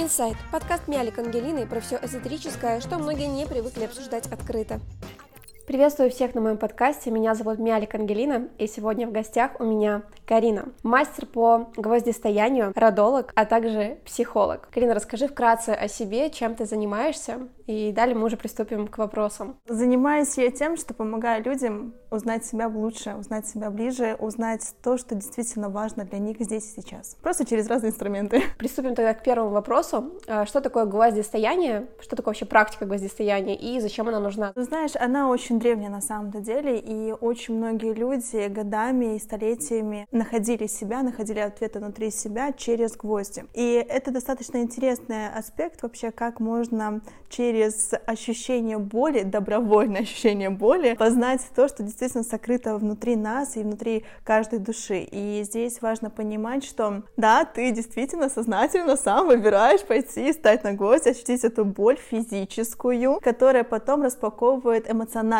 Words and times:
Инсайт– 0.00 0.36
подкаст 0.52 0.86
Мялик 0.86 1.18
Ангелины 1.18 1.66
про 1.66 1.80
все 1.80 1.98
эзотерическое, 2.00 2.80
что 2.80 2.98
многие 2.98 3.26
не 3.26 3.46
привыкли 3.46 3.82
обсуждать 3.82 4.28
открыто. 4.28 4.80
Приветствую 5.68 6.08
всех 6.10 6.34
на 6.34 6.40
моем 6.40 6.56
подкасте. 6.56 7.10
Меня 7.10 7.34
зовут 7.34 7.58
Мялик 7.58 7.94
Ангелина, 7.94 8.48
и 8.56 8.66
сегодня 8.66 9.06
в 9.06 9.12
гостях 9.12 9.50
у 9.58 9.64
меня 9.64 10.00
Карина, 10.26 10.70
мастер 10.82 11.26
по 11.26 11.68
гвоздистоянию, 11.76 12.72
родолог, 12.74 13.32
а 13.34 13.44
также 13.44 13.98
психолог. 14.06 14.70
Карина, 14.72 14.94
расскажи 14.94 15.28
вкратце 15.28 15.70
о 15.70 15.86
себе, 15.86 16.30
чем 16.30 16.54
ты 16.54 16.64
занимаешься, 16.64 17.48
и 17.66 17.92
далее 17.92 18.16
мы 18.16 18.24
уже 18.24 18.38
приступим 18.38 18.88
к 18.88 18.96
вопросам. 18.96 19.56
Занимаюсь 19.66 20.38
я 20.38 20.50
тем, 20.50 20.78
что 20.78 20.94
помогаю 20.94 21.44
людям 21.44 21.94
узнать 22.10 22.46
себя 22.46 22.66
лучше, 22.66 23.14
узнать 23.18 23.46
себя 23.46 23.70
ближе, 23.70 24.16
узнать 24.18 24.62
то, 24.82 24.96
что 24.96 25.14
действительно 25.14 25.68
важно 25.68 26.04
для 26.04 26.18
них 26.18 26.38
здесь 26.40 26.64
и 26.64 26.80
сейчас. 26.80 27.14
Просто 27.22 27.44
через 27.44 27.68
разные 27.68 27.90
инструменты. 27.90 28.42
Приступим 28.58 28.94
тогда 28.94 29.12
к 29.12 29.22
первому 29.22 29.50
вопросу. 29.50 30.12
А, 30.26 30.46
что 30.46 30.62
такое 30.62 30.86
гвоздистояние? 30.86 31.88
Что 32.00 32.16
такое 32.16 32.32
вообще 32.32 32.46
практика 32.46 32.86
гвоздистояния 32.86 33.54
и 33.54 33.80
зачем 33.80 34.08
она 34.08 34.18
нужна? 34.18 34.52
Знаешь, 34.56 34.92
она 34.98 35.28
очень 35.28 35.57
древняя 35.58 35.90
на 35.90 36.00
самом-то 36.00 36.40
деле, 36.40 36.78
и 36.78 37.12
очень 37.12 37.56
многие 37.56 37.92
люди 37.92 38.48
годами 38.48 39.16
и 39.16 39.18
столетиями 39.18 40.06
находили 40.12 40.66
себя, 40.66 41.02
находили 41.02 41.40
ответы 41.40 41.78
внутри 41.78 42.10
себя 42.10 42.52
через 42.52 42.96
гвозди. 42.96 43.44
И 43.54 43.84
это 43.88 44.10
достаточно 44.10 44.58
интересный 44.58 45.28
аспект 45.28 45.82
вообще, 45.82 46.10
как 46.10 46.40
можно 46.40 47.00
через 47.28 47.90
ощущение 48.06 48.78
боли, 48.78 49.22
добровольное 49.22 50.02
ощущение 50.02 50.50
боли, 50.50 50.94
познать 50.94 51.42
то, 51.54 51.68
что 51.68 51.82
действительно 51.82 52.24
сокрыто 52.24 52.76
внутри 52.76 53.16
нас 53.16 53.56
и 53.56 53.62
внутри 53.62 54.04
каждой 54.24 54.58
души. 54.58 55.00
И 55.10 55.42
здесь 55.44 55.80
важно 55.80 56.10
понимать, 56.10 56.64
что 56.64 57.02
да, 57.16 57.44
ты 57.44 57.70
действительно 57.70 58.28
сознательно 58.28 58.96
сам 58.96 59.26
выбираешь 59.26 59.82
пойти, 59.82 60.32
стать 60.32 60.64
на 60.64 60.72
гвоздь, 60.72 61.06
ощутить 61.06 61.44
эту 61.44 61.64
боль 61.64 61.96
физическую, 61.96 63.20
которая 63.20 63.64
потом 63.64 64.02
распаковывает 64.02 64.88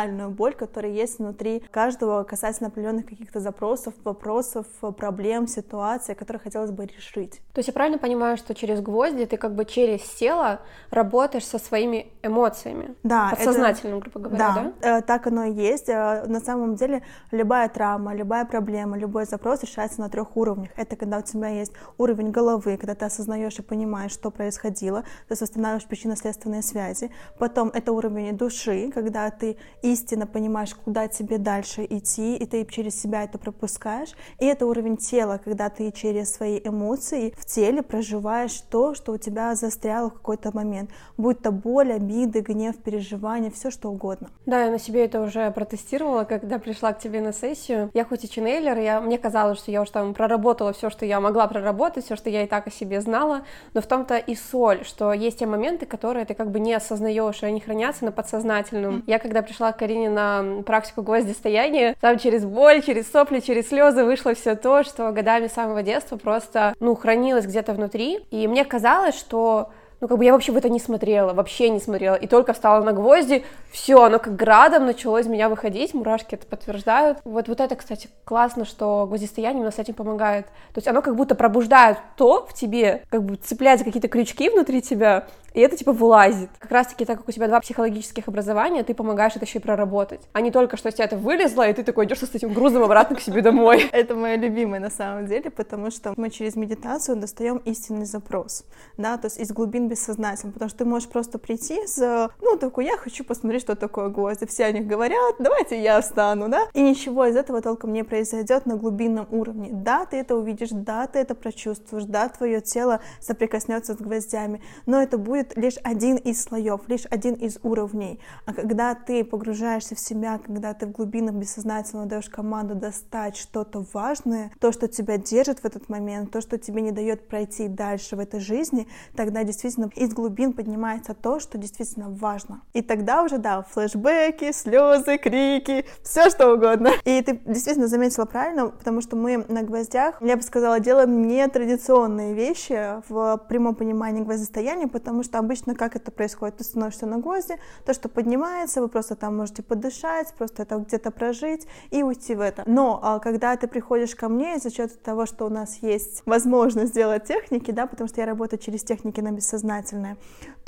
эмоциональную 0.09 0.29
боль, 0.29 0.53
которая 0.53 0.91
есть 0.91 1.19
внутри 1.19 1.63
каждого 1.71 2.23
касательно 2.23 2.69
определенных 2.69 3.05
каких-то 3.05 3.39
запросов, 3.39 3.93
вопросов, 4.03 4.65
проблем, 4.97 5.47
ситуаций, 5.47 6.15
которые 6.15 6.41
хотелось 6.41 6.71
бы 6.71 6.85
решить. 6.85 7.41
То 7.53 7.59
есть 7.59 7.67
я 7.67 7.73
правильно 7.73 7.97
понимаю, 7.97 8.37
что 8.37 8.53
через 8.55 8.81
гвозди 8.81 9.25
ты 9.25 9.37
как 9.37 9.55
бы 9.55 9.65
через 9.65 10.01
тело 10.01 10.61
работаешь 10.91 11.45
со 11.45 11.59
своими 11.59 12.11
эмоциями. 12.23 12.95
Да. 13.03 13.29
Подсознательным, 13.31 13.99
это... 13.99 14.09
грубо 14.09 14.29
говоря, 14.29 14.53
да? 14.55 14.73
да? 14.81 14.97
Э, 14.97 15.01
так 15.01 15.27
оно 15.27 15.45
и 15.45 15.51
есть. 15.51 15.89
Э, 15.89 16.23
на 16.27 16.39
самом 16.39 16.75
деле 16.75 17.01
любая 17.31 17.69
травма, 17.69 18.13
любая 18.15 18.45
проблема, 18.45 18.97
любой 18.97 19.25
запрос 19.25 19.63
решается 19.63 20.01
на 20.01 20.09
трех 20.09 20.35
уровнях. 20.35 20.69
Это 20.75 20.95
когда 20.95 21.19
у 21.19 21.21
тебя 21.21 21.49
есть 21.49 21.73
уровень 21.97 22.31
головы, 22.31 22.77
когда 22.77 22.95
ты 22.95 23.05
осознаешь 23.05 23.59
и 23.59 23.61
понимаешь, 23.61 24.11
что 24.11 24.31
происходило, 24.31 25.03
ты 25.27 25.35
восстанавливаешь 25.39 25.87
причинно-следственные 25.87 26.61
связи. 26.61 27.11
Потом 27.37 27.69
это 27.69 27.91
уровень 27.91 28.37
души, 28.37 28.91
когда 28.93 29.29
ты 29.29 29.57
истинно 29.91 30.27
понимаешь, 30.27 30.75
куда 30.75 31.07
тебе 31.07 31.37
дальше 31.37 31.85
идти, 31.89 32.35
и 32.35 32.45
ты 32.45 32.65
через 32.65 32.99
себя 32.99 33.23
это 33.23 33.37
пропускаешь. 33.37 34.15
И 34.39 34.45
это 34.45 34.65
уровень 34.65 34.97
тела, 34.97 35.39
когда 35.43 35.69
ты 35.69 35.91
через 35.91 36.33
свои 36.33 36.59
эмоции 36.63 37.33
в 37.37 37.45
теле 37.45 37.81
проживаешь 37.81 38.61
то, 38.69 38.93
что 38.93 39.13
у 39.13 39.17
тебя 39.17 39.55
застряло 39.55 40.09
в 40.09 40.13
какой-то 40.13 40.55
момент. 40.55 40.91
Будь 41.17 41.41
то 41.41 41.51
боль, 41.51 41.93
обиды, 41.93 42.41
гнев, 42.41 42.77
переживания, 42.77 43.51
все 43.51 43.71
что 43.71 43.89
угодно. 43.89 44.29
Да, 44.45 44.65
я 44.65 44.71
на 44.71 44.79
себе 44.79 45.05
это 45.05 45.21
уже 45.21 45.51
протестировала, 45.51 46.23
когда 46.23 46.59
пришла 46.59 46.93
к 46.93 46.99
тебе 46.99 47.21
на 47.21 47.33
сессию. 47.33 47.89
Я 47.93 48.05
хоть 48.05 48.23
и 48.23 48.29
ченнейлер, 48.29 48.77
я, 48.77 49.01
мне 49.01 49.17
казалось, 49.17 49.59
что 49.59 49.71
я 49.71 49.81
уже 49.81 49.91
там 49.91 50.13
проработала 50.13 50.73
все, 50.73 50.89
что 50.89 51.05
я 51.05 51.19
могла 51.19 51.47
проработать, 51.47 52.05
все, 52.05 52.15
что 52.15 52.29
я 52.29 52.43
и 52.43 52.47
так 52.47 52.67
о 52.67 52.71
себе 52.71 53.01
знала, 53.01 53.41
но 53.73 53.81
в 53.81 53.87
том-то 53.87 54.17
и 54.17 54.35
соль, 54.35 54.85
что 54.85 55.13
есть 55.13 55.39
те 55.39 55.45
моменты, 55.45 55.85
которые 55.85 56.25
ты 56.25 56.33
как 56.33 56.51
бы 56.51 56.59
не 56.59 56.73
осознаешь, 56.73 57.43
и 57.43 57.45
они 57.45 57.59
хранятся 57.59 58.05
на 58.05 58.11
подсознательном. 58.11 59.03
Я 59.07 59.19
когда 59.19 59.41
пришла 59.41 59.71
Карине 59.79 60.09
на 60.09 60.61
практику 60.65 61.01
гвоздистояния, 61.01 61.95
там 62.01 62.19
через 62.19 62.45
боль, 62.45 62.83
через 62.83 63.09
сопли, 63.09 63.39
через 63.39 63.69
слезы 63.69 64.03
вышло 64.03 64.33
все 64.35 64.55
то, 64.55 64.83
что 64.83 65.11
годами 65.11 65.47
самого 65.47 65.81
детства 65.81 66.17
просто, 66.17 66.75
ну, 66.79 66.95
хранилось 66.95 67.45
где-то 67.45 67.73
внутри, 67.73 68.19
и 68.29 68.47
мне 68.47 68.65
казалось, 68.65 69.17
что 69.17 69.69
ну, 70.01 70.07
как 70.07 70.17
бы 70.17 70.23
я 70.23 70.31
вообще 70.31 70.53
в 70.53 70.57
это 70.57 70.69
не 70.69 70.79
смотрела, 70.79 71.33
вообще 71.33 71.69
не 71.69 71.79
смотрела, 71.79 72.15
и 72.15 72.25
только 72.25 72.53
встала 72.53 72.83
на 72.83 72.93
гвозди, 72.93 73.43
все, 73.71 74.03
оно 74.03 74.19
как 74.19 74.35
градом 74.35 74.85
начало 74.85 75.17
из 75.17 75.27
меня 75.27 75.49
выходить, 75.49 75.93
мурашки 75.93 76.35
это 76.35 76.47
подтверждают. 76.47 77.17
Вот, 77.25 77.49
вот 77.49 77.59
это, 77.59 77.75
кстати, 77.75 78.09
классно, 78.23 78.63
что 78.63 79.05
гвоздистояние 79.07 79.59
именно 79.59 79.71
с 79.71 79.79
этим 79.79 79.93
помогает. 79.93 80.45
То 80.45 80.77
есть 80.77 80.87
оно 80.87 81.01
как 81.01 81.15
будто 81.15 81.35
пробуждает 81.35 81.97
то 82.15 82.45
в 82.45 82.53
тебе, 82.53 83.03
как 83.09 83.23
бы 83.23 83.35
цепляется 83.35 83.83
какие-то 83.83 84.07
крючки 84.07 84.49
внутри 84.49 84.81
тебя, 84.81 85.27
и 85.59 85.61
это 85.61 85.75
типа 85.75 85.91
вылазит. 85.91 86.49
Как 86.57 86.71
раз-таки, 86.71 87.03
так 87.03 87.17
как 87.17 87.27
у 87.27 87.31
тебя 87.31 87.47
два 87.47 87.59
психологических 87.59 88.29
образования, 88.29 88.83
ты 88.83 88.93
помогаешь 88.93 89.35
это 89.35 89.43
еще 89.43 89.59
и 89.59 89.61
проработать. 89.61 90.21
А 90.31 90.39
не 90.39 90.51
только, 90.51 90.77
что 90.77 90.89
с 90.89 90.93
тебя 90.93 91.03
это 91.03 91.17
вылезло, 91.17 91.67
и 91.67 91.73
ты 91.73 91.83
такой 91.83 92.05
идешь 92.05 92.19
с 92.19 92.33
этим 92.33 92.53
грузом 92.53 92.83
обратно 92.83 93.17
к 93.17 93.19
себе 93.19 93.41
домой. 93.41 93.89
Это 93.91 94.15
мое 94.15 94.37
любимое 94.37 94.79
на 94.79 94.89
самом 94.89 95.25
деле, 95.25 95.49
потому 95.49 95.91
что 95.91 96.13
мы 96.15 96.29
через 96.29 96.55
медитацию 96.55 97.17
достаем 97.17 97.57
истинный 97.65 98.05
запрос, 98.05 98.65
да, 98.97 99.17
то 99.17 99.25
есть 99.25 99.39
из 99.39 99.51
глубин 99.51 99.89
бессознательного, 99.89 100.53
потому 100.53 100.69
что 100.69 100.77
ты 100.79 100.85
можешь 100.85 101.09
просто 101.09 101.37
прийти 101.39 101.85
с, 101.85 102.29
ну, 102.41 102.57
такой, 102.57 102.85
я 102.85 102.97
хочу 102.97 103.23
посмотреть, 103.23 103.61
что 103.61 103.75
такое 103.75 104.09
гвозди, 104.09 104.45
все 104.45 104.65
о 104.65 104.71
них 104.71 104.87
говорят, 104.87 105.35
давайте 105.39 105.81
я 105.81 105.99
встану, 106.01 106.47
да, 106.47 106.67
и 106.73 106.81
ничего 106.81 107.25
из 107.25 107.35
этого 107.35 107.61
толком 107.61 107.91
не 107.91 108.03
произойдет 108.03 108.65
на 108.65 108.75
глубинном 108.75 109.27
уровне. 109.31 109.69
Да, 109.71 110.05
ты 110.05 110.17
это 110.17 110.35
увидишь, 110.35 110.69
да, 110.71 111.07
ты 111.07 111.19
это 111.19 111.35
прочувствуешь, 111.35 112.05
да, 112.05 112.29
твое 112.29 112.61
тело 112.61 113.01
соприкоснется 113.19 113.93
с 113.93 113.97
гвоздями, 113.97 114.61
но 114.85 115.01
это 115.01 115.17
будет 115.17 115.48
существует 115.49 115.57
лишь 115.57 115.77
один 115.83 116.15
из 116.17 116.43
слоев, 116.43 116.81
лишь 116.87 117.05
один 117.09 117.33
из 117.33 117.59
уровней. 117.63 118.19
А 118.45 118.53
когда 118.53 118.95
ты 118.95 119.23
погружаешься 119.23 119.95
в 119.95 119.99
себя, 119.99 120.39
когда 120.39 120.73
ты 120.73 120.85
в 120.87 120.91
глубинах 120.91 121.35
бессознательного 121.35 122.07
даешь 122.07 122.29
команду 122.29 122.75
достать 122.75 123.37
что-то 123.37 123.85
важное, 123.93 124.51
то, 124.59 124.71
что 124.71 124.87
тебя 124.87 125.17
держит 125.17 125.59
в 125.59 125.65
этот 125.65 125.89
момент, 125.89 126.31
то, 126.31 126.41
что 126.41 126.57
тебе 126.57 126.81
не 126.81 126.91
дает 126.91 127.27
пройти 127.27 127.67
дальше 127.67 128.15
в 128.15 128.19
этой 128.19 128.39
жизни, 128.39 128.87
тогда 129.15 129.43
действительно 129.43 129.89
из 129.95 130.13
глубин 130.13 130.53
поднимается 130.53 131.13
то, 131.13 131.39
что 131.39 131.57
действительно 131.57 132.09
важно. 132.09 132.61
И 132.73 132.81
тогда 132.81 133.23
уже, 133.23 133.37
да, 133.37 133.63
флешбеки, 133.63 134.51
слезы, 134.51 135.17
крики, 135.17 135.85
все 136.03 136.29
что 136.29 136.53
угодно. 136.53 136.91
И 137.05 137.21
ты 137.21 137.39
действительно 137.45 137.87
заметила 137.87 138.25
правильно, 138.25 138.69
потому 138.69 139.01
что 139.01 139.15
мы 139.15 139.45
на 139.47 139.63
гвоздях, 139.63 140.21
я 140.21 140.35
бы 140.35 140.41
сказала, 140.41 140.79
делаем 140.79 141.27
нетрадиционные 141.27 142.33
вещи 142.33 143.01
в 143.09 143.37
прямом 143.49 143.75
понимании 143.75 144.23
гвоздостояния, 144.23 144.87
потому 144.87 145.23
что 145.23 145.28
что 145.29 145.37
обычно 145.37 145.75
как 145.75 145.95
это 145.95 146.11
происходит? 146.11 146.57
Ты 146.57 146.63
становишься 146.63 147.05
на 147.05 147.19
гвозди, 147.19 147.55
то, 147.85 147.93
что 147.93 148.09
поднимается, 148.09 148.81
вы 148.81 148.87
просто 148.87 149.15
там 149.15 149.37
можете 149.37 149.61
подышать, 149.61 150.33
просто 150.33 150.63
это 150.63 150.77
где-то 150.77 151.11
прожить 151.11 151.67
и 151.91 152.01
уйти 152.01 152.33
в 152.33 152.41
это. 152.41 152.63
Но 152.65 152.99
а, 153.03 153.19
когда 153.19 153.55
ты 153.55 153.67
приходишь 153.67 154.15
ко 154.15 154.27
мне 154.27 154.57
за 154.57 154.71
счет 154.71 155.01
того, 155.03 155.27
что 155.27 155.45
у 155.45 155.49
нас 155.49 155.77
есть 155.81 156.23
возможность 156.25 156.93
сделать 156.93 157.25
техники, 157.25 157.69
да, 157.69 157.85
потому 157.85 158.07
что 158.07 158.21
я 158.21 158.25
работаю 158.25 158.59
через 158.59 158.83
техники 158.83 159.21
на 159.21 159.31
бессознательное, 159.31 160.17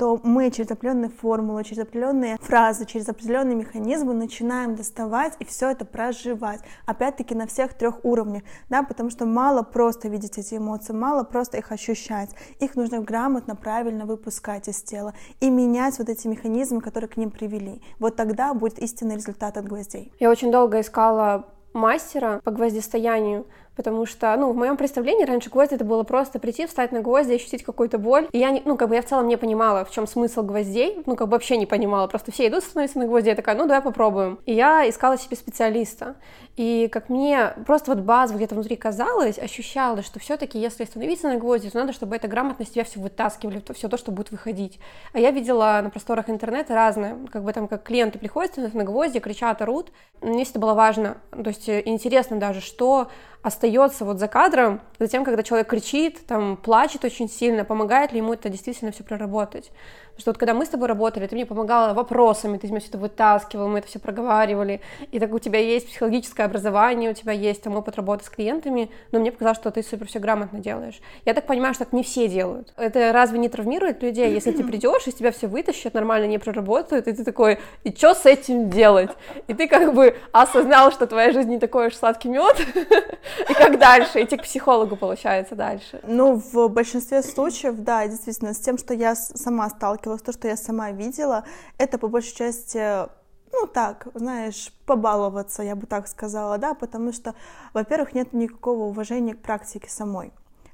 то 0.02 0.18
мы 0.24 0.50
через 0.50 0.68
определенные 0.72 1.10
формулы, 1.10 1.62
через 1.62 1.84
определенные 1.84 2.36
фразы, 2.40 2.86
через 2.86 3.08
определенные 3.08 3.54
механизмы 3.54 4.14
начинаем 4.14 4.74
доставать 4.74 5.34
и 5.38 5.44
все 5.44 5.70
это 5.70 5.84
проживать. 5.84 6.58
Опять-таки 6.86 7.36
на 7.36 7.46
всех 7.46 7.74
трех 7.74 8.04
уровнях, 8.04 8.42
да, 8.68 8.82
потому 8.82 9.10
что 9.10 9.26
мало 9.26 9.62
просто 9.62 10.08
видеть 10.08 10.38
эти 10.38 10.56
эмоции, 10.56 10.92
мало 10.92 11.22
просто 11.22 11.58
их 11.58 11.70
ощущать. 11.70 12.30
Их 12.58 12.74
нужно 12.74 12.98
грамотно, 12.98 13.54
правильно 13.54 14.04
выпускать 14.04 14.66
из 14.66 14.82
тела 14.82 15.14
и 15.38 15.48
менять 15.50 15.96
вот 16.00 16.08
эти 16.08 16.26
механизмы, 16.26 16.80
которые 16.80 17.08
к 17.08 17.16
ним 17.16 17.30
привели. 17.30 17.80
Вот 18.00 18.16
тогда 18.16 18.54
будет 18.54 18.80
истинный 18.80 19.14
результат 19.14 19.56
от 19.56 19.68
гвоздей. 19.68 20.12
Я 20.18 20.30
очень 20.30 20.50
долго 20.50 20.80
искала 20.80 21.46
мастера 21.74 22.40
по 22.42 22.50
гвоздистоянию, 22.50 23.46
потому 23.76 24.06
что, 24.06 24.34
ну, 24.36 24.52
в 24.52 24.56
моем 24.56 24.76
представлении 24.76 25.24
раньше 25.24 25.50
гвоздь 25.50 25.72
это 25.72 25.84
было 25.84 26.02
просто 26.02 26.38
прийти, 26.38 26.66
встать 26.66 26.92
на 26.92 27.00
гвозди, 27.00 27.34
ощутить 27.34 27.62
какую-то 27.62 27.98
боль. 27.98 28.28
И 28.32 28.38
я, 28.38 28.50
не, 28.50 28.62
ну, 28.64 28.76
как 28.76 28.88
бы 28.88 28.94
я 28.94 29.02
в 29.02 29.06
целом 29.06 29.28
не 29.28 29.36
понимала, 29.36 29.84
в 29.84 29.90
чем 29.90 30.06
смысл 30.06 30.42
гвоздей, 30.42 31.02
ну, 31.06 31.16
как 31.16 31.28
бы 31.28 31.32
вообще 31.32 31.56
не 31.56 31.66
понимала. 31.66 32.06
Просто 32.06 32.32
все 32.32 32.48
идут 32.48 32.64
становиться 32.64 32.98
на 32.98 33.06
гвозди, 33.06 33.28
я 33.28 33.34
такая, 33.34 33.56
ну, 33.56 33.66
давай 33.66 33.82
попробуем. 33.82 34.38
И 34.46 34.54
я 34.54 34.88
искала 34.88 35.18
себе 35.18 35.36
специалиста. 35.36 36.16
И 36.56 36.88
как 36.92 37.08
мне 37.08 37.54
просто 37.66 37.94
вот 37.94 38.02
базово 38.04 38.36
где-то 38.36 38.54
внутри 38.54 38.76
казалось, 38.76 39.38
ощущалось, 39.38 40.04
что 40.04 40.20
все-таки, 40.20 40.58
если 40.58 40.84
становиться 40.84 41.28
на 41.28 41.36
гвозди, 41.36 41.70
то 41.70 41.78
надо, 41.78 41.92
чтобы 41.92 42.16
эта 42.16 42.28
грамотность 42.28 42.74
тебя 42.74 42.84
все 42.84 43.00
вытаскивали, 43.00 43.60
то, 43.60 43.72
все 43.72 43.88
то, 43.88 43.96
что 43.96 44.12
будет 44.12 44.30
выходить. 44.30 44.78
А 45.12 45.18
я 45.18 45.30
видела 45.30 45.80
на 45.82 45.90
просторах 45.90 46.28
интернета 46.28 46.74
разное, 46.74 47.16
как 47.30 47.42
бы 47.42 47.52
там, 47.52 47.68
как 47.68 47.82
клиенты 47.82 48.18
приходят, 48.18 48.52
становятся 48.52 48.78
на 48.78 48.84
гвозди, 48.84 49.18
кричат, 49.18 49.62
орут. 49.62 49.92
Мне 50.20 50.42
это 50.42 50.58
было 50.58 50.74
важно, 50.74 51.16
то 51.30 51.48
есть 51.48 51.68
э, 51.68 51.82
интересно 51.84 52.38
даже, 52.38 52.60
что 52.60 53.08
остается 53.42 54.04
вот 54.04 54.18
за 54.18 54.28
кадром, 54.28 54.80
затем, 54.98 55.24
когда 55.24 55.42
человек 55.42 55.68
кричит, 55.68 56.26
там, 56.26 56.56
плачет 56.56 57.04
очень 57.04 57.28
сильно, 57.28 57.64
помогает 57.64 58.12
ли 58.12 58.18
ему 58.18 58.34
это 58.34 58.48
действительно 58.48 58.92
все 58.92 59.02
проработать. 59.02 59.72
Что 60.18 60.30
вот 60.30 60.38
когда 60.38 60.54
мы 60.54 60.64
с 60.64 60.68
тобой 60.68 60.88
работали, 60.88 61.26
ты 61.26 61.34
мне 61.34 61.46
помогала 61.46 61.94
вопросами, 61.94 62.58
ты 62.58 62.66
из 62.66 62.70
меня 62.70 62.80
все 62.80 62.90
это 62.90 62.98
вытаскивал, 62.98 63.68
мы 63.68 63.78
это 63.78 63.88
все 63.88 63.98
проговаривали, 63.98 64.80
и 65.10 65.18
так 65.18 65.32
у 65.32 65.38
тебя 65.38 65.58
есть 65.58 65.88
психологическое 65.88 66.44
образование, 66.44 67.10
у 67.10 67.14
тебя 67.14 67.32
есть 67.32 67.62
там 67.62 67.76
опыт 67.76 67.96
работы 67.96 68.24
с 68.24 68.28
клиентами, 68.28 68.90
но 69.10 69.18
мне 69.18 69.32
показалось, 69.32 69.58
что 69.58 69.70
ты 69.70 69.82
супер 69.82 70.06
все 70.06 70.18
грамотно 70.18 70.58
делаешь. 70.58 71.00
Я 71.24 71.34
так 71.34 71.46
понимаю, 71.46 71.74
что 71.74 71.84
так 71.84 71.92
не 71.92 72.02
все 72.02 72.28
делают. 72.28 72.72
Это 72.76 73.12
разве 73.12 73.38
не 73.38 73.48
травмирует 73.48 74.02
людей, 74.02 74.32
если 74.32 74.52
ты 74.52 74.64
придешь, 74.68 75.06
из 75.06 75.14
тебя 75.14 75.32
все 75.32 75.46
вытащат, 75.46 75.94
нормально 75.94 76.26
не 76.26 76.38
проработают, 76.38 77.08
и 77.08 77.12
ты 77.12 77.24
такой, 77.24 77.58
и 77.84 77.92
что 77.92 78.14
с 78.14 78.26
этим 78.26 78.70
делать? 78.70 79.10
И 79.48 79.54
ты 79.54 79.66
как 79.66 79.94
бы 79.94 80.16
осознал, 80.32 80.92
что 80.92 81.06
твоя 81.06 81.32
жизнь 81.32 81.50
не 81.50 81.58
такой 81.58 81.88
уж 81.88 81.94
сладкий 81.94 82.28
мед, 82.28 82.56
и 83.48 83.54
как 83.54 83.78
дальше, 83.78 84.22
идти 84.22 84.36
к 84.36 84.42
психологу 84.42 84.96
получается 84.96 85.54
дальше. 85.54 86.00
Ну, 86.04 86.34
в 86.52 86.68
большинстве 86.68 87.22
случаев, 87.22 87.76
да, 87.78 88.06
действительно, 88.06 88.54
с 88.54 88.58
тем, 88.58 88.78
что 88.78 88.94
я 88.94 89.14
сама 89.14 89.68
сталкивалась, 89.70 90.01
то, 90.02 90.32
что 90.32 90.48
я 90.48 90.56
сама 90.56 90.90
видела, 90.90 91.44
это 91.78 91.98
по 91.98 92.08
большей 92.08 92.34
части 92.34 93.08
ну 93.52 93.66
так, 93.66 94.08
знаешь, 94.14 94.72
побаловаться, 94.86 95.62
я 95.62 95.76
бы 95.76 95.86
так 95.86 96.08
сказала, 96.08 96.56
да, 96.56 96.74
потому 96.74 97.12
что, 97.12 97.34
во-первых, 97.74 98.14
нет 98.14 98.32
никакого 98.32 98.84
уважения 98.84 99.34
к 99.34 99.42
практике 99.42 99.90
самой 99.90 100.32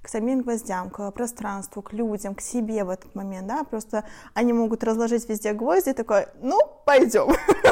к 0.09 0.11
самим 0.11 0.41
гвоздям, 0.41 0.89
к 0.89 1.11
пространству, 1.11 1.83
к 1.83 1.93
людям, 1.93 2.35
к 2.35 2.41
себе 2.41 2.83
в 2.83 2.89
этот 2.89 3.15
момент, 3.15 3.47
да, 3.47 3.63
просто 3.63 4.05
они 4.33 4.55
могут 4.55 4.83
разложить 4.83 5.29
везде 5.29 5.53
гвозди, 5.53 5.93
такой, 5.93 6.29
ну, 6.41 6.59
пойдем, 6.87 7.29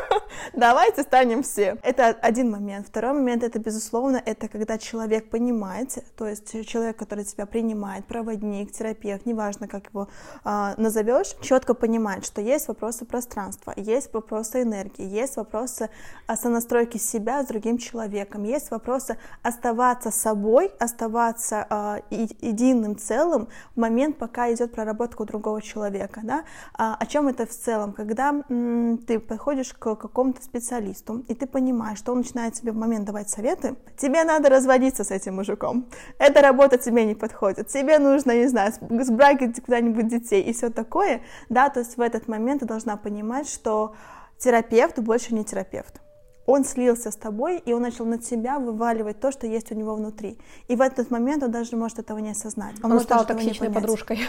давайте 0.52 1.02
станем 1.02 1.42
все. 1.42 1.78
Это 1.82 2.08
один 2.08 2.50
момент. 2.50 2.88
Второй 2.88 3.14
момент, 3.14 3.42
это, 3.42 3.58
безусловно, 3.58 4.20
это 4.22 4.48
когда 4.48 4.76
человек 4.76 5.30
понимает, 5.30 6.04
то 6.18 6.28
есть 6.28 6.66
человек, 6.66 6.98
который 6.98 7.24
тебя 7.24 7.46
принимает, 7.46 8.04
проводник, 8.04 8.70
терапевт, 8.70 9.24
неважно, 9.24 9.66
как 9.66 9.86
его 9.86 10.08
э, 10.44 10.74
назовешь, 10.76 11.34
четко 11.40 11.72
понимает, 11.72 12.26
что 12.26 12.42
есть 12.42 12.68
вопросы 12.68 13.06
пространства, 13.06 13.72
есть 13.76 14.12
вопросы 14.12 14.60
энергии, 14.60 15.06
есть 15.06 15.36
вопросы 15.36 15.88
сонастройки 16.28 16.98
себя 16.98 17.42
с 17.42 17.46
другим 17.46 17.78
человеком, 17.78 18.44
есть 18.44 18.70
вопросы 18.70 19.16
оставаться 19.42 20.10
собой, 20.10 20.70
оставаться 20.78 21.66
э, 22.10 22.25
единым 22.40 22.96
целым 22.98 23.48
в 23.74 23.80
момент, 23.80 24.18
пока 24.18 24.52
идет 24.52 24.72
проработка 24.72 25.22
у 25.22 25.24
другого 25.24 25.62
человека. 25.62 26.20
Да? 26.24 26.44
А, 26.74 26.96
о 26.98 27.06
чем 27.06 27.28
это 27.28 27.46
в 27.46 27.50
целом? 27.50 27.92
Когда 27.92 28.42
м, 28.48 28.98
ты 28.98 29.18
подходишь 29.18 29.72
к 29.72 29.94
какому-то 29.96 30.42
специалисту, 30.42 31.24
и 31.28 31.34
ты 31.34 31.46
понимаешь, 31.46 31.98
что 31.98 32.12
он 32.12 32.18
начинает 32.18 32.54
тебе 32.54 32.72
в 32.72 32.76
момент 32.76 33.04
давать 33.04 33.28
советы, 33.28 33.76
тебе 33.96 34.24
надо 34.24 34.48
разводиться 34.48 35.04
с 35.04 35.10
этим 35.10 35.36
мужиком. 35.36 35.86
Эта 36.18 36.40
работа 36.40 36.78
тебе 36.78 37.04
не 37.04 37.14
подходит. 37.14 37.68
Тебе 37.68 37.98
нужно, 37.98 38.36
не 38.36 38.48
знаю, 38.48 38.72
сбрагивать 38.80 39.60
куда-нибудь 39.60 40.08
детей 40.08 40.42
и 40.42 40.52
все 40.52 40.70
такое. 40.70 41.22
Да, 41.48 41.68
то 41.68 41.80
есть 41.80 41.96
в 41.96 42.00
этот 42.00 42.28
момент 42.28 42.60
ты 42.60 42.66
должна 42.66 42.96
понимать, 42.96 43.48
что 43.48 43.94
терапевт 44.38 44.98
больше 44.98 45.34
не 45.34 45.44
терапевт 45.44 46.00
он 46.46 46.64
слился 46.64 47.10
с 47.10 47.16
тобой, 47.16 47.58
и 47.58 47.72
он 47.72 47.82
начал 47.82 48.06
на 48.06 48.18
тебя 48.18 48.58
вываливать 48.58 49.20
то, 49.20 49.32
что 49.32 49.46
есть 49.46 49.72
у 49.72 49.74
него 49.74 49.94
внутри. 49.94 50.38
И 50.68 50.76
в 50.76 50.80
этот 50.80 51.10
момент 51.10 51.42
он 51.42 51.50
даже 51.50 51.76
может 51.76 51.98
этого 51.98 52.18
не 52.18 52.30
осознать. 52.30 52.76
Он, 52.82 52.92
он 52.92 53.00
стал 53.00 53.26
токсичной 53.26 53.70
подружкой. 53.70 54.20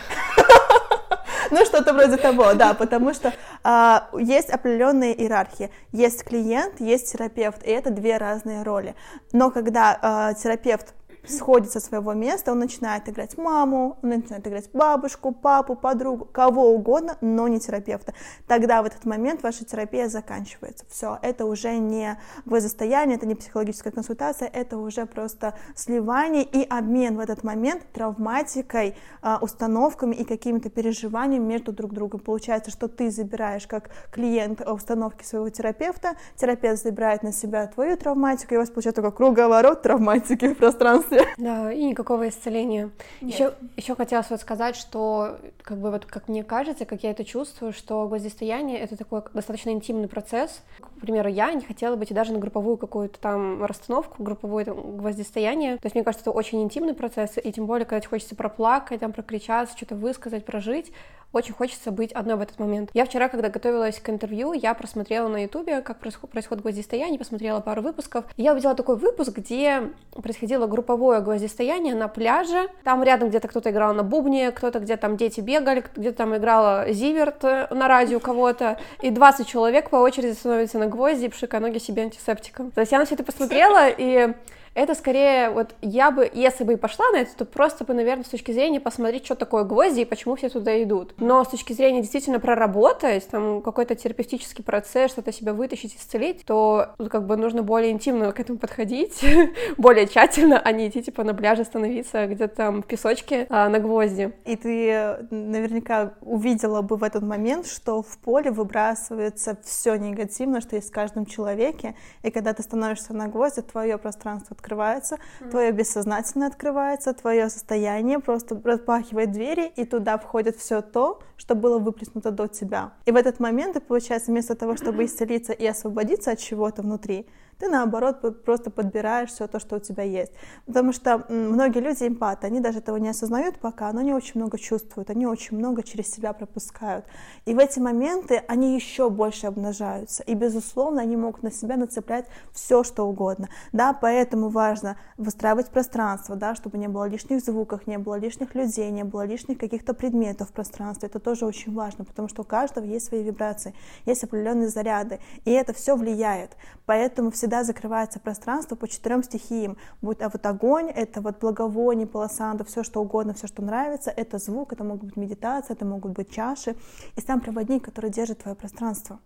Ну, 1.50 1.64
что-то 1.64 1.94
вроде 1.94 2.18
того, 2.18 2.54
да, 2.56 2.74
потому 2.74 3.14
что 3.14 3.34
а, 3.64 4.10
есть 4.18 4.50
определенные 4.50 5.18
иерархии. 5.18 5.72
Есть 5.94 6.26
клиент, 6.26 6.82
есть 6.82 7.14
терапевт, 7.14 7.64
и 7.64 7.70
это 7.70 7.90
две 7.90 8.18
разные 8.18 8.64
роли. 8.64 8.96
Но 9.32 9.50
когда 9.50 9.98
а, 10.02 10.34
терапевт 10.34 10.94
сходит 11.30 11.72
со 11.72 11.80
своего 11.80 12.14
места, 12.14 12.52
он 12.52 12.60
начинает 12.60 13.08
играть 13.10 13.38
маму, 13.38 13.98
он 14.02 14.10
начинает 14.10 14.48
играть 14.48 14.70
бабушку, 14.74 15.32
папу, 15.32 15.76
подругу, 15.76 16.26
кого 16.26 16.72
угодно, 16.72 17.18
но 17.22 17.48
не 17.48 17.60
терапевта. 17.60 18.14
Тогда 18.48 18.82
в 18.82 18.86
этот 18.86 19.06
момент 19.06 19.44
ваша 19.44 19.66
терапия 19.66 20.08
заканчивается. 20.08 20.86
Все, 20.90 21.20
это 21.22 21.46
уже 21.46 21.78
не 21.78 22.20
гвоздостояние, 22.46 23.18
это 23.18 23.26
не 23.26 23.36
психологическая 23.36 23.92
консультация, 23.92 24.48
это 24.48 24.78
уже 24.78 25.06
просто 25.06 25.54
сливание 25.76 26.44
и 26.44 26.64
обмен 26.68 27.18
в 27.18 27.20
этот 27.20 27.44
момент 27.44 27.84
травматикой, 27.94 28.96
а, 29.22 29.40
установками 29.42 30.16
и 30.16 30.24
какими-то 30.24 30.70
переживаниями 30.70 31.44
между 31.44 31.72
друг 31.72 31.94
другом. 31.94 32.20
Получается, 32.20 32.72
что 32.72 32.88
ты 32.88 33.12
забираешь 33.12 33.68
как 33.68 33.90
клиент 34.12 34.62
установки 34.62 35.24
своего 35.24 35.50
терапевта, 35.50 36.16
терапевт 36.36 36.82
забирает 36.82 37.24
на 37.24 37.32
себя 37.32 37.68
твою 37.68 37.98
травматику, 37.98 38.54
и 38.54 38.58
у 38.58 38.60
вас 38.60 38.70
получается 38.70 39.02
такой 39.02 39.16
круговорот 39.16 39.82
травматики 39.82 40.54
в 40.54 40.58
пространстве 40.58 41.17
исцеления. 41.18 41.36
Да, 41.38 41.72
и 41.72 41.84
никакого 41.84 42.28
исцеления. 42.30 42.90
Еще, 43.22 43.54
еще 43.76 43.96
хотелось 43.96 44.30
вот 44.30 44.42
сказать, 44.42 44.76
что, 44.76 45.38
как 45.62 45.78
бы 45.78 45.92
вот, 45.92 46.06
как 46.06 46.28
мне 46.28 46.44
кажется, 46.44 46.86
как 46.86 47.04
я 47.04 47.12
это 47.12 47.24
чувствую, 47.24 47.74
что 47.74 48.08
гвоздистояние— 48.08 48.80
это 48.80 48.98
такой 48.98 49.22
достаточно 49.34 49.70
интимный 49.70 50.08
процесс. 50.08 50.62
К 50.80 51.02
примеру, 51.02 51.30
я 51.30 51.54
не 51.54 51.62
хотела 51.62 51.96
бы 51.96 52.06
идти 52.06 52.14
даже 52.14 52.34
на 52.34 52.40
групповую 52.40 52.78
какую-то 52.78 53.20
там 53.20 53.64
расстановку, 53.64 54.24
групповое 54.24 54.66
гвоздистояние. 54.66 55.78
То 55.78 55.86
есть, 55.86 55.96
мне 55.96 56.04
кажется, 56.04 56.30
это 56.30 56.32
очень 56.32 56.62
интимный 56.62 56.94
процесс, 56.94 57.38
и 57.42 57.52
тем 57.52 57.66
более, 57.66 57.86
когда 57.86 58.00
тебе 58.00 58.10
хочется 58.10 58.36
проплакать, 58.36 59.00
там, 59.00 59.14
прокричаться, 59.14 59.76
что-то 59.78 59.96
высказать, 59.96 60.46
прожить, 60.46 60.92
очень 61.34 61.54
хочется 61.54 61.92
быть 61.92 62.12
одной 62.12 62.36
в 62.36 62.42
этот 62.42 62.60
момент. 62.60 62.90
Я 62.94 63.06
вчера, 63.06 63.28
когда 63.28 63.50
готовилась 63.50 64.00
к 64.00 64.10
интервью, 64.10 64.54
я 64.54 64.74
просмотрела 64.74 65.28
на 65.28 65.44
ютубе, 65.44 65.82
как 65.82 66.00
происходит 66.00 66.62
гвоздистояние, 66.62 67.20
посмотрела 67.20 67.60
пару 67.60 67.82
выпусков, 67.82 68.26
я 68.38 68.54
увидела 68.54 68.76
такой 68.76 68.96
выпуск, 68.98 69.38
где 69.38 69.92
происходило 70.12 70.68
групповое 70.68 71.22
гвоздистояние 71.22 71.96
на 71.96 72.08
пляже, 72.08 72.70
там 72.84 73.04
рядом 73.04 73.30
где-то 73.30 73.48
кто-то 73.48 73.72
играл 73.72 73.94
на 73.94 74.04
бубне, 74.04 74.52
кто-то 74.52 74.80
где-то 74.80 75.02
там 75.02 75.18
дети 75.18 75.42
бегали, 75.42 75.84
где-то 75.96 76.18
там 76.18 76.36
играла 76.36 76.86
Зиверт 76.92 77.44
э, 77.44 77.68
на 77.72 77.88
радио 77.88 78.20
кого-то, 78.20 78.78
и 79.02 79.10
20 79.10 79.48
человек 79.48 79.90
по 79.90 79.98
очереди 79.98 80.34
становятся 80.34 80.80
на 80.80 80.88
гвозди 80.88 81.26
и 81.26 81.30
пшикая 81.30 81.62
ноги 81.62 81.78
себе 81.78 82.04
антисептиком. 82.04 82.72
То 82.72 82.82
есть 82.82 82.92
я 82.92 83.00
на 83.00 83.06
все 83.06 83.16
это 83.16 83.24
посмотрела, 83.24 83.90
и 83.90 84.34
это 84.78 84.94
скорее, 84.94 85.50
вот 85.50 85.74
я 85.82 86.12
бы, 86.12 86.30
если 86.32 86.64
бы 86.64 86.74
и 86.74 86.76
пошла 86.76 87.10
на 87.10 87.22
это, 87.22 87.36
то 87.36 87.46
просто 87.46 87.84
бы, 87.84 87.96
наверное, 87.96 88.24
с 88.24 88.30
точки 88.30 88.52
зрения 88.52 88.80
посмотреть, 88.80 89.26
что 89.26 89.34
такое 89.34 89.64
гвозди 89.64 90.02
и 90.02 90.06
почему 90.06 90.36
все 90.36 90.50
туда 90.50 90.84
идут. 90.84 91.16
Но 91.18 91.44
с 91.44 91.48
точки 91.48 91.74
зрения 91.74 92.02
действительно 92.02 92.40
проработать, 92.40 93.28
там 93.28 93.64
какой-то 93.64 93.96
терапевтический 93.96 94.64
процесс, 94.64 95.12
что-то 95.12 95.34
себя 95.34 95.54
вытащить, 95.54 95.96
исцелить, 95.96 96.46
то 96.46 96.90
ну, 97.00 97.10
как 97.10 97.26
бы 97.26 97.38
нужно 97.38 97.64
более 97.64 97.90
интимно 97.92 98.32
к 98.32 98.40
этому 98.40 98.60
подходить, 98.60 99.26
более 99.78 100.06
тщательно, 100.06 100.60
а 100.60 100.72
не 100.72 100.90
идти 100.90 101.02
типа 101.02 101.24
на 101.24 101.34
пляже 101.34 101.66
становиться 101.66 102.28
где-то 102.28 102.56
там 102.56 102.84
в 102.84 102.86
песочке 102.86 103.48
а, 103.50 103.70
на 103.70 103.80
гвозди. 103.80 104.32
И 104.46 104.56
ты 104.58 105.26
наверняка 105.32 106.14
увидела 106.22 106.84
бы 106.84 106.98
в 106.98 107.04
этот 107.04 107.24
момент, 107.24 107.66
что 107.66 108.04
в 108.04 108.20
поле 108.20 108.52
выбрасывается 108.52 109.58
все 109.64 109.96
негативное, 109.96 110.62
что 110.62 110.76
есть 110.76 110.90
в 110.90 110.94
каждом 110.94 111.26
человеке, 111.26 111.96
и 112.22 112.30
когда 112.30 112.54
ты 112.54 112.62
становишься 112.62 113.16
на 113.16 113.28
гвозди, 113.28 113.64
твое 113.64 113.98
пространство 113.98 114.54
открывается, 114.68 115.16
mm-hmm. 115.16 115.50
твое 115.50 115.72
бессознательное 115.72 116.48
открывается, 116.48 117.14
твое 117.14 117.50
состояние 117.50 118.20
просто 118.20 118.60
распахивает 118.64 119.32
двери, 119.32 119.72
и 119.76 119.86
туда 119.86 120.18
входит 120.18 120.58
все 120.58 120.82
то, 120.82 121.22
что 121.38 121.56
было 121.56 121.80
выплеснуто 121.80 122.32
до 122.32 122.48
тебя. 122.48 122.92
И 123.06 123.12
в 123.12 123.16
этот 123.16 123.40
момент 123.40 123.74
ты, 123.74 123.80
получается, 123.80 124.32
вместо 124.32 124.56
того, 124.56 124.76
чтобы 124.76 125.06
исцелиться 125.06 125.54
и 125.54 125.66
освободиться 125.66 126.32
от 126.32 126.40
чего-то 126.40 126.82
внутри, 126.82 127.28
ты 127.60 127.70
наоборот 127.70 128.44
просто 128.44 128.70
подбираешь 128.70 129.30
все 129.30 129.48
то, 129.48 129.60
что 129.60 129.78
у 129.78 129.80
тебя 129.80 130.04
есть. 130.04 130.32
Потому 130.66 130.94
что 130.94 131.26
многие 131.30 131.80
люди 131.80 132.08
эмпаты, 132.08 132.48
они 132.48 132.60
даже 132.60 132.80
этого 132.80 132.98
не 132.98 133.10
осознают 133.10 133.58
пока, 133.60 133.92
но 133.94 134.02
они 134.02 134.14
очень 134.14 134.40
много 134.40 134.58
чувствуют, 134.60 135.10
они 135.10 135.26
очень 135.26 135.58
много 135.58 135.84
через 135.84 136.12
себя 136.12 136.34
пропускают. 136.34 137.06
И 137.46 137.54
в 137.54 137.60
эти 137.60 137.80
моменты 137.80 138.44
они 138.48 138.76
еще 138.76 139.10
больше 139.10 139.48
обнажаются. 139.48 140.24
И, 140.24 140.36
безусловно, 140.36 141.02
они 141.02 141.18
могут 141.18 141.44
на 141.44 141.52
себя 141.52 141.78
нацеплять 141.78 142.28
все, 142.52 142.84
что 142.84 143.08
угодно. 143.08 143.50
Да, 143.72 143.94
поэтому 143.94 144.50
важно 144.50 144.98
выстраивать 145.18 145.70
пространство, 145.70 146.36
да, 146.36 146.54
чтобы 146.56 146.78
не 146.78 146.88
было 146.88 147.06
лишних 147.08 147.42
звуков, 147.42 147.88
не 147.88 147.98
было 147.98 148.16
лишних 148.16 148.54
людей, 148.56 148.92
не 148.92 149.04
было 149.04 149.26
лишних 149.26 149.58
каких-то 149.58 149.94
предметов 149.94 150.50
в 150.50 150.54
пространстве. 150.54 151.10
Это 151.10 151.20
тоже 151.20 151.46
очень 151.46 151.74
важно, 151.74 152.06
потому 152.06 152.28
что 152.28 152.44
у 152.44 152.46
каждого 152.46 152.86
есть 152.86 153.08
свои 153.08 153.24
вибрации, 153.24 153.74
есть 154.06 154.24
определенные 154.24 154.70
заряды, 154.70 155.20
и 155.46 155.52
это 155.52 155.74
все 155.74 155.96
влияет. 155.96 156.56
Поэтому 156.86 157.32
все 157.32 157.47
всегда 157.48 157.64
закрывается 157.64 158.20
пространство 158.20 158.76
по 158.76 158.90
четырем 158.90 159.24
стихиям. 159.24 159.78
Будь 160.02 160.22
а 160.22 160.28
вот 160.28 160.46
огонь, 160.46 160.90
это 160.90 161.22
вот 161.22 161.40
благовоние, 161.40 162.06
полосанду, 162.06 162.66
все 162.66 162.84
что 162.84 163.02
угодно, 163.02 163.34
все, 163.34 163.48
что 163.48 163.62
нравится, 163.62 164.12
это 164.12 164.38
звук, 164.38 164.74
это 164.74 164.84
могут 164.84 165.06
быть 165.06 165.16
медитация, 165.16 165.76
это 165.76 165.86
могут 165.86 166.12
быть 166.12 166.30
чаши, 166.30 166.76
и 167.16 167.22
сам 167.22 167.40
проводник, 167.40 167.86
который 167.86 168.10
держит 168.10 168.40
твое 168.40 168.54
пространство 168.54 169.20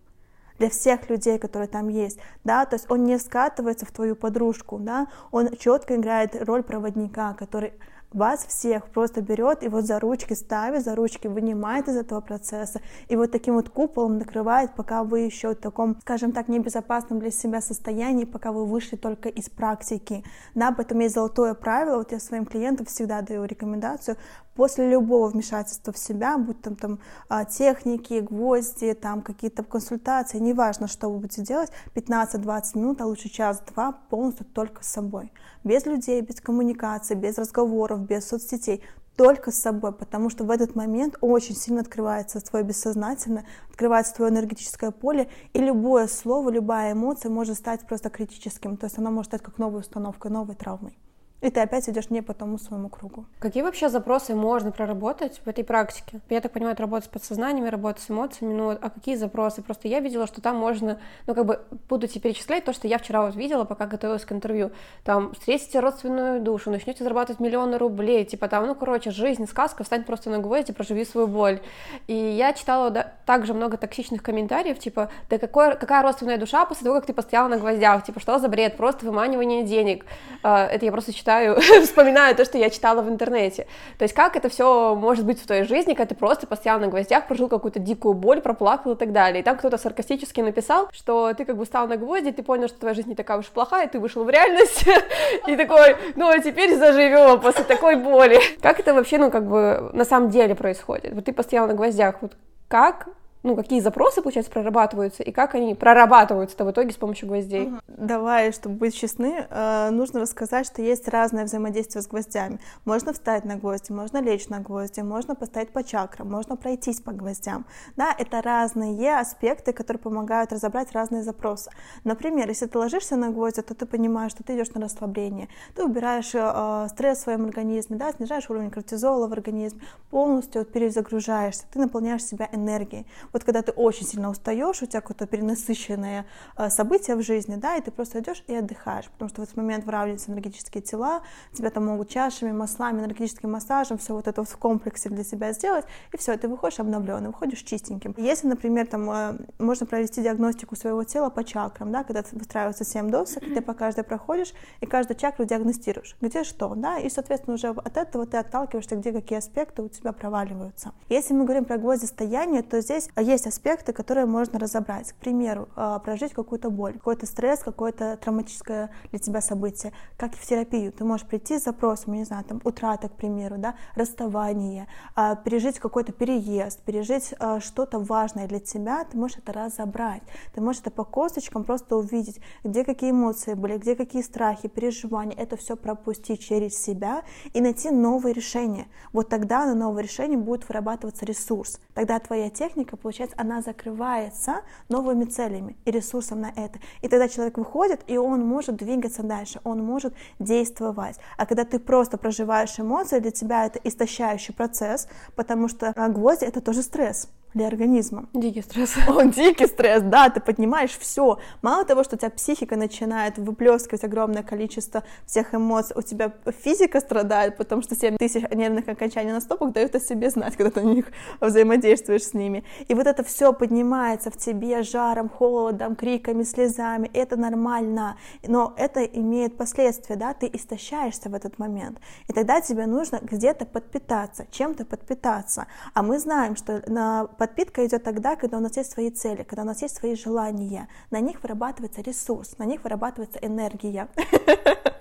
для 0.58 0.70
всех 0.70 1.10
людей, 1.10 1.36
которые 1.40 1.66
там 1.66 1.88
есть, 1.88 2.18
да, 2.44 2.64
то 2.64 2.76
есть 2.76 2.88
он 2.88 3.02
не 3.02 3.18
скатывается 3.18 3.86
в 3.86 3.90
твою 3.90 4.14
подружку, 4.14 4.78
да, 4.78 5.08
он 5.32 5.56
четко 5.56 5.96
играет 5.96 6.36
роль 6.44 6.62
проводника, 6.62 7.34
который 7.34 7.72
вас 8.14 8.46
всех 8.46 8.88
просто 8.90 9.20
берет 9.20 9.62
и 9.62 9.68
вот 9.68 9.84
за 9.84 9.98
ручки 10.00 10.34
ставит, 10.34 10.84
за 10.84 10.94
ручки 10.94 11.26
вынимает 11.26 11.88
из 11.88 11.96
этого 11.96 12.20
процесса, 12.20 12.80
и 13.08 13.16
вот 13.16 13.30
таким 13.30 13.54
вот 13.54 13.68
куполом 13.68 14.18
накрывает, 14.18 14.74
пока 14.74 15.04
вы 15.04 15.20
еще 15.20 15.50
в 15.50 15.56
таком, 15.56 15.96
скажем 16.00 16.32
так, 16.32 16.48
небезопасном 16.48 17.18
для 17.20 17.30
себя 17.30 17.60
состоянии, 17.60 18.24
пока 18.24 18.52
вы 18.52 18.66
вышли 18.66 18.96
только 18.96 19.28
из 19.28 19.48
практики. 19.48 20.24
Да, 20.54 20.72
поэтому 20.72 21.02
есть 21.02 21.14
золотое 21.14 21.54
правило, 21.54 21.98
вот 21.98 22.12
я 22.12 22.20
своим 22.20 22.46
клиентам 22.46 22.86
всегда 22.86 23.22
даю 23.22 23.44
рекомендацию, 23.44 24.16
после 24.54 24.88
любого 24.88 25.28
вмешательства 25.28 25.92
в 25.92 25.98
себя, 25.98 26.38
будь 26.38 26.60
там, 26.60 26.76
там 26.76 26.98
а, 27.28 27.44
техники, 27.44 28.20
гвозди, 28.20 28.94
там 28.94 29.22
какие-то 29.22 29.62
консультации, 29.62 30.38
неважно, 30.38 30.88
что 30.88 31.08
вы 31.08 31.20
будете 31.20 31.42
делать, 31.42 31.70
15-20 31.94 32.62
минут, 32.78 33.00
а 33.00 33.06
лучше 33.06 33.28
час-два 33.28 33.92
полностью 34.10 34.46
только 34.46 34.84
с 34.84 34.88
собой. 34.88 35.32
Без 35.64 35.86
людей, 35.86 36.20
без 36.20 36.40
коммуникации, 36.40 37.14
без 37.14 37.38
разговоров, 37.38 38.00
без 38.00 38.26
соцсетей, 38.26 38.82
только 39.16 39.50
с 39.50 39.58
собой, 39.58 39.92
потому 39.92 40.30
что 40.30 40.44
в 40.44 40.50
этот 40.50 40.74
момент 40.74 41.16
очень 41.20 41.54
сильно 41.54 41.82
открывается 41.82 42.40
твое 42.40 42.64
бессознательное, 42.64 43.44
открывается 43.70 44.14
твое 44.14 44.32
энергетическое 44.32 44.90
поле, 44.90 45.28
и 45.52 45.58
любое 45.58 46.06
слово, 46.06 46.50
любая 46.50 46.92
эмоция 46.92 47.30
может 47.30 47.58
стать 47.58 47.86
просто 47.86 48.08
критическим, 48.10 48.76
то 48.76 48.86
есть 48.86 48.98
она 48.98 49.10
может 49.10 49.30
стать 49.30 49.42
как 49.42 49.58
новой 49.58 49.80
установкой, 49.80 50.30
новой 50.30 50.54
травмой. 50.54 50.98
И 51.42 51.50
ты 51.50 51.60
опять 51.60 51.88
идешь 51.88 52.08
не 52.08 52.22
по 52.22 52.34
тому 52.34 52.56
своему 52.56 52.88
кругу. 52.88 53.26
Какие 53.40 53.64
вообще 53.64 53.88
запросы 53.88 54.32
можно 54.32 54.70
проработать 54.70 55.40
в 55.44 55.48
этой 55.48 55.64
практике? 55.64 56.20
Я 56.30 56.40
так 56.40 56.52
понимаю, 56.52 56.74
это 56.74 56.84
работа 56.84 57.06
с 57.06 57.08
подсознанием, 57.08 57.68
работа 57.68 58.00
с 58.00 58.08
эмоциями, 58.08 58.54
ну 58.54 58.70
а 58.70 58.90
какие 58.90 59.16
запросы? 59.16 59.60
Просто 59.60 59.88
я 59.88 59.98
видела, 59.98 60.28
что 60.28 60.40
там 60.40 60.56
можно, 60.56 61.00
ну 61.26 61.34
как 61.34 61.44
бы 61.44 61.60
буду 61.88 62.06
тебе 62.06 62.20
перечислять 62.20 62.64
то, 62.64 62.72
что 62.72 62.86
я 62.86 62.98
вчера 62.98 63.22
вот 63.22 63.34
видела, 63.34 63.64
пока 63.64 63.86
готовилась 63.86 64.24
к 64.24 64.30
интервью. 64.30 64.70
Там 65.02 65.32
встретите 65.32 65.80
родственную 65.80 66.40
душу, 66.40 66.70
начнете 66.70 67.02
зарабатывать 67.02 67.40
миллионы 67.40 67.76
рублей, 67.76 68.24
типа 68.24 68.46
там, 68.46 68.68
ну 68.68 68.76
короче, 68.76 69.10
жизнь, 69.10 69.48
сказка, 69.48 69.82
встань 69.82 70.04
просто 70.04 70.30
на 70.30 70.38
гвозди, 70.38 70.72
проживи 70.72 71.04
свою 71.04 71.26
боль. 71.26 71.60
И 72.06 72.14
я 72.14 72.52
читала 72.52 72.90
да, 72.90 73.14
также 73.26 73.52
много 73.52 73.78
токсичных 73.78 74.22
комментариев, 74.22 74.78
типа, 74.78 75.10
да 75.28 75.38
какой, 75.38 75.76
какая 75.76 76.04
родственная 76.04 76.38
душа 76.38 76.64
после 76.66 76.84
того, 76.84 76.98
как 76.98 77.06
ты 77.06 77.12
постояла 77.12 77.48
на 77.48 77.58
гвоздях, 77.58 78.04
типа, 78.04 78.20
что 78.20 78.38
за 78.38 78.46
бред, 78.46 78.76
просто 78.76 79.06
выманивание 79.06 79.64
денег. 79.64 80.04
А, 80.44 80.66
это 80.66 80.84
я 80.84 80.92
просто 80.92 81.12
читаю 81.12 81.31
читаю, 81.32 81.56
вспоминаю 81.82 82.36
то, 82.36 82.44
что 82.44 82.58
я 82.58 82.70
читала 82.70 83.02
в 83.02 83.08
интернете. 83.08 83.66
То 83.98 84.04
есть 84.04 84.14
как 84.14 84.36
это 84.36 84.48
все 84.48 84.94
может 84.94 85.24
быть 85.24 85.40
в 85.40 85.46
твоей 85.46 85.64
жизни, 85.64 85.94
когда 85.94 86.06
ты 86.06 86.14
просто 86.14 86.46
постоял 86.46 86.78
на 86.78 86.88
гвоздях, 86.88 87.26
прожил 87.26 87.48
какую-то 87.48 87.78
дикую 87.78 88.14
боль, 88.14 88.40
проплакал 88.40 88.92
и 88.92 88.96
так 88.96 89.12
далее. 89.12 89.40
И 89.40 89.42
там 89.42 89.56
кто-то 89.56 89.78
саркастически 89.78 90.40
написал, 90.40 90.88
что 90.92 91.32
ты 91.34 91.44
как 91.44 91.56
бы 91.56 91.64
стал 91.64 91.88
на 91.88 91.96
гвозди, 91.96 92.32
ты 92.32 92.42
понял, 92.42 92.68
что 92.68 92.80
твоя 92.80 92.94
жизнь 92.94 93.08
не 93.08 93.14
такая 93.14 93.38
уж 93.38 93.46
плохая, 93.46 93.88
ты 93.88 93.98
вышел 93.98 94.24
в 94.24 94.30
реальность, 94.30 94.84
и 95.46 95.56
такой, 95.56 95.96
ну 96.16 96.28
а 96.28 96.38
теперь 96.38 96.76
заживем 96.76 97.40
после 97.40 97.64
такой 97.64 97.96
боли. 97.96 98.38
Как 98.60 98.80
это 98.80 98.94
вообще, 98.94 99.18
ну 99.18 99.30
как 99.30 99.46
бы 99.46 99.90
на 99.92 100.04
самом 100.04 100.30
деле 100.30 100.54
происходит? 100.54 101.14
Вот 101.14 101.24
ты 101.24 101.32
постоял 101.32 101.66
на 101.66 101.74
гвоздях, 101.74 102.16
вот 102.20 102.32
как 102.68 103.08
ну, 103.42 103.56
какие 103.56 103.80
запросы, 103.80 104.22
получается, 104.22 104.52
прорабатываются, 104.52 105.22
и 105.22 105.32
как 105.32 105.54
они 105.54 105.74
прорабатываются-то 105.74 106.64
в 106.64 106.70
итоге 106.70 106.92
с 106.92 106.96
помощью 106.96 107.28
гвоздей? 107.28 107.72
Давай, 107.88 108.52
чтобы 108.52 108.76
быть 108.76 108.94
честны, 108.94 109.46
э, 109.48 109.90
нужно 109.90 110.20
рассказать, 110.20 110.66
что 110.66 110.80
есть 110.80 111.08
разное 111.08 111.44
взаимодействие 111.44 112.02
с 112.02 112.06
гвоздями. 112.06 112.60
Можно 112.84 113.12
встать 113.12 113.44
на 113.44 113.56
гвозди, 113.56 113.90
можно 113.90 114.22
лечь 114.22 114.48
на 114.48 114.60
гвозди, 114.60 115.00
можно 115.00 115.34
поставить 115.34 115.70
по 115.70 115.82
чакрам, 115.82 116.30
можно 116.30 116.56
пройтись 116.56 117.00
по 117.00 117.12
гвоздям. 117.12 117.66
Да, 117.96 118.14
это 118.16 118.42
разные 118.42 119.16
аспекты, 119.16 119.72
которые 119.72 120.00
помогают 120.00 120.52
разобрать 120.52 120.92
разные 120.92 121.22
запросы. 121.22 121.70
Например, 122.04 122.48
если 122.48 122.66
ты 122.66 122.78
ложишься 122.78 123.16
на 123.16 123.30
гвозди, 123.30 123.62
то 123.62 123.74
ты 123.74 123.86
понимаешь, 123.86 124.32
что 124.32 124.44
ты 124.44 124.54
идешь 124.54 124.70
на 124.74 124.80
расслабление, 124.80 125.48
ты 125.74 125.84
убираешь 125.84 126.30
э, 126.32 126.86
стресс 126.90 127.18
в 127.18 127.22
своем 127.22 127.44
организме, 127.44 127.96
да, 127.96 128.12
снижаешь 128.12 128.48
уровень 128.50 128.70
кортизола 128.70 129.26
в 129.26 129.32
организме, 129.32 129.80
полностью 130.10 130.64
перезагружаешься, 130.64 131.64
ты 131.72 131.80
наполняешь 131.80 132.24
себя 132.24 132.48
энергией. 132.52 133.06
Вот 133.32 133.44
когда 133.44 133.62
ты 133.62 133.72
очень 133.72 134.06
сильно 134.06 134.30
устаешь, 134.30 134.82
у 134.82 134.86
тебя 134.86 135.00
какое-то 135.00 135.26
перенасыщенное 135.26 136.26
э, 136.56 136.70
событие 136.70 137.16
в 137.16 137.22
жизни, 137.22 137.56
да, 137.56 137.76
и 137.76 137.80
ты 137.80 137.90
просто 137.90 138.20
идешь 138.20 138.44
и 138.46 138.54
отдыхаешь, 138.54 139.06
потому 139.10 139.28
что 139.28 139.40
в 139.40 139.44
этот 139.44 139.56
момент 139.56 139.84
выравниваются 139.84 140.30
энергетические 140.30 140.82
тела, 140.82 141.22
тебя 141.52 141.70
там 141.70 141.86
могут 141.86 142.08
чашами, 142.08 142.52
маслами, 142.52 143.00
энергетическим 143.00 143.50
массажем, 143.50 143.98
все 143.98 144.14
вот 144.14 144.28
это 144.28 144.44
в 144.44 144.56
комплексе 144.58 145.08
для 145.08 145.24
себя 145.24 145.52
сделать, 145.52 145.84
и 146.12 146.16
все, 146.16 146.36
ты 146.36 146.48
выходишь 146.48 146.80
обновленный, 146.80 147.28
выходишь 147.28 147.62
чистеньким. 147.62 148.14
Если, 148.18 148.46
например, 148.46 148.86
там 148.86 149.10
э, 149.10 149.38
можно 149.58 149.86
провести 149.86 150.22
диагностику 150.22 150.76
своего 150.76 151.04
тела 151.04 151.30
по 151.30 151.44
чакрам, 151.44 151.90
да, 151.90 152.04
когда 152.04 152.22
выстраиваются 152.32 152.84
7 152.84 153.10
досок, 153.10 153.42
ты 153.42 153.60
по 153.60 153.74
каждой 153.74 154.04
проходишь, 154.04 154.52
и 154.80 154.86
каждую 154.86 155.16
чакру 155.16 155.44
диагностируешь, 155.44 156.16
где 156.20 156.44
что, 156.44 156.74
да, 156.74 156.98
и, 156.98 157.08
соответственно, 157.08 157.54
уже 157.54 157.68
от 157.68 157.96
этого 157.96 158.26
ты 158.26 158.36
отталкиваешься, 158.36 158.96
где 158.96 159.12
какие 159.12 159.38
аспекты 159.38 159.82
у 159.82 159.88
тебя 159.88 160.12
проваливаются. 160.12 160.92
Если 161.08 161.34
мы 161.34 161.44
говорим 161.44 161.64
про 161.64 161.78
гвозди 161.78 162.06
стояния, 162.06 162.62
то 162.62 162.80
здесь 162.80 163.08
есть 163.22 163.46
аспекты, 163.46 163.92
которые 163.92 164.26
можно 164.26 164.58
разобрать. 164.58 165.12
К 165.12 165.16
примеру, 165.16 165.68
а, 165.76 165.98
прожить 165.98 166.32
какую-то 166.32 166.70
боль, 166.70 166.94
какой-то 166.94 167.26
стресс, 167.26 167.60
какое-то 167.60 168.16
травматическое 168.16 168.90
для 169.10 169.18
тебя 169.18 169.40
событие. 169.40 169.92
Как 170.16 170.34
и 170.34 170.36
в 170.36 170.46
терапию. 170.46 170.92
Ты 170.92 171.04
можешь 171.04 171.26
прийти 171.26 171.58
с 171.58 171.64
запросом, 171.64 172.14
не 172.14 172.24
знаю, 172.24 172.44
там, 172.44 172.60
утрата, 172.64 173.08
к 173.08 173.12
примеру, 173.12 173.56
да, 173.58 173.74
расставание, 173.94 174.86
а, 175.14 175.36
пережить 175.36 175.78
какой-то 175.78 176.12
переезд, 176.12 176.80
пережить 176.82 177.34
а, 177.38 177.60
что-то 177.60 177.98
важное 177.98 178.46
для 178.48 178.60
тебя, 178.60 179.04
ты 179.04 179.16
можешь 179.16 179.38
это 179.38 179.52
разобрать. 179.52 180.22
Ты 180.54 180.60
можешь 180.60 180.82
это 180.82 180.90
по 180.90 181.04
косточкам 181.04 181.64
просто 181.64 181.96
увидеть, 181.96 182.40
где 182.64 182.84
какие 182.84 183.10
эмоции 183.10 183.54
были, 183.54 183.78
где 183.78 183.94
какие 183.96 184.22
страхи, 184.22 184.68
переживания. 184.68 185.36
Это 185.36 185.56
все 185.56 185.76
пропустить 185.76 186.40
через 186.40 186.80
себя 186.80 187.22
и 187.52 187.60
найти 187.60 187.90
новые 187.90 188.32
решения. 188.32 188.86
Вот 189.12 189.28
тогда 189.28 189.66
на 189.66 189.74
новое 189.74 190.02
решение 190.02 190.38
будет 190.38 190.68
вырабатываться 190.68 191.24
ресурс. 191.24 191.80
Тогда 191.94 192.18
твоя 192.18 192.50
техника, 192.50 192.96
получается, 193.12 193.36
она 193.38 193.60
закрывается 193.60 194.62
новыми 194.88 195.24
целями 195.24 195.76
и 195.84 195.90
ресурсом 195.90 196.40
на 196.40 196.50
это. 196.56 196.78
И 197.02 197.08
тогда 197.08 197.28
человек 197.28 197.58
выходит, 197.58 198.00
и 198.06 198.16
он 198.16 198.40
может 198.40 198.76
двигаться 198.76 199.22
дальше, 199.22 199.60
он 199.64 199.84
может 199.84 200.14
действовать. 200.38 201.18
А 201.36 201.44
когда 201.44 201.64
ты 201.64 201.78
просто 201.78 202.16
проживаешь 202.16 202.80
эмоции, 202.80 203.18
для 203.18 203.30
тебя 203.30 203.66
это 203.66 203.78
истощающий 203.84 204.54
процесс, 204.54 205.08
потому 205.36 205.68
что 205.68 205.92
гвозди— 206.08 206.44
это 206.46 206.62
тоже 206.62 206.82
стресс 206.82 207.28
для 207.54 207.66
организма. 207.66 208.26
Дикий 208.32 208.62
стресс. 208.62 208.94
Он 209.08 209.30
дикий 209.30 209.66
стресс, 209.66 210.02
да, 210.02 210.30
ты 210.30 210.40
поднимаешь 210.40 210.96
все. 210.98 211.38
Мало 211.62 211.84
того, 211.84 212.04
что 212.04 212.16
у 212.16 212.18
тебя 212.18 212.30
психика 212.30 212.76
начинает 212.76 213.38
выплескивать 213.38 214.04
огромное 214.04 214.42
количество 214.42 215.02
всех 215.26 215.54
эмоций, 215.54 215.94
у 215.96 216.02
тебя 216.02 216.32
физика 216.64 217.00
страдает, 217.00 217.56
потому 217.56 217.82
что 217.82 217.94
7 217.94 218.16
тысяч 218.16 218.44
нервных 218.50 218.88
окончаний 218.88 219.32
на 219.32 219.40
стопах 219.40 219.72
дают 219.72 219.94
о 219.94 220.00
себе 220.00 220.30
знать, 220.30 220.56
когда 220.56 220.70
ты 220.70 220.80
на 220.80 220.92
них 220.92 221.06
взаимодействуешь 221.40 222.24
с 222.24 222.34
ними. 222.34 222.64
И 222.88 222.94
вот 222.94 223.06
это 223.06 223.22
все 223.24 223.52
поднимается 223.52 224.30
в 224.30 224.36
тебе 224.36 224.82
жаром, 224.82 225.28
холодом, 225.28 225.96
криками, 225.96 226.42
слезами. 226.44 227.10
Это 227.12 227.36
нормально, 227.36 228.16
но 228.46 228.74
это 228.76 229.02
имеет 229.04 229.56
последствия, 229.56 230.16
да, 230.16 230.34
ты 230.34 230.48
истощаешься 230.52 231.28
в 231.28 231.34
этот 231.34 231.58
момент. 231.58 231.98
И 232.28 232.32
тогда 232.32 232.60
тебе 232.60 232.86
нужно 232.86 233.18
где-то 233.22 233.66
подпитаться, 233.66 234.46
чем-то 234.50 234.84
подпитаться. 234.84 235.66
А 235.94 236.02
мы 236.02 236.18
знаем, 236.18 236.56
что 236.56 236.82
на 236.86 237.26
Подпитка 237.42 237.84
идет 237.84 238.04
тогда, 238.04 238.36
когда 238.36 238.58
у 238.58 238.60
нас 238.60 238.76
есть 238.76 238.92
свои 238.92 239.10
цели, 239.10 239.42
когда 239.42 239.62
у 239.62 239.66
нас 239.66 239.82
есть 239.82 239.96
свои 239.96 240.14
желания, 240.14 240.86
на 241.10 241.18
них 241.18 241.42
вырабатывается 241.42 242.00
ресурс, 242.00 242.56
на 242.58 242.62
них 242.62 242.84
вырабатывается 242.84 243.40
энергия. 243.42 244.06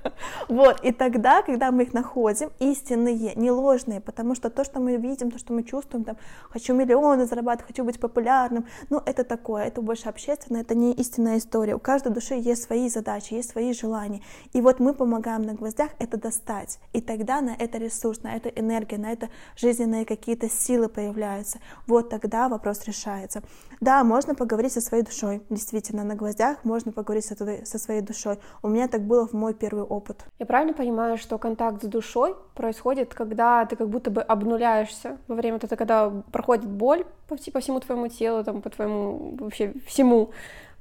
Вот, 0.48 0.81
и 0.83 0.91
тогда, 0.91 1.41
когда 1.41 1.71
мы 1.71 1.83
их 1.83 1.93
находим, 1.93 2.50
истинные, 2.60 3.36
не 3.36 3.51
ложные, 3.51 4.01
потому 4.01 4.36
что 4.36 4.50
то, 4.50 4.63
что 4.63 4.79
мы 4.79 4.98
видим, 4.98 5.31
то, 5.31 5.39
что 5.39 5.53
мы 5.53 5.63
чувствуем, 5.63 6.03
там, 6.03 6.17
хочу 6.50 6.74
миллионы 6.74 7.25
зарабатывать, 7.25 7.67
хочу 7.67 7.83
быть 7.83 8.00
популярным, 8.00 8.65
ну, 8.89 9.01
это 9.05 9.24
такое, 9.24 9.63
это 9.63 9.81
больше 9.81 10.10
общественное, 10.10 10.62
это 10.62 10.75
не 10.75 10.93
истинная 10.93 11.38
история. 11.38 11.75
У 11.75 11.79
каждой 11.79 12.12
души 12.12 12.36
есть 12.36 12.63
свои 12.63 12.89
задачи, 12.89 13.33
есть 13.33 13.51
свои 13.51 13.74
желания. 13.74 14.21
И 14.53 14.62
вот 14.62 14.79
мы 14.79 14.93
помогаем 14.93 15.43
на 15.43 15.53
гвоздях 15.53 15.91
это 16.00 16.17
достать. 16.17 16.79
И 16.93 17.01
тогда 17.01 17.41
на 17.41 17.55
это 17.57 17.77
ресурс, 17.77 18.24
на 18.24 18.36
это 18.36 18.50
энергия, 18.50 18.98
на 18.98 19.12
это 19.12 19.29
жизненные 19.55 20.05
какие-то 20.05 20.50
силы 20.50 20.89
появляются. 20.89 21.60
Вот 21.88 22.10
тогда 22.10 22.30
вопрос 22.50 22.85
решается. 22.85 23.41
Да, 23.79 24.03
можно 24.03 24.35
поговорить 24.35 24.73
со 24.73 24.81
своей 24.81 25.03
душой, 25.03 25.41
действительно, 25.50 26.03
на 26.03 26.15
гвоздях 26.15 26.63
можно 26.63 26.91
поговорить 26.91 27.25
со, 27.25 27.35
со 27.35 27.79
своей 27.79 28.01
душой. 28.01 28.39
У 28.61 28.67
меня 28.67 28.88
так 28.88 29.01
было 29.01 29.27
в 29.27 29.33
мой 29.33 29.53
первый 29.53 29.83
опыт. 29.83 30.25
Я 30.39 30.45
правильно 30.45 30.73
понимаю, 30.73 31.17
что 31.17 31.38
контакт 31.38 31.83
с 31.83 31.88
душой 31.88 32.35
происходит, 32.55 33.13
когда 33.13 33.65
ты 33.65 33.75
как 33.75 33.89
будто 33.89 34.11
бы 34.11 34.21
обнуляешься 34.21 35.17
во 35.27 35.35
время 35.35 35.57
этого, 35.57 35.75
когда 35.75 36.09
проходит 36.31 36.65
боль 36.65 37.05
по, 37.27 37.35
по 37.35 37.59
всему 37.59 37.79
твоему 37.79 38.07
телу, 38.07 38.43
там, 38.43 38.61
по 38.61 38.69
твоему 38.69 39.38
вообще 39.39 39.73
всему, 39.88 40.31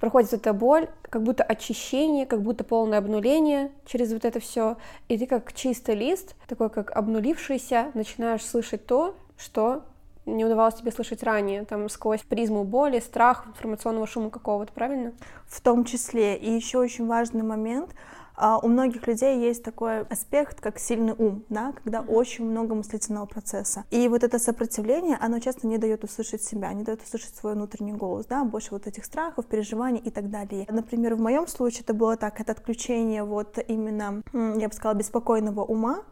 проходит 0.01 0.33
эта 0.33 0.53
боль, 0.53 0.89
как 1.03 1.23
будто 1.23 1.45
очищение, 1.45 2.27
как 2.27 2.43
будто 2.43 2.65
полное 2.65 2.99
обнуление 2.99 3.71
через 3.85 4.13
вот 4.13 4.25
это 4.25 4.41
все, 4.41 4.79
и 5.09 5.19
ты 5.19 5.27
как 5.27 5.53
чистый 5.53 5.95
лист, 5.95 6.35
такой 6.49 6.71
как 6.71 6.91
обнулившийся, 6.97 7.93
начинаешь 7.95 8.45
слышать 8.45 8.87
то, 8.87 9.15
что 9.37 9.85
не 10.27 10.45
удавалось 10.45 10.75
тебе 10.75 10.93
слышать 10.93 11.23
ранее, 11.23 11.65
там, 11.65 11.89
сквозь 11.89 12.23
призму 12.23 12.65
боли, 12.65 13.01
страх, 13.01 13.47
информационного 13.47 14.07
шума 14.07 14.31
какого-то, 14.31 14.73
правильно? 14.73 15.13
В 15.47 15.61
том 15.61 15.85
числе. 15.85 16.37
И 16.37 16.51
еще 16.51 16.79
очень 16.79 17.07
важный 17.07 17.43
момент— 17.43 17.95
А 18.41 18.59
у 18.59 18.69
многих 18.69 19.07
людей 19.07 19.39
есть 19.39 19.63
такой 19.63 20.01
аспект, 20.05 20.63
как 20.63 20.79
сильный 20.79 21.13
ум, 21.13 21.45
да, 21.51 21.73
когда 21.73 22.01
очень 22.01 22.51
много 22.51 22.75
мыслительного 22.75 23.27
процесса. 23.27 23.85
И 23.91 24.09
вот 24.09 24.25
это 24.25 24.39
сопротивление, 24.39 25.19
оно 25.21 25.41
часто 25.41 25.67
не 25.67 25.77
дает 25.77 26.05
услышать 26.05 26.43
себя, 26.43 26.73
не 26.73 26.83
дает 26.83 27.03
услышать 27.03 27.37
свой 27.37 27.53
внутренний 27.53 27.93
голос, 27.93 28.25
да, 28.25 28.43
больше 28.45 28.71
вот 28.71 28.87
этих 28.87 29.05
страхов, 29.05 29.45
переживаний 29.45 30.01
и 30.01 30.11
так 30.11 30.31
далее. 30.31 30.67
Например, 30.71 31.17
в 31.17 31.21
моем 31.21 31.47
случае 31.47 31.83
это 31.83 31.93
было 31.93 32.17
так, 32.17 32.41
это 32.41 32.53
отключение 32.53 33.25
вот 33.25 33.59
именно, 33.69 34.23
я 34.33 34.69
бы 34.69 34.75
сказала, 34.75 34.97
беспокойного 34.97 35.63
ума, 35.63 36.03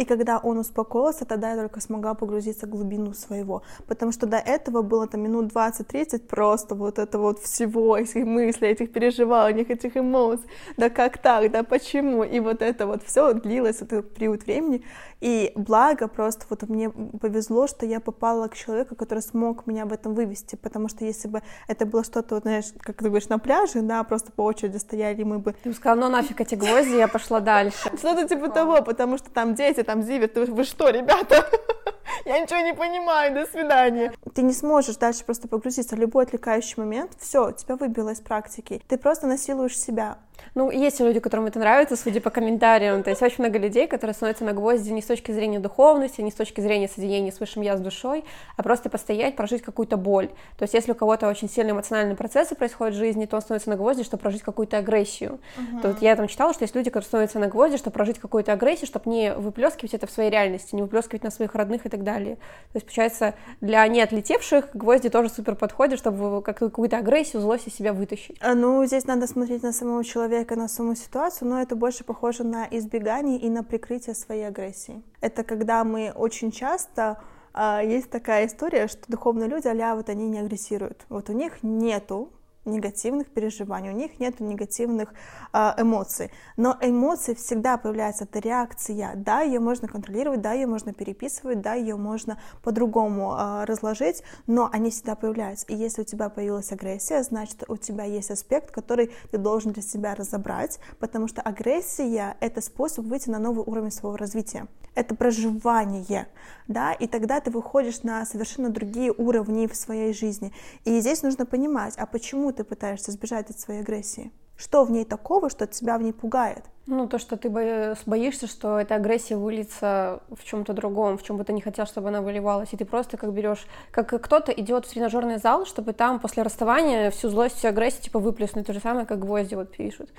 и 0.00 0.04
когда 0.06 0.38
он 0.38 0.56
успокоился, 0.58 1.26
тогда 1.26 1.50
я 1.50 1.56
только 1.56 1.80
смогла 1.80 2.14
погрузиться 2.14 2.66
в 2.66 2.70
глубину 2.70 3.12
своего. 3.12 3.62
Потому 3.86 4.12
что 4.12 4.26
до 4.26 4.38
этого 4.38 4.80
было 4.80 5.06
там 5.06 5.20
минут 5.20 5.52
20-30 5.52 6.26
просто 6.26 6.74
вот 6.74 6.98
это 6.98 7.18
вот 7.18 7.38
всего, 7.40 7.98
этих 7.98 8.24
мыслей, 8.24 8.68
этих 8.68 8.92
переживаний, 8.92 9.62
этих 9.62 9.98
эмоций. 9.98 10.46
Да 10.78 10.88
как 10.88 11.18
так, 11.18 11.50
да 11.52 11.62
почему? 11.62 12.24
И 12.24 12.40
вот 12.40 12.62
это 12.62 12.86
вот 12.86 13.02
все 13.02 13.34
длилось 13.34 13.82
этот 13.82 14.14
период 14.14 14.46
времени. 14.46 14.82
И 15.20 15.52
благо 15.54 16.08
просто 16.08 16.46
вот 16.48 16.62
мне 16.68 16.88
повезло, 16.88 17.66
что 17.66 17.84
я 17.84 18.00
попала 18.00 18.48
к 18.48 18.56
человеку, 18.56 18.94
который 18.96 19.20
смог 19.20 19.66
меня 19.66 19.84
в 19.84 19.92
этом 19.92 20.14
вывести. 20.14 20.56
Потому 20.56 20.88
что 20.88 21.04
если 21.04 21.28
бы 21.28 21.42
это 21.68 21.84
было 21.84 22.04
что-то, 22.04 22.36
вот, 22.36 22.44
знаешь, 22.44 22.72
как 22.80 22.96
ты 22.96 23.04
говоришь, 23.04 23.28
на 23.28 23.38
пляже, 23.38 23.82
да, 23.82 24.02
просто 24.02 24.32
по 24.32 24.42
очереди 24.42 24.78
стояли, 24.78 25.24
мы 25.24 25.38
бы... 25.38 25.54
Ты 25.62 25.68
бы 25.68 25.74
сказала, 25.74 26.00
ну 26.00 26.08
нафиг 26.08 26.40
эти 26.40 26.54
гвозди, 26.54 26.96
я 26.96 27.06
пошла 27.06 27.40
дальше. 27.40 27.76
Что-то 27.98 28.26
типа 28.26 28.48
того, 28.48 28.82
потому 28.82 29.18
что 29.18 29.30
там 29.30 29.54
дети, 29.54 29.82
там 29.90 30.02
зивер, 30.04 30.30
вы 30.52 30.62
что, 30.62 30.88
ребята? 30.90 31.44
Я 32.24 32.38
ничего 32.38 32.60
не 32.60 32.74
понимаю, 32.74 33.34
до 33.34 33.44
свидания. 33.46 34.12
Ты 34.34 34.42
не 34.42 34.52
сможешь 34.52 34.94
дальше 34.96 35.24
просто 35.24 35.48
погрузиться 35.48 35.96
в 35.96 35.98
любой 35.98 36.24
отвлекающий 36.24 36.74
момент, 36.76 37.12
все, 37.18 37.50
тебя 37.50 37.74
выбило 37.74 38.10
из 38.10 38.20
практики. 38.20 38.80
Ты 38.86 38.98
просто 38.98 39.26
насилуешь 39.26 39.76
себя. 39.76 40.18
Ну, 40.54 40.70
есть 40.70 41.00
люди, 41.00 41.20
которым 41.20 41.46
это 41.46 41.58
нравится, 41.58 41.96
судя 41.96 42.20
по 42.20 42.30
комментариям. 42.30 43.02
То 43.02 43.10
есть 43.10 43.22
очень 43.22 43.44
много 43.44 43.58
людей, 43.58 43.86
которые 43.86 44.14
становятся 44.14 44.44
на 44.44 44.52
гвозди 44.52 44.90
не 44.90 45.02
с 45.02 45.06
точки 45.06 45.32
зрения 45.32 45.58
духовности, 45.58 46.20
не 46.20 46.30
с 46.30 46.34
точки 46.34 46.60
зрения 46.60 46.88
соединения 46.88 47.30
с 47.30 47.40
высшим 47.40 47.62
я, 47.62 47.76
с 47.76 47.80
душой, 47.80 48.24
а 48.56 48.62
просто 48.62 48.90
постоять, 48.90 49.36
прожить 49.36 49.62
какую-то 49.62 49.96
боль. 49.96 50.28
То 50.58 50.62
есть 50.62 50.74
если 50.74 50.92
у 50.92 50.94
кого-то 50.94 51.28
очень 51.28 51.48
сильные 51.48 51.72
эмоциональные 51.72 52.16
процессы 52.16 52.54
происходят 52.54 52.94
в 52.94 52.98
жизни, 52.98 53.26
то 53.26 53.36
он 53.36 53.42
становится 53.42 53.70
на 53.70 53.76
гвозди, 53.76 54.02
чтобы 54.02 54.22
прожить 54.22 54.42
какую-то 54.42 54.78
агрессию. 54.78 55.38
Uh-huh. 55.56 55.82
То 55.82 55.88
вот 55.88 56.02
я 56.02 56.16
там 56.16 56.26
читала, 56.26 56.52
что 56.52 56.64
есть 56.64 56.74
люди, 56.74 56.90
которые 56.90 57.06
становятся 57.06 57.38
на 57.38 57.46
гвозди, 57.46 57.76
чтобы 57.76 57.94
прожить 57.94 58.18
какую-то 58.18 58.52
агрессию, 58.52 58.86
чтобы 58.86 59.10
не 59.10 59.32
выплескивать 59.34 59.94
это 59.94 60.06
в 60.06 60.10
своей 60.10 60.30
реальности, 60.30 60.74
не 60.74 60.82
выплескивать 60.82 61.22
на 61.22 61.30
своих 61.30 61.54
родных 61.54 61.86
и 61.86 61.88
так 61.88 62.02
далее. 62.02 62.36
То 62.36 62.76
есть, 62.76 62.86
получается, 62.86 63.34
для 63.60 63.86
неотлетевших 63.86 64.70
гвозди 64.74 65.08
тоже 65.10 65.28
супер 65.28 65.54
подходят, 65.54 65.98
чтобы 65.98 66.42
какую-то 66.42 66.98
агрессию, 66.98 67.40
злость 67.40 67.68
из 67.68 67.74
себя 67.74 67.92
вытащить. 67.92 68.36
А, 68.40 68.54
ну, 68.54 68.84
здесь 68.84 69.06
надо 69.06 69.26
смотреть 69.26 69.62
на 69.62 69.72
самого 69.72 70.04
человека, 70.04 70.39
на 70.56 70.68
саму 70.68 70.94
ситуацию, 70.94 71.48
но 71.48 71.60
это 71.60 71.76
больше 71.76 72.04
похоже 72.04 72.44
на 72.44 72.66
избегание 72.70 73.38
и 73.38 73.48
на 73.48 73.62
прикрытие 73.62 74.14
своей 74.14 74.46
агрессии. 74.46 75.02
Это 75.20 75.44
когда 75.44 75.84
мы 75.84 76.12
очень 76.14 76.50
часто 76.50 77.20
а, 77.52 77.82
есть 77.82 78.10
такая 78.10 78.46
история, 78.46 78.86
что 78.88 79.00
духовные 79.08 79.48
люди, 79.48 79.68
а 79.68 79.94
вот 79.94 80.08
они 80.08 80.28
не 80.28 80.38
агрессируют. 80.38 81.04
Вот 81.08 81.30
у 81.30 81.32
них 81.32 81.62
нету 81.62 82.30
негативных 82.64 83.30
переживаний, 83.30 83.90
у 83.90 83.94
них 83.94 84.20
нет 84.20 84.40
негативных 84.40 85.14
э, 85.52 85.72
эмоций. 85.78 86.30
Но 86.56 86.76
эмоции 86.80 87.34
всегда 87.34 87.76
появляются, 87.76 88.24
это 88.24 88.38
реакция. 88.38 89.12
Да, 89.16 89.40
ее 89.40 89.60
можно 89.60 89.88
контролировать, 89.88 90.40
да, 90.40 90.52
ее 90.52 90.66
можно 90.66 90.92
переписывать, 90.92 91.60
да, 91.60 91.74
ее 91.74 91.96
можно 91.96 92.38
по-другому 92.62 93.34
э, 93.34 93.64
разложить, 93.64 94.22
но 94.46 94.68
они 94.72 94.90
всегда 94.90 95.14
появляются. 95.14 95.66
И 95.66 95.74
если 95.74 96.02
у 96.02 96.04
тебя 96.04 96.28
появилась 96.28 96.72
агрессия, 96.72 97.22
значит, 97.22 97.64
у 97.68 97.76
тебя 97.76 98.04
есть 98.04 98.30
аспект, 98.30 98.70
который 98.70 99.10
ты 99.30 99.38
должен 99.38 99.72
для 99.72 99.82
себя 99.82 100.14
разобрать, 100.14 100.78
потому 100.98 101.28
что 101.28 101.40
агрессия— 101.42 102.36
это 102.40 102.60
способ 102.60 103.06
выйти 103.06 103.30
на 103.30 103.38
новый 103.38 103.64
уровень 103.64 103.90
своего 103.90 104.16
развития. 104.16 104.66
Это 104.94 105.14
проживание, 105.14 106.26
да, 106.66 106.92
и 106.92 107.06
тогда 107.06 107.40
ты 107.40 107.50
выходишь 107.50 108.02
на 108.02 108.26
совершенно 108.26 108.70
другие 108.70 109.12
уровни 109.12 109.66
в 109.66 109.76
своей 109.76 110.12
жизни. 110.12 110.52
И 110.84 111.00
здесь 111.00 111.22
нужно 111.22 111.46
понимать, 111.46 111.94
а 111.96 112.06
почему 112.06 112.52
ты 112.52 112.64
пытаешься 112.64 113.12
сбежать 113.12 113.50
от 113.50 113.58
своей 113.58 113.80
агрессии? 113.80 114.32
Что 114.56 114.84
в 114.84 114.90
ней 114.90 115.04
такого, 115.04 115.48
что 115.48 115.66
тебя 115.66 115.96
в 115.96 116.02
ней 116.02 116.12
пугает? 116.12 116.64
Ну, 116.86 117.06
то, 117.06 117.18
что 117.18 117.36
ты 117.36 117.48
боишься, 117.48 118.46
что 118.46 118.78
эта 118.78 118.96
агрессия 118.96 119.36
выльется 119.36 120.22
в 120.28 120.44
чем-то 120.44 120.74
другом, 120.74 121.16
в 121.16 121.22
чем 121.22 121.38
бы 121.38 121.44
ты 121.44 121.52
не 121.52 121.62
хотел, 121.62 121.86
чтобы 121.86 122.08
она 122.08 122.20
выливалась, 122.20 122.72
и 122.72 122.76
ты 122.76 122.84
просто 122.84 123.16
как 123.16 123.32
берешь, 123.32 123.64
как 123.90 124.08
кто-то 124.08 124.52
идет 124.52 124.84
в 124.84 124.90
тренажерный 124.90 125.38
зал, 125.38 125.64
чтобы 125.64 125.92
там 125.92 126.18
после 126.18 126.42
расставания 126.42 127.10
всю 127.10 127.30
злость, 127.30 127.56
всю 127.56 127.68
агрессию 127.68 128.02
типа 128.02 128.18
выплеснуть, 128.18 128.66
то 128.66 128.72
же 128.72 128.80
самое, 128.80 129.06
как 129.06 129.20
гвозди 129.20 129.54
вот 129.54 129.74
пишут 129.74 130.10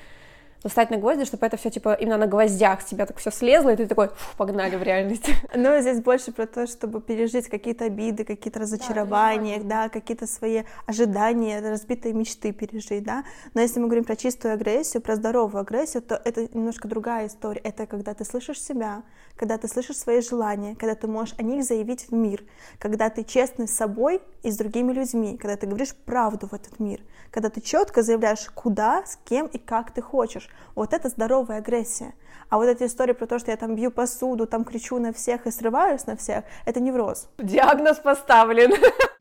встать 0.70 0.91
на 0.91 0.98
гвозди, 0.98 1.25
чтобы 1.25 1.46
это 1.46 1.58
все 1.58 1.70
типа 1.70 1.94
именно 1.94 2.18
на 2.18 2.27
гвоздях 2.27 2.82
с 2.82 2.86
тебя 2.86 3.06
так 3.06 3.18
все 3.18 3.32
слезло, 3.32 3.70
и 3.70 3.75
ты 3.75 3.88
такой, 3.88 4.10
погнали 4.38 4.75
в 4.75 4.84
реальности. 4.84 5.36
Ну, 5.56 5.80
здесь 5.80 6.01
больше 6.01 6.31
про 6.31 6.48
то, 6.48 6.66
чтобы 6.66 7.01
пережить 7.01 7.48
какие-то 7.48 7.86
обиды, 7.86 8.24
какие-то 8.24 8.59
разочарования, 8.59 9.59
да, 9.59 9.83
да 9.83 9.90
какие-то 9.90 10.27
свои 10.27 10.64
ожидания, 10.86 11.59
разбитые 11.59 12.14
мечты 12.14 12.51
пережить, 12.51 13.03
да. 13.03 13.24
Но 13.53 13.62
если 13.62 13.79
мы 13.79 13.88
говорим 13.88 14.05
про 14.05 14.16
чистую 14.16 14.53
агрессию, 14.53 15.01
про 15.01 15.16
здоровую 15.16 15.62
агрессию, 15.62 16.01
то 16.01 16.20
это 16.24 16.48
немножко 16.55 16.88
другая 16.88 17.27
история. 17.27 17.62
Это 17.62 17.86
когда 17.86 18.14
ты 18.14 18.25
слышишь 18.25 18.62
себя, 18.62 19.03
когда 19.36 19.57
ты 19.57 19.68
слышишь 19.68 19.98
свои 19.98 20.22
желания, 20.22 20.75
когда 20.75 20.96
ты 20.96 21.07
можешь 21.07 21.36
о 21.38 21.44
них 21.44 21.64
заявить 21.64 22.09
в 22.09 22.14
мир, 22.14 22.44
когда 22.79 23.09
ты 23.09 23.24
честный 23.24 23.68
с 23.68 23.75
собой 23.75 24.22
и 24.44 24.51
с 24.51 24.57
другими 24.57 24.92
людьми, 24.94 25.38
когда 25.38 25.57
ты 25.57 25.68
говоришь 25.68 25.96
правду 25.96 26.48
в 26.48 26.53
этот 26.53 26.79
мир, 26.79 27.01
когда 27.31 27.50
ты 27.50 27.62
четко 27.62 28.03
заявляешь, 28.03 28.50
куда, 28.53 29.03
с 29.05 29.18
кем 29.25 29.48
и 29.48 29.57
как 29.57 29.92
ты 29.92 30.01
хочешь. 30.01 30.50
Вот 30.75 30.94
это 30.94 31.09
здоровая 31.09 31.57
агрессия. 31.57 32.14
А 32.50 32.57
вот 32.57 32.66
эта 32.66 32.85
история 32.85 33.14
про 33.14 33.27
то, 33.27 33.40
что 33.40 33.51
я 33.51 33.57
там 33.57 33.75
бью 33.75 33.92
посуду, 33.92 34.46
там 34.46 34.64
кричу 34.64 35.00
на 35.00 35.14
всех 35.14 35.48
и 35.48 35.51
срываюсь 35.51 36.05
на 36.05 36.16
всех, 36.16 36.44
это 36.66 36.79
невроз. 36.79 37.29
Диагноз 37.37 37.98
поставлен. 38.00 38.72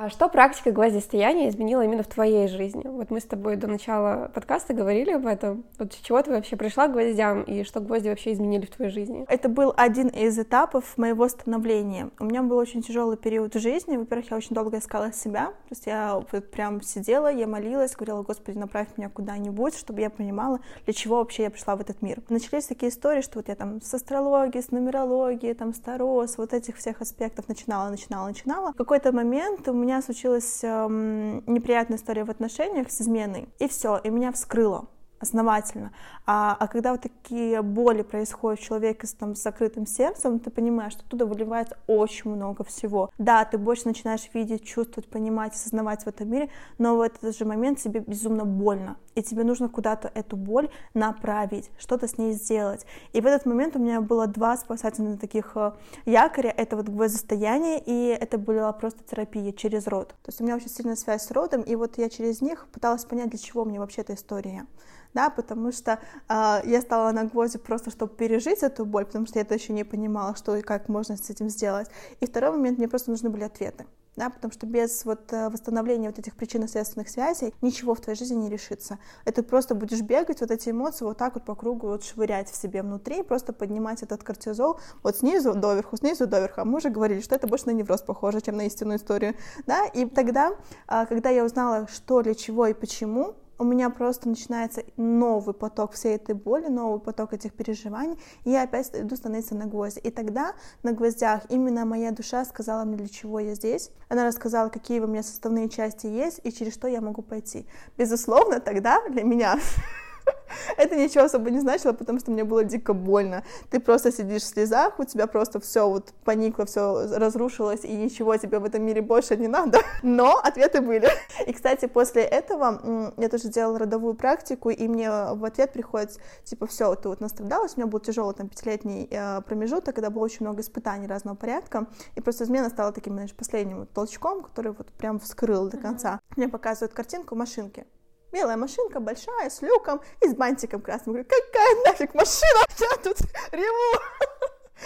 А 0.00 0.10
что 0.10 0.28
практика 0.28 0.70
гвоздистояния 0.70 1.48
изменила 1.48 1.82
именно 1.82 2.04
в 2.04 2.06
твоей 2.06 2.46
жизни? 2.46 2.84
Вот 2.86 3.10
мы 3.10 3.18
с 3.18 3.24
тобой 3.24 3.56
до 3.56 3.66
начала 3.66 4.30
подкаста 4.32 4.72
говорили 4.72 5.10
об 5.10 5.26
этом. 5.26 5.64
Вот 5.76 5.92
с 5.92 5.96
чего 5.96 6.22
ты 6.22 6.30
вообще 6.30 6.54
пришла 6.54 6.86
к 6.86 6.92
гвоздям 6.92 7.42
и 7.42 7.64
что 7.64 7.80
гвозди 7.80 8.08
вообще 8.08 8.32
изменили 8.32 8.64
в 8.64 8.70
твоей 8.70 8.92
жизни? 8.92 9.24
Это 9.26 9.48
был 9.48 9.74
один 9.76 10.06
из 10.06 10.38
этапов 10.38 10.96
моего 10.96 11.26
становления. 11.26 12.10
У 12.20 12.26
меня 12.26 12.44
был 12.44 12.58
очень 12.58 12.80
тяжелый 12.80 13.16
период 13.16 13.56
в 13.56 13.58
жизни. 13.58 13.96
Во-первых, 13.96 14.30
я 14.30 14.36
очень 14.36 14.54
долго 14.54 14.78
искала 14.78 15.12
себя. 15.12 15.46
То 15.46 15.70
есть 15.70 15.86
я 15.86 16.14
вот 16.14 16.48
прям 16.48 16.80
сидела, 16.80 17.26
я 17.32 17.48
молилась, 17.48 17.96
говорила, 17.96 18.22
Господи, 18.22 18.56
направь 18.56 18.86
меня 18.96 19.08
куда-нибудь, 19.08 19.76
чтобы 19.76 20.00
я 20.00 20.10
понимала, 20.10 20.60
для 20.84 20.94
чего 20.94 21.16
вообще 21.16 21.42
я 21.42 21.50
пришла 21.50 21.74
в 21.74 21.80
этот 21.80 22.02
мир. 22.02 22.22
Начались 22.28 22.66
такие 22.66 22.92
истории, 22.92 23.20
что 23.20 23.40
вот 23.40 23.48
я 23.48 23.56
там 23.56 23.82
с 23.82 23.92
астрологией, 23.92 24.62
с 24.62 24.70
нумерологией, 24.70 25.54
там 25.54 25.74
с 25.74 25.80
таро, 25.80 26.24
с 26.24 26.38
вот 26.38 26.52
этих 26.52 26.76
всех 26.76 27.00
аспектов 27.00 27.48
начинала, 27.48 27.90
начинала, 27.90 28.28
начинала. 28.28 28.72
В 28.74 28.76
какой-то 28.76 29.10
момент 29.10 29.66
у 29.66 29.72
меня 29.72 29.87
меня 29.88 30.02
случилась 30.02 30.60
эм, 30.64 31.42
неприятная 31.46 31.96
история 31.96 32.24
в 32.24 32.30
отношениях 32.30 32.90
с 32.90 33.00
изменой, 33.00 33.48
и 33.58 33.68
все, 33.68 33.98
и 34.04 34.10
меня 34.10 34.32
вскрыло 34.32 34.86
основательно. 35.20 35.92
А, 36.26 36.56
а 36.58 36.68
когда 36.68 36.92
вот 36.92 37.02
такие 37.02 37.62
боли 37.62 38.02
происходят 38.02 38.60
у 38.60 38.62
человека 38.62 39.06
с, 39.06 39.12
там, 39.12 39.34
с 39.34 39.42
закрытым 39.42 39.86
сердцем, 39.86 40.38
ты 40.38 40.50
понимаешь, 40.50 40.92
что 40.92 41.02
оттуда 41.04 41.26
выливается 41.26 41.76
очень 41.86 42.30
много 42.30 42.64
всего. 42.64 43.10
Да, 43.18 43.44
ты 43.44 43.58
больше 43.58 43.86
начинаешь 43.86 44.28
видеть, 44.34 44.64
чувствовать, 44.64 45.08
понимать, 45.08 45.54
осознавать 45.54 46.04
в 46.04 46.06
этом 46.06 46.30
мире, 46.30 46.50
но 46.78 46.96
в 46.96 47.00
этот 47.00 47.36
же 47.36 47.44
момент 47.44 47.78
тебе 47.78 48.00
безумно 48.00 48.44
больно. 48.44 48.96
И 49.14 49.22
тебе 49.22 49.42
нужно 49.42 49.68
куда-то 49.68 50.10
эту 50.14 50.36
боль 50.36 50.68
направить, 50.94 51.70
что-то 51.78 52.06
с 52.06 52.18
ней 52.18 52.32
сделать. 52.34 52.86
И 53.12 53.20
в 53.20 53.26
этот 53.26 53.46
момент 53.46 53.74
у 53.74 53.80
меня 53.80 54.00
было 54.00 54.26
два 54.28 54.56
спасательных 54.56 55.18
таких 55.18 55.52
э, 55.56 55.72
якоря. 56.04 56.50
Это 56.50 56.76
вот 56.76 56.88
гвоздостояние, 56.88 57.82
и 57.84 58.08
это 58.08 58.38
была 58.38 58.72
просто 58.72 59.02
терапия 59.02 59.52
через 59.52 59.88
род. 59.88 60.08
То 60.08 60.28
есть 60.28 60.40
у 60.40 60.44
меня 60.44 60.54
очень 60.54 60.68
сильная 60.68 60.94
связь 60.94 61.26
с 61.26 61.30
родом, 61.32 61.62
и 61.62 61.74
вот 61.74 61.98
я 61.98 62.08
через 62.08 62.40
них 62.40 62.68
пыталась 62.72 63.04
понять, 63.04 63.30
для 63.30 63.38
чего 63.38 63.64
мне 63.64 63.80
вообще 63.80 64.02
эта 64.02 64.14
история 64.14 64.66
да, 65.14 65.30
потому 65.30 65.72
что 65.72 65.98
э, 66.28 66.60
я 66.64 66.80
стала 66.80 67.12
на 67.12 67.24
гвозди 67.24 67.58
просто, 67.58 67.90
чтобы 67.90 68.14
пережить 68.14 68.62
эту 68.62 68.84
боль, 68.84 69.06
потому 69.06 69.26
что 69.26 69.38
я 69.38 69.42
это 69.42 69.54
еще 69.54 69.72
не 69.72 69.84
понимала, 69.84 70.36
что 70.36 70.56
и 70.56 70.62
как 70.62 70.88
можно 70.88 71.16
с 71.16 71.30
этим 71.30 71.48
сделать. 71.48 71.88
И 72.20 72.26
второй 72.26 72.52
момент, 72.52 72.78
мне 72.78 72.88
просто 72.88 73.10
нужны 73.10 73.30
были 73.30 73.44
ответы, 73.44 73.86
да, 74.16 74.30
потому 74.30 74.52
что 74.52 74.66
без 74.66 75.04
вот 75.04 75.32
э, 75.32 75.48
восстановления 75.48 76.08
вот 76.08 76.18
этих 76.18 76.36
причинно-следственных 76.36 77.08
связей 77.08 77.54
ничего 77.62 77.94
в 77.94 78.00
твоей 78.00 78.18
жизни 78.18 78.36
не 78.36 78.50
решится. 78.50 78.98
Это 79.24 79.42
просто 79.42 79.74
будешь 79.74 80.02
бегать, 80.02 80.40
вот 80.40 80.50
эти 80.50 80.70
эмоции 80.70 81.04
вот 81.04 81.18
так 81.18 81.34
вот 81.34 81.44
по 81.44 81.54
кругу 81.54 81.88
вот 81.88 82.04
швырять 82.04 82.50
в 82.50 82.56
себе 82.56 82.82
внутри, 82.82 83.22
просто 83.22 83.52
поднимать 83.52 84.02
этот 84.02 84.22
кортизол 84.22 84.78
вот 85.02 85.16
снизу 85.16 85.54
доверху, 85.54 85.96
снизу 85.96 86.26
доверху. 86.26 86.60
А 86.60 86.64
мы 86.64 86.78
уже 86.78 86.90
говорили, 86.90 87.20
что 87.20 87.34
это 87.34 87.46
больше 87.46 87.66
на 87.66 87.70
невроз 87.70 88.02
похоже, 88.02 88.40
чем 88.40 88.56
на 88.56 88.66
истинную 88.66 88.98
историю, 88.98 89.34
да, 89.66 89.86
и 89.86 90.04
тогда, 90.04 90.56
а, 90.86 91.06
когда 91.06 91.30
я 91.30 91.44
узнала, 91.44 91.88
что, 91.88 92.22
для 92.22 92.34
чего 92.34 92.66
и 92.66 92.74
почему, 92.74 93.34
у 93.58 93.64
меня 93.64 93.90
просто 93.90 94.28
начинается 94.28 94.82
новый 94.96 95.54
поток 95.54 95.92
всей 95.92 96.16
этой 96.16 96.34
боли, 96.34 96.68
новый 96.68 97.00
поток 97.00 97.32
этих 97.32 97.52
переживаний, 97.52 98.18
и 98.44 98.50
я 98.50 98.62
опять 98.62 98.90
иду 98.94 99.16
становиться 99.16 99.54
на 99.54 99.66
гвозди. 99.66 99.98
И 100.00 100.10
тогда 100.10 100.54
на 100.82 100.92
гвоздях 100.92 101.42
именно 101.48 101.84
моя 101.84 102.12
душа 102.12 102.44
сказала 102.44 102.84
мне, 102.84 102.96
для 102.96 103.08
чего 103.08 103.40
я 103.40 103.54
здесь. 103.54 103.90
Она 104.08 104.24
рассказала, 104.24 104.68
какие 104.68 105.00
у 105.00 105.06
меня 105.06 105.22
составные 105.22 105.68
части 105.68 106.06
есть 106.06 106.40
и 106.44 106.52
через 106.52 106.74
что 106.74 106.88
я 106.88 107.00
могу 107.00 107.22
пойти. 107.22 107.66
Безусловно, 107.96 108.60
тогда 108.60 109.00
для 109.08 109.24
меня 109.24 109.58
это 110.76 110.96
ничего 110.96 111.24
особо 111.24 111.50
не 111.50 111.60
значило, 111.60 111.92
потому 111.92 112.18
что 112.18 112.30
мне 112.30 112.44
было 112.44 112.64
дико 112.64 112.92
больно. 112.92 113.44
Ты 113.70 113.80
просто 113.80 114.12
сидишь 114.12 114.42
в 114.42 114.46
слезах, 114.46 114.98
у 114.98 115.04
тебя 115.04 115.26
просто 115.26 115.60
все 115.60 115.88
вот 115.88 116.12
поникло, 116.24 116.66
все 116.66 117.06
разрушилось, 117.16 117.84
и 117.84 117.92
ничего 117.94 118.36
тебе 118.36 118.58
в 118.58 118.64
этом 118.64 118.82
мире 118.82 119.02
больше 119.02 119.36
не 119.36 119.48
надо. 119.48 119.80
Но 120.02 120.36
ответы 120.36 120.80
были. 120.80 121.08
И, 121.46 121.52
кстати, 121.52 121.86
после 121.86 122.22
этого 122.22 123.12
я 123.16 123.28
тоже 123.28 123.48
делала 123.48 123.78
родовую 123.78 124.14
практику, 124.14 124.70
и 124.70 124.88
мне 124.88 125.10
в 125.10 125.44
ответ 125.44 125.72
приходит, 125.72 126.18
типа, 126.44 126.66
все, 126.66 126.94
ты 126.94 127.08
вот 127.08 127.20
настрадалась, 127.20 127.74
у 127.76 127.80
меня 127.80 127.90
был 127.90 128.00
тяжелый 128.00 128.34
там 128.34 128.48
пятилетний 128.48 129.08
э, 129.10 129.40
промежуток, 129.42 129.94
когда 129.94 130.10
было 130.10 130.24
очень 130.24 130.46
много 130.46 130.60
испытаний 130.60 131.06
разного 131.06 131.36
порядка, 131.36 131.86
и 132.14 132.20
просто 132.20 132.44
измена 132.44 132.68
стала 132.70 132.92
таким, 132.92 133.14
знаешь, 133.14 133.34
последним 133.34 133.80
вот 133.80 133.90
толчком, 133.92 134.42
который 134.42 134.72
вот 134.72 134.88
прям 134.92 135.18
вскрыл 135.18 135.68
до 135.68 135.76
конца. 135.78 136.20
Мне 136.36 136.48
показывают 136.48 136.94
картинку 136.94 137.34
машинки, 137.34 137.86
Белая 138.32 138.56
машинка 138.56 139.00
большая, 139.00 139.48
с 139.48 139.62
люком 139.62 140.00
и 140.20 140.28
с 140.28 140.34
бантиком 140.34 140.82
красным. 140.82 141.14
Говорю, 141.14 141.28
какая 141.28 141.74
нафиг 141.86 142.14
машина? 142.14 142.60
Я 142.78 142.96
тут 143.02 143.18
реву. 143.52 144.02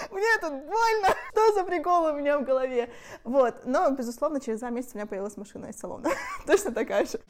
Мне 0.11 0.39
тут 0.41 0.53
больно. 0.53 1.09
Что 1.33 1.55
за 1.55 1.65
прикол 1.65 2.05
у 2.05 2.13
меня 2.13 2.39
в 2.39 2.45
голове? 2.45 2.91
Вот. 3.25 3.65
Но, 3.65 3.91
безусловно, 3.91 4.41
через 4.41 4.61
два 4.61 4.71
месяца 4.71 4.93
у 4.95 4.99
меня 4.99 5.07
появилась 5.07 5.37
машина 5.37 5.67
из 5.67 5.79
салона. 5.79 6.11
Точно 6.47 6.73
такая 6.73 7.05
же. 7.05 7.21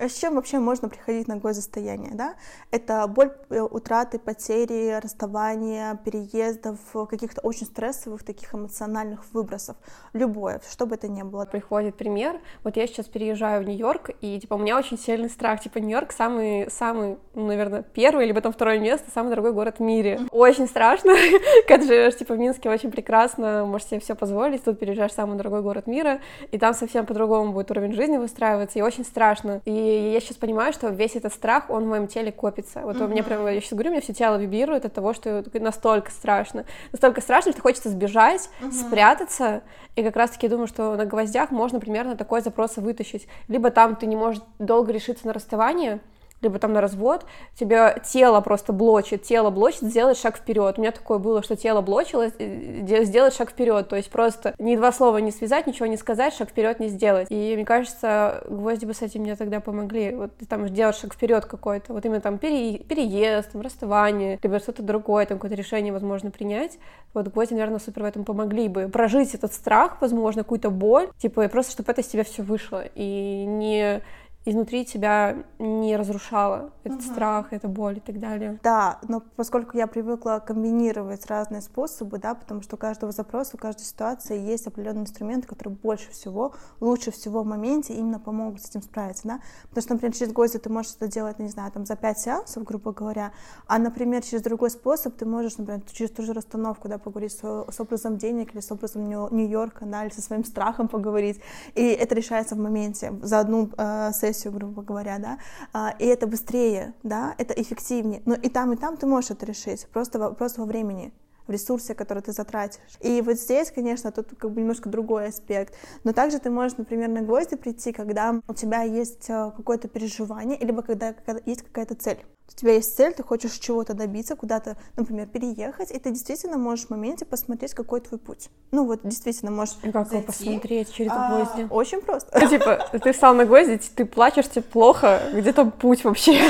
С 0.00 0.18
чем 0.18 0.36
вообще 0.36 0.58
можно 0.58 0.88
приходить 0.88 1.28
на 1.28 1.38
состояние, 1.52 2.12
да? 2.14 2.34
Это 2.70 3.06
боль 3.06 3.32
э, 3.50 3.60
утраты, 3.60 4.18
потери, 4.18 4.98
расставания, 4.98 5.94
переездов, 5.96 6.78
каких-то 7.08 7.42
очень 7.42 7.66
стрессовых 7.66 8.22
таких 8.22 8.54
эмоциональных 8.54 9.24
выбросов. 9.32 9.76
Любое, 10.14 10.62
что 10.70 10.86
бы 10.86 10.94
это 10.94 11.08
ни 11.08 11.22
было. 11.22 11.44
Приходит 11.44 11.96
пример. 11.96 12.40
Вот 12.64 12.76
я 12.76 12.86
сейчас 12.86 13.06
переезжаю 13.06 13.62
в 13.62 13.66
Нью-Йорк, 13.66 14.10
и, 14.22 14.40
типа, 14.40 14.54
у 14.54 14.58
меня 14.58 14.78
очень 14.78 14.98
сильный 14.98 15.28
страх. 15.28 15.60
Типа, 15.60 15.78
Нью-Йорк 15.78 16.12
самый, 16.12 16.70
самый, 16.70 17.18
ну, 17.34 17.46
наверное, 17.46 17.82
первый 17.82 18.24
или 18.24 18.32
потом 18.32 18.52
второе 18.52 18.78
место, 18.78 19.10
самый 19.12 19.28
дорогой 19.28 19.52
город 19.52 19.80
в 19.80 19.82
мире. 19.82 20.20
Очень 20.30 20.66
страшно, 20.66 21.14
когда 21.68 21.86
живешь, 21.86 22.16
типа, 22.16 22.34
в 22.34 22.38
Минске 22.38 22.70
очень 22.70 22.90
прекрасно, 22.90 23.66
можешь 23.66 23.88
себе 23.88 24.00
все 24.00 24.14
позволить, 24.14 24.64
тут 24.64 24.78
переезжаешь 24.78 25.12
в 25.12 25.14
самый 25.14 25.36
дорогой 25.36 25.60
город 25.60 25.86
мира, 25.86 26.20
и 26.52 26.58
там 26.58 26.72
совсем 26.72 27.04
по-другому 27.04 27.52
будет 27.52 27.70
уровень 27.70 27.92
жизни 27.92 28.16
выстраиваться, 28.16 28.78
и 28.78 28.82
очень 28.82 29.04
страшно. 29.04 29.60
И 29.66 29.89
и 29.90 30.12
я 30.12 30.20
сейчас 30.20 30.36
понимаю, 30.36 30.72
что 30.72 30.88
весь 30.88 31.16
этот 31.16 31.32
страх, 31.32 31.68
он 31.68 31.84
в 31.84 31.86
моем 31.88 32.06
теле 32.06 32.32
копится. 32.32 32.80
Вот 32.80 32.96
mm-hmm. 32.96 33.04
у 33.04 33.08
меня 33.08 33.22
прям, 33.22 33.46
я 33.46 33.60
сейчас 33.60 33.72
говорю, 33.72 33.90
у 33.90 33.92
меня 33.92 34.02
все 34.02 34.12
тело 34.12 34.36
вибрирует 34.36 34.84
от 34.84 34.94
того, 34.94 35.12
что 35.12 35.44
настолько 35.54 36.10
страшно. 36.10 36.64
Настолько 36.92 37.20
страшно, 37.20 37.52
что 37.52 37.60
хочется 37.60 37.88
сбежать, 37.88 38.48
mm-hmm. 38.60 38.72
спрятаться. 38.72 39.62
И 39.96 40.02
как 40.02 40.16
раз-таки 40.16 40.48
думаю, 40.48 40.66
что 40.66 40.94
на 40.96 41.04
гвоздях 41.04 41.50
можно 41.50 41.80
примерно 41.80 42.16
такой 42.16 42.40
запрос 42.40 42.76
вытащить. 42.76 43.26
Либо 43.48 43.70
там 43.70 43.96
ты 43.96 44.06
не 44.06 44.16
можешь 44.16 44.42
долго 44.58 44.92
решиться 44.92 45.26
на 45.26 45.32
расставание, 45.32 46.00
либо 46.40 46.58
там 46.58 46.72
на 46.72 46.80
развод, 46.80 47.24
тебе 47.58 48.00
тело 48.04 48.40
просто 48.40 48.72
блочит, 48.72 49.22
тело 49.22 49.50
блочит, 49.50 49.82
сделать 49.82 50.18
шаг 50.18 50.36
вперед. 50.36 50.78
У 50.78 50.80
меня 50.80 50.92
такое 50.92 51.18
было, 51.18 51.42
что 51.42 51.56
тело 51.56 51.80
блочилось, 51.80 52.32
э, 52.38 53.04
сделать 53.04 53.34
шаг 53.34 53.50
вперед, 53.50 53.88
то 53.88 53.96
есть 53.96 54.10
просто 54.10 54.54
ни 54.58 54.76
два 54.76 54.92
слова 54.92 55.18
не 55.18 55.30
связать, 55.30 55.66
ничего 55.66 55.86
не 55.86 55.96
сказать, 55.96 56.34
шаг 56.34 56.50
вперед 56.50 56.80
не 56.80 56.88
сделать. 56.88 57.28
И 57.30 57.54
мне 57.54 57.64
кажется, 57.64 58.42
гвозди 58.48 58.86
бы 58.86 58.94
с 58.94 59.02
этим 59.02 59.22
мне 59.22 59.36
тогда 59.36 59.60
помогли. 59.60 60.14
Вот 60.14 60.32
там 60.48 60.68
сделать 60.68 60.96
шаг 60.96 61.14
вперед 61.14 61.44
какой-то, 61.44 61.92
вот 61.92 62.04
именно 62.04 62.20
там 62.20 62.38
пере, 62.38 62.78
переезд, 62.78 63.52
там, 63.52 63.60
расставание, 63.60 64.38
либо 64.42 64.58
что-то 64.58 64.82
другое, 64.82 65.26
там 65.26 65.38
какое-то 65.38 65.56
решение 65.56 65.92
возможно 65.92 66.30
принять. 66.30 66.78
Вот 67.12 67.28
гвозди, 67.28 67.54
наверное, 67.54 67.80
супер 67.80 68.02
в 68.02 68.06
этом 68.06 68.24
помогли 68.24 68.68
бы. 68.68 68.88
Прожить 68.88 69.34
этот 69.34 69.52
страх, 69.52 70.00
возможно, 70.00 70.42
какую-то 70.42 70.70
боль, 70.70 71.08
типа, 71.18 71.48
просто 71.48 71.72
чтобы 71.72 71.90
это 71.92 72.00
из 72.00 72.06
тебя 72.06 72.24
все 72.24 72.42
вышло, 72.42 72.84
и 72.94 73.44
не 73.46 74.02
изнутри 74.50 74.84
тебя 74.84 75.36
не 75.58 75.96
разрушало 75.96 76.72
этот 76.84 77.00
угу. 77.00 77.12
страх, 77.12 77.52
эта 77.52 77.68
боль 77.68 77.98
и 77.98 78.00
так 78.00 78.18
далее. 78.18 78.58
Да, 78.62 78.98
но 79.08 79.22
поскольку 79.36 79.76
я 79.76 79.86
привыкла 79.86 80.42
комбинировать 80.44 81.26
разные 81.26 81.62
способы, 81.62 82.18
да, 82.18 82.34
потому 82.34 82.62
что 82.62 82.76
у 82.76 82.78
каждого 82.78 83.12
запроса, 83.12 83.52
у 83.54 83.58
каждой 83.58 83.82
ситуации 83.82 84.38
есть 84.38 84.66
определенные 84.66 85.02
инструменты, 85.02 85.46
которые 85.46 85.76
больше 85.76 86.10
всего, 86.10 86.54
лучше 86.80 87.10
всего 87.10 87.42
в 87.42 87.46
моменте 87.46 87.94
именно 87.94 88.18
помогут 88.18 88.62
с 88.62 88.70
этим 88.70 88.82
справиться, 88.82 89.28
да, 89.28 89.40
потому 89.68 89.82
что, 89.82 89.92
например, 89.94 90.14
через 90.14 90.32
гвозди 90.32 90.58
ты 90.58 90.68
можешь 90.68 90.94
это 90.96 91.08
делать, 91.08 91.38
не 91.38 91.48
знаю, 91.48 91.70
там 91.72 91.86
за 91.86 91.96
5 91.96 92.18
сеансов, 92.18 92.64
грубо 92.64 92.92
говоря, 92.92 93.32
а, 93.66 93.78
например, 93.78 94.22
через 94.22 94.42
другой 94.42 94.70
способ 94.70 95.16
ты 95.16 95.26
можешь, 95.26 95.58
например, 95.58 95.82
через 95.92 96.10
ту 96.10 96.22
же 96.22 96.32
расстановку, 96.32 96.88
да, 96.88 96.98
поговорить 96.98 97.32
с, 97.32 97.38
с 97.40 97.80
образом 97.80 98.16
денег 98.16 98.52
или 98.54 98.60
с 98.60 98.70
образом 98.72 99.08
Нью-Йорка, 99.08 99.86
да, 99.86 100.04
или 100.04 100.12
со 100.12 100.22
своим 100.22 100.44
страхом 100.44 100.88
поговорить, 100.88 101.40
и 101.74 101.82
это 101.82 102.14
решается 102.14 102.54
в 102.54 102.58
моменте, 102.58 103.12
за 103.22 103.40
одну 103.40 103.70
э, 103.76 104.10
сессию 104.12 104.39
сессию, 104.40 104.52
грубо 104.52 104.82
говоря, 104.82 105.18
да, 105.18 105.38
а, 105.72 105.94
и 105.98 106.06
это 106.06 106.26
быстрее, 106.26 106.94
да, 107.02 107.34
это 107.38 107.54
эффективнее. 107.54 108.22
Но 108.26 108.34
и 108.34 108.48
там, 108.48 108.72
и 108.72 108.76
там 108.76 108.96
ты 108.96 109.06
можешь 109.06 109.30
это 109.30 109.46
решить, 109.46 109.86
просто 109.92 110.18
вопрос 110.18 110.58
во 110.58 110.64
времени 110.64 111.12
в 111.46 111.52
ресурсе, 111.52 111.94
который 111.94 112.22
ты 112.22 112.32
затратишь. 112.32 112.80
И 113.00 113.20
вот 113.22 113.36
здесь, 113.36 113.72
конечно, 113.72 114.12
тут 114.12 114.28
как 114.38 114.52
бы 114.52 114.60
немножко 114.60 114.88
другой 114.88 115.28
аспект. 115.28 115.74
Но 116.04 116.12
также 116.12 116.38
ты 116.38 116.48
можешь, 116.48 116.78
например, 116.78 117.08
на 117.08 117.22
гвозди 117.22 117.56
прийти, 117.56 117.92
когда 117.92 118.40
у 118.46 118.54
тебя 118.54 118.82
есть 118.82 119.28
э, 119.28 119.50
какое-то 119.56 119.88
переживание, 119.88 120.58
либо 120.60 120.82
когда 120.82 121.12
есть 121.46 121.62
какая-то 121.62 121.96
цель. 121.96 122.24
У 122.52 122.56
тебя 122.60 122.74
есть 122.74 122.96
цель, 122.96 123.12
ты 123.14 123.22
хочешь 123.22 123.52
чего-то 123.52 123.94
добиться, 123.94 124.36
куда-то, 124.36 124.76
например, 124.96 125.26
переехать, 125.26 125.90
и 125.90 125.98
ты 125.98 126.10
действительно 126.10 126.58
можешь 126.58 126.86
в 126.86 126.90
моменте 126.90 127.24
посмотреть, 127.24 127.74
какой 127.74 128.00
твой 128.00 128.18
путь. 128.18 128.50
Ну 128.70 128.84
вот, 128.84 129.00
действительно 129.04 129.50
можешь 129.50 129.76
И 129.82 129.90
как 129.90 130.12
его 130.12 130.22
посмотреть 130.22 130.92
через 130.92 131.12
а, 131.14 131.30
гвозди? 131.30 131.66
Очень 131.70 132.00
просто. 132.00 132.48
Типа, 132.48 132.88
ты 132.92 133.12
встал 133.12 133.34
на 133.34 133.44
гвозди, 133.44 133.80
ты 133.94 134.04
плачешь, 134.04 134.48
тебе 134.48 134.62
плохо, 134.62 135.22
где 135.32 135.52
там 135.52 135.70
путь 135.70 136.04
вообще? 136.04 136.40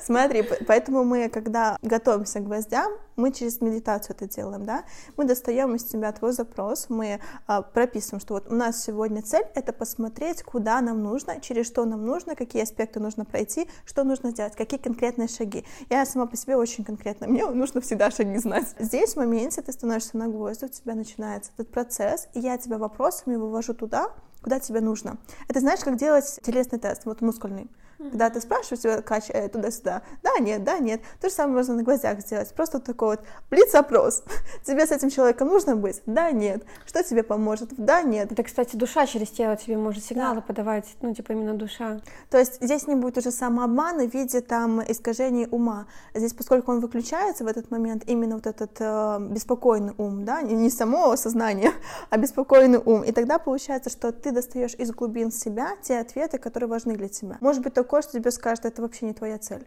Смотри, 0.00 0.42
поэтому 0.66 1.04
мы, 1.04 1.28
когда 1.28 1.78
готовимся 1.82 2.40
к 2.40 2.44
гвоздям, 2.44 2.92
мы 3.16 3.32
через 3.32 3.60
медитацию 3.60 4.16
это 4.16 4.28
делаем, 4.28 4.64
да, 4.64 4.84
мы 5.16 5.24
достаем 5.24 5.74
из 5.74 5.84
тебя 5.84 6.12
твой 6.12 6.32
запрос, 6.32 6.86
мы 6.88 7.20
а, 7.46 7.62
прописываем, 7.62 8.20
что 8.20 8.34
вот 8.34 8.50
у 8.50 8.54
нас 8.54 8.82
сегодня 8.82 9.22
цель— 9.22 9.44
это 9.54 9.72
посмотреть, 9.72 10.42
куда 10.42 10.80
нам 10.80 11.02
нужно, 11.02 11.40
через 11.40 11.66
что 11.66 11.84
нам 11.84 12.04
нужно, 12.04 12.34
какие 12.34 12.62
аспекты 12.62 13.00
нужно 13.00 13.24
пройти, 13.24 13.68
что 13.84 14.04
нужно 14.04 14.30
сделать, 14.30 14.56
какие 14.56 14.80
конкретные 14.80 15.28
шаги. 15.28 15.64
Я 15.90 16.06
сама 16.06 16.26
по 16.26 16.36
себе 16.36 16.56
очень 16.56 16.84
конкретно, 16.84 17.26
мне 17.26 17.46
нужно 17.46 17.80
всегда 17.80 18.10
шаги 18.10 18.38
знать. 18.38 18.74
Здесь 18.78 19.12
в 19.12 19.16
моменте 19.16 19.62
ты 19.62 19.72
становишься 19.72 20.16
на 20.16 20.28
гвозди, 20.28 20.64
у 20.64 20.68
тебя 20.68 20.94
начинается 20.94 21.50
этот 21.54 21.70
процесс, 21.70 22.28
и 22.34 22.40
я 22.40 22.56
тебя 22.56 22.78
вопросами 22.78 23.36
вывожу 23.36 23.74
туда, 23.74 24.10
куда 24.42 24.58
тебе 24.58 24.80
нужно. 24.80 25.18
Это 25.48 25.60
знаешь, 25.60 25.80
как 25.80 25.96
делать 25.96 26.40
телесный 26.42 26.78
тест, 26.78 27.04
вот 27.04 27.20
мускульный. 27.20 27.70
Когда 28.10 28.30
ты 28.30 28.40
спрашиваешь 28.40 28.80
тебя, 28.80 29.02
качая 29.02 29.48
туда-сюда, 29.48 30.02
да, 30.22 30.38
нет, 30.38 30.64
да, 30.64 30.78
нет, 30.78 31.00
то 31.20 31.28
же 31.28 31.34
самое 31.34 31.56
можно 31.56 31.74
на 31.74 31.82
гвоздях 31.82 32.20
сделать. 32.20 32.52
Просто 32.54 32.80
такой 32.80 33.16
вот 33.16 33.20
блиц-опрос. 33.50 34.24
Тебе 34.66 34.86
с 34.86 34.90
этим 34.90 35.10
человеком 35.10 35.48
нужно 35.48 35.76
быть? 35.76 36.02
Да, 36.06 36.30
нет. 36.30 36.64
Что 36.86 37.02
тебе 37.02 37.22
поможет? 37.22 37.70
Да, 37.76 38.02
нет. 38.02 38.32
Это, 38.32 38.42
кстати, 38.42 38.76
душа 38.76 39.06
через 39.06 39.30
тело 39.30 39.56
тебе 39.56 39.76
может 39.76 40.04
сигналы 40.04 40.36
да. 40.36 40.40
подавать, 40.42 40.86
ну, 41.00 41.14
типа 41.14 41.32
именно 41.32 41.54
душа. 41.54 42.00
То 42.30 42.38
есть 42.38 42.62
здесь 42.62 42.86
не 42.86 42.94
будет 42.94 43.18
уже 43.18 43.30
самообмана 43.30 44.08
в 44.08 44.14
виде 44.14 44.40
там 44.40 44.82
искажений 44.82 45.46
ума. 45.50 45.86
Здесь, 46.14 46.32
поскольку 46.32 46.72
он 46.72 46.80
выключается 46.80 47.44
в 47.44 47.46
этот 47.46 47.70
момент, 47.70 48.04
именно 48.06 48.36
вот 48.36 48.46
этот 48.46 48.76
э, 48.80 49.18
беспокойный 49.30 49.94
ум, 49.98 50.24
да, 50.24 50.42
не, 50.42 50.54
не 50.54 50.70
само 50.70 51.16
сознание, 51.16 51.72
а 52.10 52.16
беспокойный 52.16 52.78
ум. 52.84 53.02
И 53.02 53.12
тогда 53.12 53.38
получается, 53.38 53.90
что 53.90 54.12
ты 54.12 54.32
достаешь 54.32 54.74
из 54.74 54.90
глубин 54.90 55.30
себя 55.30 55.70
те 55.82 55.98
ответы, 55.98 56.38
которые 56.38 56.68
важны 56.68 56.96
для 56.96 57.08
тебя. 57.08 57.38
Может 57.40 57.62
быть, 57.62 57.74
только 57.74 57.91
такое, 57.92 58.02
что 58.02 58.18
тебе 58.18 58.30
скажут, 58.30 58.64
это 58.64 58.80
вообще 58.80 59.04
не 59.04 59.12
твоя 59.12 59.36
цель. 59.36 59.66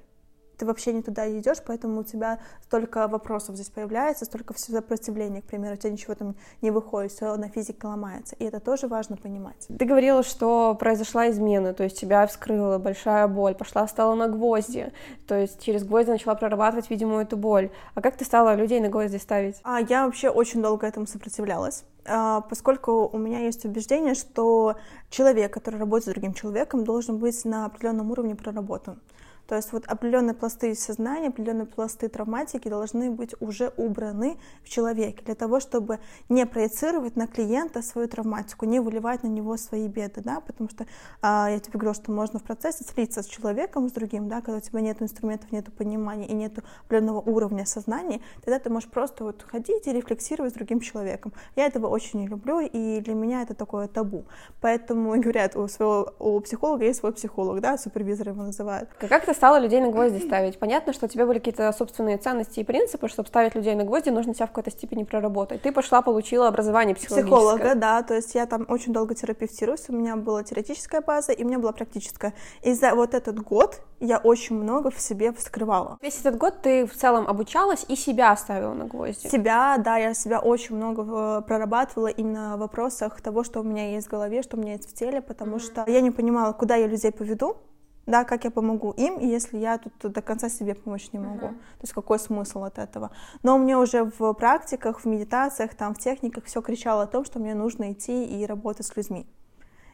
Ты 0.57 0.65
вообще 0.65 0.93
не 0.93 1.03
туда 1.03 1.29
идешь, 1.29 1.57
поэтому 1.63 1.99
у 1.99 2.03
тебя 2.03 2.39
столько 2.63 3.07
вопросов 3.07 3.55
здесь 3.55 3.69
появляется, 3.69 4.25
столько 4.25 4.55
все 4.55 4.71
сопротивления, 4.71 5.43
к 5.43 5.45
примеру, 5.45 5.75
у 5.75 5.77
тебя 5.77 5.91
ничего 5.91 6.15
там 6.15 6.35
не 6.63 6.71
выходит, 6.71 7.11
все 7.11 7.35
на 7.35 7.49
физике 7.49 7.85
ломается. 7.85 8.35
И 8.37 8.45
это 8.45 8.59
тоже 8.59 8.87
важно 8.87 9.15
понимать. 9.15 9.67
Ты 9.67 9.85
говорила, 9.85 10.23
что 10.23 10.73
произошла 10.73 11.29
измена, 11.29 11.73
то 11.73 11.83
есть 11.83 11.99
тебя 11.99 12.25
вскрыла 12.25 12.79
большая 12.79 13.27
боль, 13.27 13.53
пошла, 13.53 13.87
стала 13.87 14.15
на 14.15 14.27
гвозди, 14.27 14.91
то 15.27 15.35
есть 15.35 15.61
через 15.61 15.83
гвозди 15.83 16.09
начала 16.09 16.33
прорабатывать, 16.33 16.89
видимо, 16.89 17.21
эту 17.21 17.37
боль. 17.37 17.69
А 17.93 18.01
как 18.01 18.17
ты 18.17 18.25
стала 18.25 18.55
людей 18.55 18.79
на 18.79 18.89
гвозди 18.89 19.17
ставить? 19.17 19.57
А 19.63 19.81
я 19.81 20.05
вообще 20.05 20.29
очень 20.29 20.63
долго 20.63 20.87
этому 20.87 21.05
сопротивлялась. 21.05 21.83
А, 22.07 22.41
поскольку 22.41 23.09
у 23.11 23.17
меня 23.17 23.39
есть 23.39 23.65
убеждение, 23.65 24.13
что 24.13 24.75
человек, 25.09 25.53
который 25.53 25.79
работает 25.79 26.03
с 26.03 26.11
другим 26.11 26.33
человеком, 26.33 26.83
должен 26.83 27.17
быть 27.17 27.43
на 27.45 27.65
определенном 27.65 28.11
уровне 28.11 28.35
проработан. 28.35 29.01
То 29.47 29.55
есть 29.55 29.71
вот 29.73 29.85
определенные 29.85 30.33
пласты 30.33 30.73
сознания, 30.75 31.27
определенные 31.27 31.67
пласты 31.67 32.09
травматики 32.09 32.67
должны 32.67 33.11
быть 33.11 33.35
уже 33.39 33.71
убраны 33.77 34.37
в 34.63 34.69
человеке 34.69 35.23
для 35.23 35.35
того, 35.35 35.59
чтобы 35.59 35.99
не 36.29 36.45
проецировать 36.45 37.15
на 37.15 37.27
клиента 37.27 37.81
свою 37.81 38.07
травматику, 38.07 38.65
не 38.65 38.79
выливать 38.79 39.23
на 39.23 39.27
него 39.27 39.57
свои 39.57 39.87
беды, 39.87 40.21
да, 40.21 40.39
потому 40.39 40.69
что 40.69 40.85
а, 41.21 41.49
я 41.49 41.59
тебе 41.59 41.79
говорю, 41.79 41.93
что 41.93 42.11
можно 42.11 42.39
в 42.39 42.43
процессе 42.43 42.83
слиться 42.83 43.21
с 43.21 43.27
человеком, 43.27 43.87
с 43.89 43.91
другим, 43.91 44.27
да, 44.27 44.41
когда 44.41 44.57
у 44.57 44.61
тебя 44.61 44.81
нет 44.81 45.01
инструментов, 45.01 45.51
нет 45.51 45.71
понимания 45.73 46.27
и 46.27 46.33
нет 46.33 46.59
определенного 46.85 47.21
уровня 47.21 47.65
сознания, 47.65 48.21
тогда 48.43 48.59
ты 48.59 48.69
можешь 48.69 48.89
просто 48.89 49.23
вот 49.23 49.43
ходить 49.43 49.85
и 49.87 49.91
рефлексировать 49.91 50.53
с 50.53 50.55
другим 50.55 50.79
человеком. 50.79 51.33
Я 51.55 51.67
этого 51.67 51.87
очень 51.87 52.21
не 52.21 52.27
люблю, 52.27 52.59
и 52.59 52.99
для 53.01 53.13
меня 53.13 53.43
это 53.43 53.53
такое 53.53 53.87
табу. 53.87 54.25
Поэтому 54.61 55.11
говорят, 55.21 55.55
у 55.55 55.67
своего 55.67 56.13
у 56.19 56.39
психолога 56.39 56.85
есть 56.85 56.99
свой 56.99 57.13
психолог, 57.13 57.61
да, 57.61 57.77
супервизор 57.77 58.29
его 58.29 58.43
называют. 58.43 58.89
Как 58.99 59.25
ты 59.25 59.34
стала 59.35 59.59
людей 59.59 59.81
на 59.81 59.89
гвозди 59.89 60.25
ставить? 60.25 60.57
Понятно, 60.57 60.93
что 60.93 61.05
у 61.05 61.09
тебя 61.09 61.25
были 61.25 61.39
какие-то 61.39 61.71
собственные 61.71 62.17
ценности 62.17 62.61
и 62.61 62.63
принципы, 62.63 63.07
чтобы 63.07 63.27
ставить 63.27 63.55
людей 63.55 63.75
на 63.75 63.83
гвозди, 63.83 64.09
нужно 64.09 64.33
себя 64.33 64.47
в 64.47 64.49
какой-то 64.49 64.71
степени 64.71 65.03
проработать. 65.03 65.61
Ты 65.61 65.71
пошла, 65.71 66.01
получила 66.01 66.47
образование 66.47 66.95
психологическое. 66.95 67.35
Психолога, 67.35 67.75
да, 67.75 68.01
то 68.01 68.15
есть 68.15 68.35
я 68.35 68.45
там 68.45 68.65
очень 68.67 68.93
долго 68.93 69.13
терапевтируюсь, 69.15 69.89
у 69.89 69.93
меня 69.93 70.15
была 70.15 70.43
теоретическая 70.43 71.01
база, 71.01 71.31
и 71.31 71.43
у 71.43 71.47
меня 71.47 71.59
была 71.59 71.71
практическая. 71.71 72.33
И 72.63 72.73
за 72.73 72.95
вот 72.95 73.13
этот 73.13 73.39
год 73.39 73.81
я 73.99 74.17
очень 74.17 74.55
много 74.55 74.91
в 74.91 74.99
себе 74.99 75.31
вскрывала. 75.31 75.97
Весь 76.01 76.19
этот 76.19 76.37
год 76.37 76.61
ты 76.61 76.85
в 76.85 76.93
целом 76.93 77.27
обучалась 77.27 77.85
и 77.87 77.95
себя 77.95 78.31
оставила 78.31 78.73
на 78.73 78.85
гвозди? 78.85 79.27
Себя, 79.27 79.77
да, 79.77 79.97
я 79.97 80.13
себя 80.13 80.39
очень 80.39 80.75
много 80.75 81.41
прорабатывала 81.41 82.07
именно 82.07 82.57
в 82.57 82.59
вопросах 82.59 83.21
того, 83.21 83.43
что 83.43 83.59
у 83.59 83.63
меня 83.63 83.91
есть 83.91 84.07
в 84.07 84.09
голове, 84.09 84.41
что 84.41 84.57
у 84.57 84.59
меня 84.59 84.73
есть 84.73 84.89
в 84.89 84.93
теле, 84.93 85.21
потому 85.21 85.57
mm-hmm. 85.57 85.83
что 85.83 85.83
я 85.87 86.01
не 86.01 86.11
понимала, 86.11 86.53
куда 86.53 86.75
я 86.75 86.87
людей 86.87 87.11
поведу, 87.11 87.57
да, 88.05 88.23
как 88.23 88.43
я 88.43 88.51
помогу 88.51 88.91
им, 88.91 89.19
если 89.19 89.57
я 89.57 89.77
тут 89.77 90.11
до 90.11 90.21
конца 90.21 90.49
себе 90.49 90.75
помочь 90.75 91.09
не 91.11 91.19
могу. 91.19 91.47
Uh-huh. 91.47 91.53
То 91.53 91.81
есть 91.81 91.93
какой 91.93 92.19
смысл 92.19 92.63
от 92.63 92.77
этого? 92.77 93.11
Но 93.43 93.57
мне 93.57 93.77
уже 93.77 94.11
в 94.19 94.33
практиках, 94.33 94.99
в 94.99 95.05
медитациях, 95.05 95.75
там, 95.75 95.93
в 95.93 95.99
техниках 95.99 96.45
все 96.45 96.61
кричало 96.61 97.03
о 97.03 97.07
том, 97.07 97.25
что 97.25 97.39
мне 97.39 97.55
нужно 97.55 97.91
идти 97.91 98.25
и 98.25 98.45
работать 98.45 98.85
с 98.85 98.95
людьми. 98.95 99.25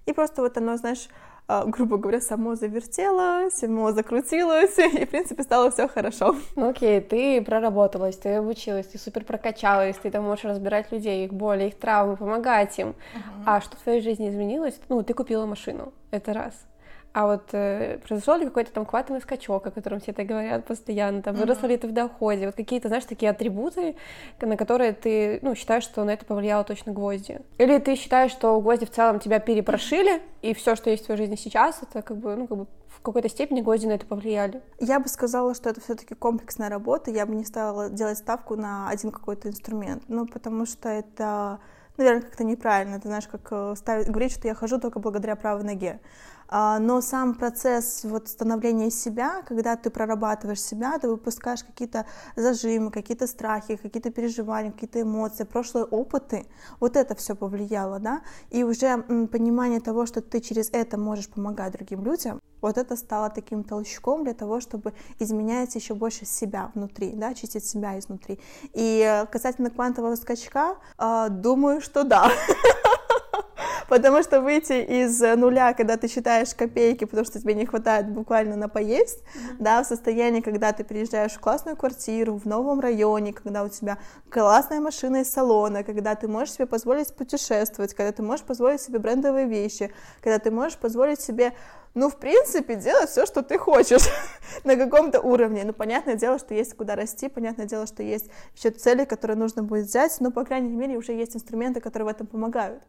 И 0.06 0.14
просто 0.14 0.42
вот 0.42 0.58
оно, 0.58 0.78
знаешь, 0.78 1.10
а, 1.48 1.66
грубо 1.66 1.98
говоря, 1.98 2.22
само 2.22 2.56
завертелось, 2.56 3.54
само 3.54 3.92
закрутилось, 3.92 4.78
и, 4.80 5.06
в 5.06 5.10
принципе, 5.10 5.44
стало 5.44 5.70
все 5.70 5.88
хорошо. 5.88 6.36
Ну 6.56 6.70
окей, 6.70 7.02
ты 7.02 7.42
проработалась, 7.42 8.18
ты 8.18 8.36
обучилась, 8.36 8.88
ты 8.88 8.98
супер 8.98 9.26
прокачалась, 9.26 9.98
ты 9.98 10.12
там 10.12 10.24
можешь 10.24 10.46
разбирать 10.46 10.92
людей, 10.92 11.26
их 11.26 11.34
боли, 11.34 11.66
их 11.66 11.76
травмы, 11.78 12.18
помогать 12.18 12.78
им. 12.80 12.90
Uh-huh. 12.90 13.44
А 13.46 13.62
что 13.62 13.78
в 13.78 13.82
твоей 13.82 14.02
жизни 14.02 14.30
изменилось? 14.30 14.80
Ну, 14.90 15.04
ты 15.04 15.14
купила 15.14 15.46
машину, 15.46 15.94
это 16.12 16.34
раз. 16.34 16.54
А 17.14 17.28
вот 17.28 17.50
э, 17.52 18.00
произошел 18.08 18.38
ли 18.38 18.46
какой-то 18.46 18.72
там 18.72 18.86
квантовый 18.86 19.22
скачок, 19.22 19.68
о 19.68 19.72
котором 19.72 20.00
все 20.00 20.12
это 20.12 20.24
говорят 20.24 20.66
постоянно, 20.66 21.22
там, 21.22 21.36
выросла 21.36 21.68
ли 21.68 21.78
ты 21.78 21.88
в 21.88 21.92
доходе, 21.92 22.46
вот 22.46 22.56
какие-то, 22.56 22.88
знаешь, 22.88 23.04
такие 23.04 23.32
атрибуты, 23.32 23.96
на 24.40 24.56
которые 24.56 24.94
ты, 24.94 25.40
ну, 25.42 25.54
считаешь, 25.54 25.84
что 25.84 26.06
на 26.06 26.12
это 26.12 26.26
повлияло 26.26 26.64
точно 26.64 26.94
гвозди? 26.94 27.42
Или 27.58 27.80
ты 27.80 27.96
считаешь, 27.96 28.32
что 28.32 28.60
гвозди 28.62 28.86
в 28.86 28.92
целом 28.92 29.20
тебя 29.20 29.40
перепрошили, 29.40 30.22
и 30.42 30.54
все, 30.54 30.76
что 30.76 30.90
есть 30.90 31.04
в 31.04 31.06
твоей 31.08 31.18
жизни 31.18 31.36
сейчас, 31.36 31.82
это 31.84 32.02
как 32.02 32.16
бы, 32.16 32.36
ну, 32.38 32.48
как 32.48 32.58
бы 32.60 32.68
в 32.88 33.02
какой-то 33.02 33.28
степени 33.28 33.60
гвозди 33.60 33.88
на 33.88 33.94
это 33.94 34.06
повлияли? 34.06 34.62
Я 34.80 35.00
бы 35.02 35.10
сказала, 35.10 35.54
что 35.54 35.70
это 35.70 35.82
все-таки 35.82 36.16
комплексная 36.16 36.70
работа, 36.70 37.12
я 37.12 37.26
бы 37.26 37.36
не 37.36 37.44
стала 37.44 37.90
делать 37.90 38.20
ставку 38.20 38.56
на 38.56 38.90
один 38.90 39.12
какой-то 39.12 39.50
инструмент, 39.50 40.04
ну, 40.08 40.26
потому 40.26 40.66
что 40.66 40.88
это 40.88 41.60
наверное, 41.98 42.22
как-то 42.22 42.44
неправильно. 42.44 43.00
Ты 43.00 43.08
знаешь, 43.08 43.28
как 43.28 43.48
э, 43.52 43.74
ставить, 43.76 44.08
говорить, 44.08 44.32
что 44.32 44.48
я 44.48 44.56
хожу 44.56 44.80
только 44.80 45.00
благодаря 45.00 45.36
правой 45.36 45.64
ноге. 45.64 46.00
А, 46.54 46.80
но 46.80 47.00
сам 47.00 47.34
процесс 47.34 48.04
вот 48.04 48.28
становления 48.28 48.92
себя, 48.92 49.42
когда 49.48 49.78
ты 49.78 49.90
прорабатываешь 49.90 50.62
себя, 50.62 51.00
ты 51.00 51.08
выпускаешь 51.08 51.64
какие-то 51.64 52.06
зажимы, 52.36 52.92
какие-то 52.92 53.26
страхи, 53.26 53.78
какие-то 53.78 54.12
переживания, 54.12 54.72
какие-то 54.72 55.02
эмоции, 55.02 55.46
прошлые 55.46 55.86
опыты, 55.86 56.46
вот 56.82 56.98
это 56.98 57.16
все 57.16 57.36
повлияло, 57.36 58.00
да, 58.00 58.22
и 58.50 58.64
уже 58.64 58.98
понимание 59.32 59.80
того, 59.80 60.06
что 60.06 60.22
ты 60.22 60.42
через 60.42 60.70
это 60.74 60.98
можешь 60.98 61.30
помогать 61.30 61.72
другим 61.72 62.04
людям, 62.04 62.42
вот 62.62 62.78
это 62.78 62.96
стало 62.96 63.30
таким 63.30 63.64
толчком 63.64 64.24
для 64.24 64.34
того, 64.34 64.60
чтобы 64.60 64.94
изменять 65.20 65.74
еще 65.76 65.96
больше 65.96 66.26
себя 66.26 66.72
внутри, 66.76 67.14
да, 67.14 67.34
чистить 67.34 67.66
себя 67.66 67.98
изнутри. 67.98 68.40
И 68.74 69.02
э, 69.02 69.26
касательно 69.26 69.70
квантового 69.70 70.16
скачка, 70.16 70.76
а, 70.98 71.30
думаю, 71.82 71.84
что 71.84 72.04
да. 72.04 72.32
Потому 73.90 74.24
что 74.24 74.40
выйти 74.40 75.04
из 75.04 75.20
нуля, 75.20 75.74
когда 75.74 75.98
ты 75.98 76.08
считаешь 76.08 76.56
копейки, 76.56 77.04
потому 77.04 77.26
что 77.26 77.42
тебе 77.42 77.54
не 77.54 77.66
хватает 77.66 78.10
буквально 78.10 78.56
на 78.56 78.70
поесть, 78.70 79.20
mm-hmm. 79.20 79.56
да, 79.60 79.84
в 79.84 79.86
состоянии, 79.86 80.40
когда 80.40 80.72
ты 80.72 80.86
приезжаешь 80.86 81.34
в 81.34 81.40
классную 81.42 81.76
квартиру, 81.76 82.38
в 82.38 82.46
новом 82.46 82.80
районе, 82.80 83.34
когда 83.34 83.64
у 83.64 83.70
тебя 83.70 83.98
классная 84.30 84.80
машина 84.80 85.22
из 85.22 85.34
салона, 85.34 85.84
когда 85.84 86.16
ты 86.16 86.30
можешь 86.30 86.54
себе 86.54 86.68
позволить 86.68 87.14
путешествовать, 87.14 87.94
когда 87.94 88.14
ты 88.14 88.24
можешь 88.24 88.46
позволить 88.46 88.80
себе 88.80 89.00
брендовые 89.00 89.46
вещи, 89.46 89.92
когда 90.22 90.40
ты 90.40 90.52
можешь 90.52 90.78
позволить 90.78 91.20
себе 91.20 91.52
ну, 91.94 92.10
в 92.10 92.18
принципе, 92.18 92.76
делать 92.76 93.10
все, 93.10 93.26
что 93.26 93.44
ты 93.44 93.58
хочешь 93.58 94.04
на 94.64 94.78
каком-то 94.78 95.20
уровне. 95.20 95.64
Ну, 95.66 95.74
понятное 95.74 96.16
дело, 96.16 96.40
что 96.40 96.54
есть 96.54 96.74
куда 96.76 96.96
расти, 96.96 97.28
понятное 97.28 97.66
дело, 97.66 97.86
что 97.86 98.02
есть 98.02 98.30
еще 98.56 98.70
цели, 98.70 99.04
которые 99.04 99.38
нужно 99.38 99.64
будет 99.64 99.88
взять, 99.88 100.16
но, 100.22 100.32
по 100.32 100.46
крайней 100.46 100.70
мере, 100.70 100.98
уже 100.98 101.12
есть 101.12 101.36
инструменты, 101.36 101.82
которые 101.82 102.08
в 102.08 102.12
этом 102.12 102.28
помогают. 102.28 102.82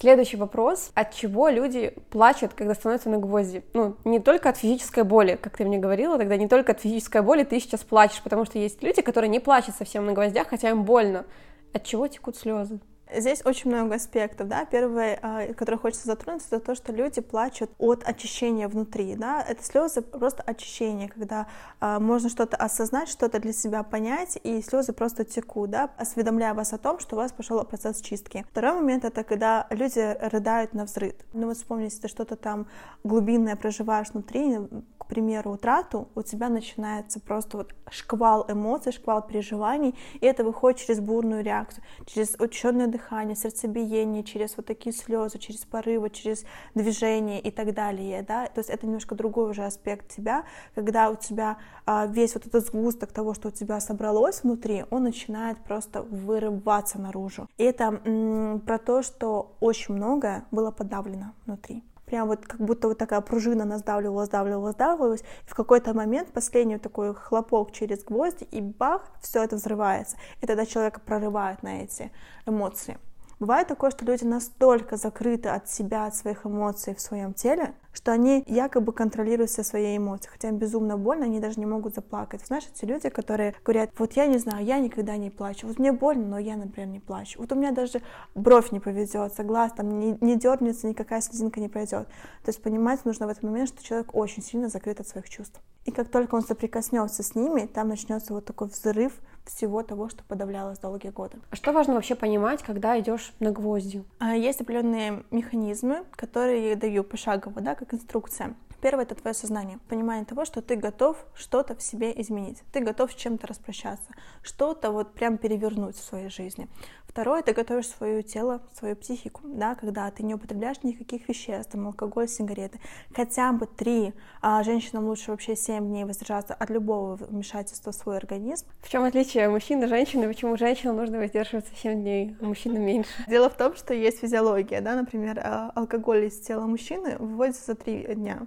Следующий 0.00 0.36
вопрос. 0.36 0.90
От 0.94 1.14
чего 1.14 1.48
люди 1.48 1.94
плачут, 2.10 2.54
когда 2.54 2.74
становятся 2.74 3.08
на 3.08 3.18
гвозди? 3.18 3.62
Ну, 3.72 3.96
не 4.04 4.18
только 4.18 4.48
от 4.48 4.56
физической 4.56 5.04
боли, 5.04 5.38
как 5.40 5.56
ты 5.56 5.64
мне 5.64 5.78
говорила, 5.78 6.18
тогда 6.18 6.36
не 6.36 6.48
только 6.48 6.72
от 6.72 6.80
физической 6.80 7.22
боли 7.22 7.44
ты 7.44 7.60
сейчас 7.60 7.84
плачешь, 7.84 8.20
потому 8.20 8.44
что 8.44 8.58
есть 8.58 8.82
люди, 8.82 9.00
которые 9.00 9.30
не 9.30 9.38
плачут 9.38 9.76
совсем 9.76 10.04
на 10.04 10.12
гвоздях, 10.12 10.48
хотя 10.48 10.70
им 10.70 10.82
больно. 10.82 11.24
От 11.72 11.84
чего 11.84 12.08
текут 12.08 12.36
слезы? 12.36 12.80
Здесь 13.14 13.44
очень 13.44 13.70
много 13.70 13.96
аспектов, 13.96 14.48
да. 14.48 14.64
Первое, 14.64 15.18
а, 15.22 15.52
который 15.54 15.78
хочется 15.78 16.06
затронуть, 16.06 16.42
это 16.46 16.60
то, 16.60 16.74
что 16.74 16.92
люди 16.92 17.20
плачут 17.20 17.70
от 17.78 18.02
очищения 18.04 18.68
внутри, 18.68 19.14
да. 19.16 19.42
Это 19.42 19.62
слезы 19.64 20.02
просто 20.02 20.42
очищение, 20.42 21.08
когда 21.08 21.46
а, 21.80 22.00
можно 22.00 22.28
что-то 22.28 22.56
осознать, 22.56 23.08
что-то 23.08 23.38
для 23.38 23.52
себя 23.52 23.82
понять, 23.82 24.38
и 24.42 24.62
слезы 24.62 24.92
просто 24.92 25.24
текут, 25.24 25.70
да, 25.70 25.90
осведомляя 25.96 26.54
вас 26.54 26.72
о 26.72 26.78
том, 26.78 26.98
что 26.98 27.16
у 27.16 27.18
вас 27.18 27.32
пошел 27.32 27.62
процесс 27.64 28.00
чистки. 28.00 28.44
Второй 28.50 28.74
момент 28.74 29.04
это 29.04 29.24
когда 29.24 29.66
люди 29.70 30.16
рыдают 30.20 30.74
на 30.74 30.84
взрыв. 30.84 31.14
Ну 31.32 31.48
вот 31.48 31.56
вспомните, 31.56 32.00
ты 32.00 32.08
что-то 32.08 32.36
там 32.36 32.66
глубинное 33.04 33.56
проживаешь 33.56 34.10
внутри, 34.10 34.58
к 34.98 35.06
примеру, 35.06 35.52
утрату, 35.52 36.08
у 36.14 36.22
тебя 36.22 36.48
начинается 36.48 37.20
просто 37.20 37.58
вот 37.58 37.74
шквал 37.90 38.46
эмоций, 38.48 38.92
шквал 38.92 39.22
переживаний, 39.22 39.94
и 40.20 40.26
это 40.26 40.44
выходит 40.44 40.80
через 40.80 41.00
бурную 41.00 41.42
реакцию, 41.42 41.84
через 42.06 42.34
учащенное 42.38 42.86
дыхание, 42.86 43.01
сердцебиение, 43.34 44.24
через 44.24 44.56
вот 44.56 44.66
такие 44.66 44.94
слезы, 44.94 45.38
через 45.38 45.64
порывы, 45.64 46.10
через 46.10 46.44
движение 46.74 47.40
и 47.40 47.50
так 47.50 47.74
далее, 47.74 48.22
да, 48.22 48.46
то 48.46 48.58
есть 48.60 48.70
это 48.70 48.86
немножко 48.86 49.14
другой 49.14 49.50
уже 49.50 49.64
аспект 49.64 50.08
тебя, 50.08 50.44
когда 50.74 51.10
у 51.10 51.16
тебя 51.16 51.58
а, 51.86 52.06
весь 52.06 52.34
вот 52.34 52.46
этот 52.46 52.66
сгусток 52.66 53.12
того, 53.12 53.34
что 53.34 53.48
у 53.48 53.50
тебя 53.50 53.80
собралось 53.80 54.42
внутри, 54.42 54.84
он 54.90 55.04
начинает 55.04 55.58
просто 55.58 56.02
вырываться 56.02 56.98
наружу. 56.98 57.48
И 57.58 57.64
это 57.64 58.00
м- 58.04 58.60
про 58.60 58.78
то, 58.78 59.02
что 59.02 59.56
очень 59.60 59.94
многое 59.94 60.44
было 60.50 60.70
подавлено 60.70 61.32
внутри 61.46 61.82
прям 62.12 62.28
вот 62.28 62.46
как 62.46 62.60
будто 62.60 62.88
вот 62.88 62.98
такая 62.98 63.22
пружина 63.22 63.64
нас 63.64 63.80
сдавливалась, 63.80 64.26
сдавливалась, 64.28 64.74
сдавливалась, 64.74 65.22
и 65.22 65.50
в 65.50 65.54
какой-то 65.54 65.94
момент 65.94 66.30
последний 66.30 66.76
такой 66.76 67.14
хлопок 67.14 67.72
через 67.72 68.04
гвозди, 68.04 68.44
и 68.50 68.60
бах, 68.60 69.10
все 69.22 69.42
это 69.42 69.56
взрывается, 69.56 70.18
и 70.42 70.46
тогда 70.46 70.66
человека 70.66 71.00
прорывает 71.00 71.62
на 71.62 71.82
эти 71.82 72.12
эмоции. 72.44 72.98
Бывает 73.42 73.66
такое, 73.66 73.90
что 73.90 74.04
люди 74.04 74.22
настолько 74.22 74.96
закрыты 74.96 75.48
от 75.48 75.68
себя, 75.68 76.06
от 76.06 76.14
своих 76.14 76.46
эмоций 76.46 76.94
в 76.94 77.00
своем 77.00 77.34
теле, 77.34 77.74
что 77.92 78.12
они 78.12 78.44
якобы 78.46 78.92
контролируют 78.92 79.50
все 79.50 79.64
свои 79.64 79.96
эмоции, 79.96 80.30
хотя 80.30 80.48
им 80.48 80.58
безумно 80.58 80.96
больно, 80.96 81.24
они 81.24 81.40
даже 81.40 81.58
не 81.58 81.66
могут 81.66 81.96
заплакать. 81.96 82.46
Знаешь, 82.46 82.68
эти 82.72 82.84
люди, 82.84 83.08
которые 83.08 83.56
говорят, 83.64 83.90
вот 83.98 84.12
я 84.12 84.26
не 84.26 84.38
знаю, 84.38 84.64
я 84.64 84.78
никогда 84.78 85.16
не 85.16 85.28
плачу, 85.28 85.66
вот 85.66 85.80
мне 85.80 85.90
больно, 85.90 86.24
но 86.24 86.38
я, 86.38 86.54
например, 86.54 86.88
не 86.88 87.00
плачу, 87.00 87.40
вот 87.40 87.50
у 87.50 87.56
меня 87.56 87.72
даже 87.72 88.00
бровь 88.36 88.70
не 88.70 88.78
поведется, 88.78 89.42
глаз 89.42 89.72
там 89.76 89.98
не, 89.98 90.16
не 90.20 90.36
дернется, 90.36 90.86
никакая 90.86 91.20
слезинка 91.20 91.58
не 91.58 91.68
пройдет. 91.68 92.06
То 92.44 92.48
есть 92.48 92.62
понимать 92.62 93.04
нужно 93.04 93.26
в 93.26 93.30
этот 93.30 93.42
момент, 93.42 93.70
что 93.70 93.82
человек 93.82 94.14
очень 94.14 94.44
сильно 94.44 94.68
закрыт 94.68 95.00
от 95.00 95.08
своих 95.08 95.28
чувств. 95.28 95.60
И 95.84 95.90
как 95.90 96.08
только 96.10 96.36
он 96.36 96.42
соприкоснется 96.42 97.24
с 97.24 97.34
ними, 97.34 97.66
там 97.66 97.88
начнется 97.88 98.34
вот 98.34 98.44
такой 98.44 98.68
взрыв 98.68 99.14
всего 99.44 99.82
того, 99.82 100.08
что 100.08 100.22
подавлялось 100.24 100.78
долгие 100.78 101.10
годы. 101.10 101.38
А 101.50 101.56
что 101.56 101.72
важно 101.72 101.94
вообще 101.94 102.14
понимать, 102.14 102.62
когда 102.62 102.98
идешь 102.98 103.32
на 103.40 103.50
гвозди? 103.50 104.04
А, 104.18 104.34
есть 104.34 104.60
определенные 104.60 105.24
механизмы, 105.30 106.04
которые 106.12 106.70
я 106.70 106.76
даю 106.76 107.04
пошагово, 107.04 107.60
да, 107.60 107.74
как 107.74 107.94
инструкция. 107.94 108.54
Первое— 108.82 109.04
это 109.06 109.14
твое 109.14 109.32
сознание, 109.32 109.78
понимание 109.88 110.24
того, 110.24 110.44
что 110.44 110.60
ты 110.60 110.74
готов 110.74 111.16
что-то 111.36 111.76
в 111.76 111.82
себе 111.82 112.12
изменить, 112.20 112.64
ты 112.72 112.80
готов 112.80 113.12
с 113.12 113.14
чем-то 113.14 113.46
распрощаться, 113.46 114.10
что-то 114.42 114.90
вот 114.90 115.14
прям 115.14 115.38
перевернуть 115.38 115.94
в 115.94 116.02
своей 116.02 116.28
жизни. 116.28 116.68
Второе, 117.06 117.42
ты 117.42 117.52
готовишь 117.52 117.88
свое 117.88 118.22
тело, 118.22 118.62
свою 118.72 118.96
психику, 118.96 119.42
да, 119.44 119.76
когда 119.76 120.10
ты 120.10 120.24
не 120.24 120.34
употребляешь 120.34 120.82
никаких 120.82 121.28
веществ, 121.28 121.70
там, 121.70 121.86
алкоголь, 121.86 122.26
сигареты. 122.26 122.80
Хотя 123.14 123.52
бы 123.52 123.66
три, 123.66 124.14
а 124.40 124.62
женщинам 124.64 125.06
лучше 125.06 125.30
вообще 125.30 125.54
семь 125.54 125.86
дней 125.88 126.04
воздержаться 126.04 126.54
от 126.54 126.70
любого 126.70 127.16
вмешательства 127.16 127.92
в 127.92 127.94
свой 127.94 128.16
организм. 128.16 128.66
В 128.80 128.88
чем 128.88 129.04
отличие 129.04 129.48
мужчин 129.48 129.82
и 129.84 129.86
женщины? 129.86 130.26
Почему 130.26 130.56
женщинам 130.56 130.96
нужно 130.96 131.18
воздерживаться 131.18 131.72
семь 131.76 132.00
дней, 132.00 132.34
а 132.40 132.46
мужчинам 132.46 132.82
меньше? 132.82 133.10
Дело 133.28 133.48
в 133.48 133.56
том, 133.56 133.76
что 133.76 133.94
есть 133.94 134.18
физиология, 134.20 134.80
да, 134.80 134.96
например, 134.96 135.38
а, 135.38 135.70
алкоголь 135.74 136.24
из 136.24 136.40
тела 136.40 136.66
мужчины 136.66 137.18
выводится 137.18 137.66
за 137.66 137.74
три 137.74 138.06
дня. 138.14 138.46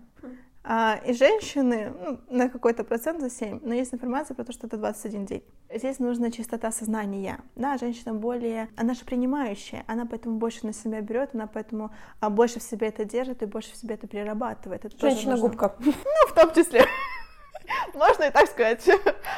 А, 0.68 1.00
и 1.06 1.14
женщины 1.14 1.94
ну, 2.04 2.20
на 2.28 2.50
какой-то 2.50 2.84
процент 2.84 3.22
за 3.22 3.30
7, 3.30 3.60
но 3.62 3.76
есть 3.76 3.94
информация 3.94 4.34
про 4.34 4.44
то, 4.44 4.52
что 4.52 4.66
это 4.66 4.78
21 4.78 5.26
день. 5.26 5.44
Здесь 5.72 6.00
нужна 6.00 6.32
чистота 6.32 6.72
сознания. 6.72 7.40
Да, 7.56 7.78
женщина 7.78 8.16
более, 8.16 8.70
она 8.76 8.96
же 8.96 9.06
принимающая, 9.06 9.84
она 9.86 10.08
поэтому 10.08 10.38
больше 10.38 10.66
на 10.66 10.74
себя 10.74 11.02
берет, 11.02 11.36
она 11.36 11.46
поэтому 11.46 11.92
а, 12.20 12.32
больше 12.32 12.60
в 12.60 12.64
себе 12.64 12.88
это 12.88 13.06
держит 13.06 13.44
и 13.44 13.46
больше 13.46 13.74
в 13.74 13.76
себе 13.76 13.94
это 13.94 14.08
перерабатывает. 14.08 14.92
Женщина-губка. 15.00 15.76
Ну, 15.86 15.92
в 16.30 16.34
том 16.34 16.52
числе. 16.54 16.84
Можно 17.94 18.24
и 18.24 18.32
так 18.32 18.48
сказать. 18.48 18.88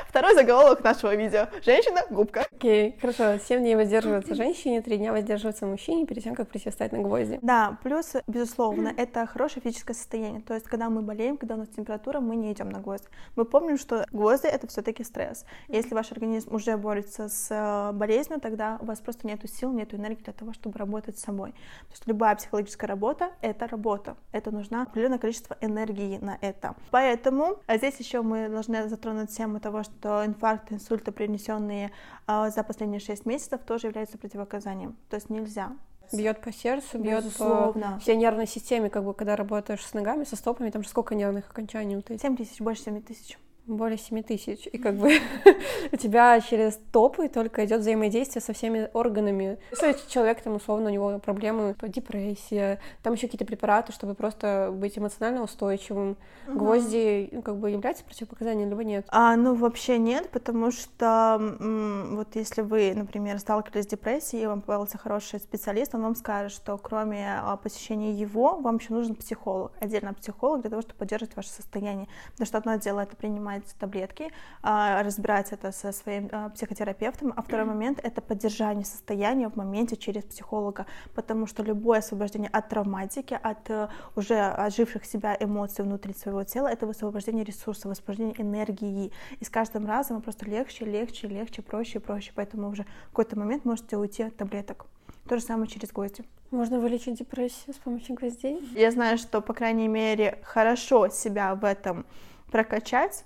Второй 0.07 0.35
заголовок 0.35 0.83
нашего 0.83 1.15
видео. 1.15 1.47
Женщина-губка. 1.63 2.45
Окей, 2.51 2.89
okay, 2.89 2.99
хорошо. 2.99 3.37
Семь 3.43 3.61
дней 3.61 3.75
воздерживаться 3.75 4.35
женщине, 4.35 4.81
три 4.81 4.97
дня 4.97 5.11
воздерживаться 5.11 5.65
мужчине 5.65 6.05
перед 6.05 6.23
тем, 6.23 6.35
как 6.35 6.49
прийти 6.49 6.69
встать 6.69 6.91
на 6.91 6.99
гвозди. 6.99 7.39
Да, 7.41 7.77
плюс, 7.83 8.13
безусловно, 8.27 8.93
это 8.95 9.25
хорошее 9.25 9.61
физическое 9.61 9.93
состояние. 9.93 10.41
То 10.41 10.53
есть, 10.53 10.67
когда 10.67 10.89
мы 10.89 11.01
болеем, 11.01 11.37
когда 11.37 11.55
у 11.55 11.57
нас 11.59 11.67
температура, 11.69 12.19
мы 12.19 12.35
не 12.35 12.51
идем 12.51 12.69
на 12.69 12.79
гвозди. 12.79 13.07
Мы 13.35 13.45
помним, 13.45 13.77
что 13.77 14.05
гвозди— 14.11 14.47
это 14.47 14.67
все 14.67 14.81
таки 14.81 15.03
стресс. 15.03 15.45
Если 15.67 15.93
ваш 15.93 16.11
организм 16.11 16.53
уже 16.53 16.77
борется 16.77 17.29
с 17.29 17.47
э, 17.49 17.91
болезнью, 17.93 18.39
тогда 18.39 18.77
у 18.81 18.85
вас 18.85 18.99
просто 18.99 19.27
нет 19.27 19.39
сил, 19.49 19.71
нет 19.71 19.93
энергии 19.93 20.23
для 20.23 20.33
того, 20.33 20.53
чтобы 20.53 20.77
работать 20.77 21.17
с 21.17 21.23
собой. 21.23 21.51
То 21.51 21.91
есть 21.91 22.07
любая 22.07 22.35
психологическая 22.35 22.87
работа— 22.87 23.31
это 23.41 23.67
работа. 23.67 24.17
Это 24.31 24.51
нужно 24.51 24.83
определенное 24.83 25.19
количество 25.19 25.57
энергии 25.61 26.17
на 26.17 26.37
это. 26.41 26.75
Поэтому 26.91 27.57
а 27.67 27.77
здесь 27.77 27.99
еще 27.99 28.16
мы 28.23 28.49
должны 28.49 28.87
затронуть 28.87 29.35
тему 29.35 29.59
того, 29.59 29.83
что 29.83 30.25
инфаркт, 30.25 30.71
инсульты, 30.71 31.11
принесенные 31.11 31.91
а, 32.25 32.49
за 32.49 32.63
последние 32.63 32.99
6 32.99 33.25
месяцев, 33.25 33.61
тоже 33.65 33.87
являются 33.87 34.17
противоказанием. 34.17 34.95
То 35.09 35.15
есть 35.15 35.29
нельзя 35.29 35.71
Бьет 36.13 36.39
по 36.41 36.53
сердцу, 36.53 36.99
бьет 36.99 37.25
по 37.37 37.75
всей 37.99 38.15
нервной 38.15 38.47
системе, 38.47 38.89
как 38.89 39.03
бы 39.03 39.13
когда 39.13 39.35
работаешь 39.35 39.85
с 39.85 39.93
ногами, 39.93 40.23
со 40.23 40.37
стопами, 40.37 40.69
там 40.69 40.83
же 40.83 40.87
сколько 40.89 41.15
нервных 41.15 41.49
окончаний 41.49 41.97
вот 41.97 42.09
эти? 42.09 42.21
7 42.21 42.37
тысяч, 42.37 42.61
больше 42.61 42.83
7 42.83 43.01
тысяч 43.01 43.37
более 43.67 43.97
7 43.97 44.23
тысяч, 44.23 44.67
и 44.71 44.77
как 44.77 44.95
бы 44.95 45.19
у 45.91 45.95
тебя 45.95 46.39
через 46.39 46.79
топы 46.91 47.27
только 47.27 47.65
идет 47.65 47.81
взаимодействие 47.81 48.41
со 48.41 48.53
всеми 48.53 48.89
органами. 48.93 49.59
Если 49.71 49.95
человек, 50.09 50.41
там, 50.41 50.55
условно, 50.55 50.89
у 50.89 50.93
него 50.93 51.19
проблемы, 51.19 51.75
депрессия, 51.83 52.79
там 53.03 53.13
еще 53.13 53.27
какие-то 53.27 53.45
препараты, 53.45 53.91
чтобы 53.91 54.15
просто 54.15 54.69
быть 54.73 54.97
эмоционально 54.97 55.43
устойчивым. 55.43 56.17
Угу. 56.47 56.57
Гвозди, 56.57 57.29
ну, 57.31 57.41
как 57.41 57.57
бы, 57.57 57.69
являются 57.69 58.05
противопоказанием, 58.05 58.69
либо 58.69 58.83
нет? 58.83 59.05
А, 59.09 59.35
ну, 59.35 59.53
вообще 59.53 59.97
нет, 59.97 60.29
потому 60.29 60.71
что 60.71 61.37
вот 61.59 62.35
если 62.35 62.61
вы, 62.61 62.93
например, 62.95 63.39
сталкивались 63.39 63.85
с 63.85 63.87
депрессией, 63.87 64.43
и 64.43 64.47
вам 64.47 64.61
попался 64.61 64.97
хороший 64.97 65.39
специалист, 65.39 65.93
он 65.93 66.03
вам 66.03 66.15
скажет, 66.15 66.51
что 66.51 66.77
кроме 66.77 67.39
а, 67.39 67.57
посещения 67.57 68.13
его, 68.13 68.57
вам 68.57 68.77
еще 68.77 68.93
нужен 68.93 69.15
психолог, 69.15 69.71
отдельно 69.79 70.13
психолог 70.13 70.61
для 70.61 70.69
того, 70.69 70.81
чтобы 70.81 70.99
поддерживать 70.99 71.35
ваше 71.35 71.49
состояние. 71.49 72.07
Потому 72.31 72.47
что 72.47 72.57
одно 72.57 72.75
дело 72.75 73.01
это 73.01 73.15
принимать 73.15 73.56
принимать 73.57 73.75
таблетки, 73.79 74.31
а, 74.61 75.03
разбирать 75.03 75.51
это 75.51 75.71
со 75.71 75.91
своим 75.91 76.29
а, 76.31 76.49
психотерапевтом, 76.49 77.33
а 77.35 77.41
второй 77.41 77.65
момент— 77.65 77.99
это 78.03 78.21
поддержание 78.21 78.85
состояния 78.85 79.49
в 79.49 79.55
моменте 79.55 79.95
через 79.95 80.23
психолога, 80.23 80.85
потому 81.13 81.47
что 81.47 81.63
любое 81.63 81.99
освобождение 81.99 82.49
от 82.49 82.69
травматики, 82.69 83.37
от 83.41 83.69
э, 83.69 83.87
уже 84.15 84.39
оживших 84.39 85.05
себя 85.05 85.35
эмоций 85.39 85.83
внутри 85.83 86.13
своего 86.13 86.43
тела— 86.43 86.67
это 86.71 86.85
высвобождение 86.85 87.43
ресурсов, 87.43 87.85
высвобождение 87.85 88.41
энергии, 88.41 89.11
и 89.39 89.45
с 89.45 89.49
каждым 89.49 89.85
разом 89.85 90.21
просто 90.21 90.45
легче, 90.45 90.85
легче, 90.85 91.27
легче, 91.27 91.61
проще 91.61 91.99
и 91.99 92.01
проще, 92.01 92.31
поэтому 92.35 92.69
уже 92.69 92.83
в 92.83 93.09
какой-то 93.09 93.37
момент 93.37 93.65
можете 93.65 93.97
уйти 93.97 94.23
от 94.23 94.35
таблеток. 94.35 94.85
То 95.27 95.37
же 95.37 95.43
самое 95.43 95.67
через 95.67 95.91
гвозди. 95.91 96.23
Можно 96.51 96.79
вылечить 96.79 97.17
депрессию 97.17 97.73
с 97.73 97.77
помощью 97.77 98.15
гвоздей? 98.15 98.59
Я 98.73 98.91
знаю, 98.91 99.17
что, 99.17 99.41
по 99.41 99.53
крайней 99.53 99.89
мере, 99.89 100.39
хорошо 100.43 101.09
себя 101.09 101.53
в 101.55 101.65
этом 101.65 102.05
прокачать, 102.51 103.25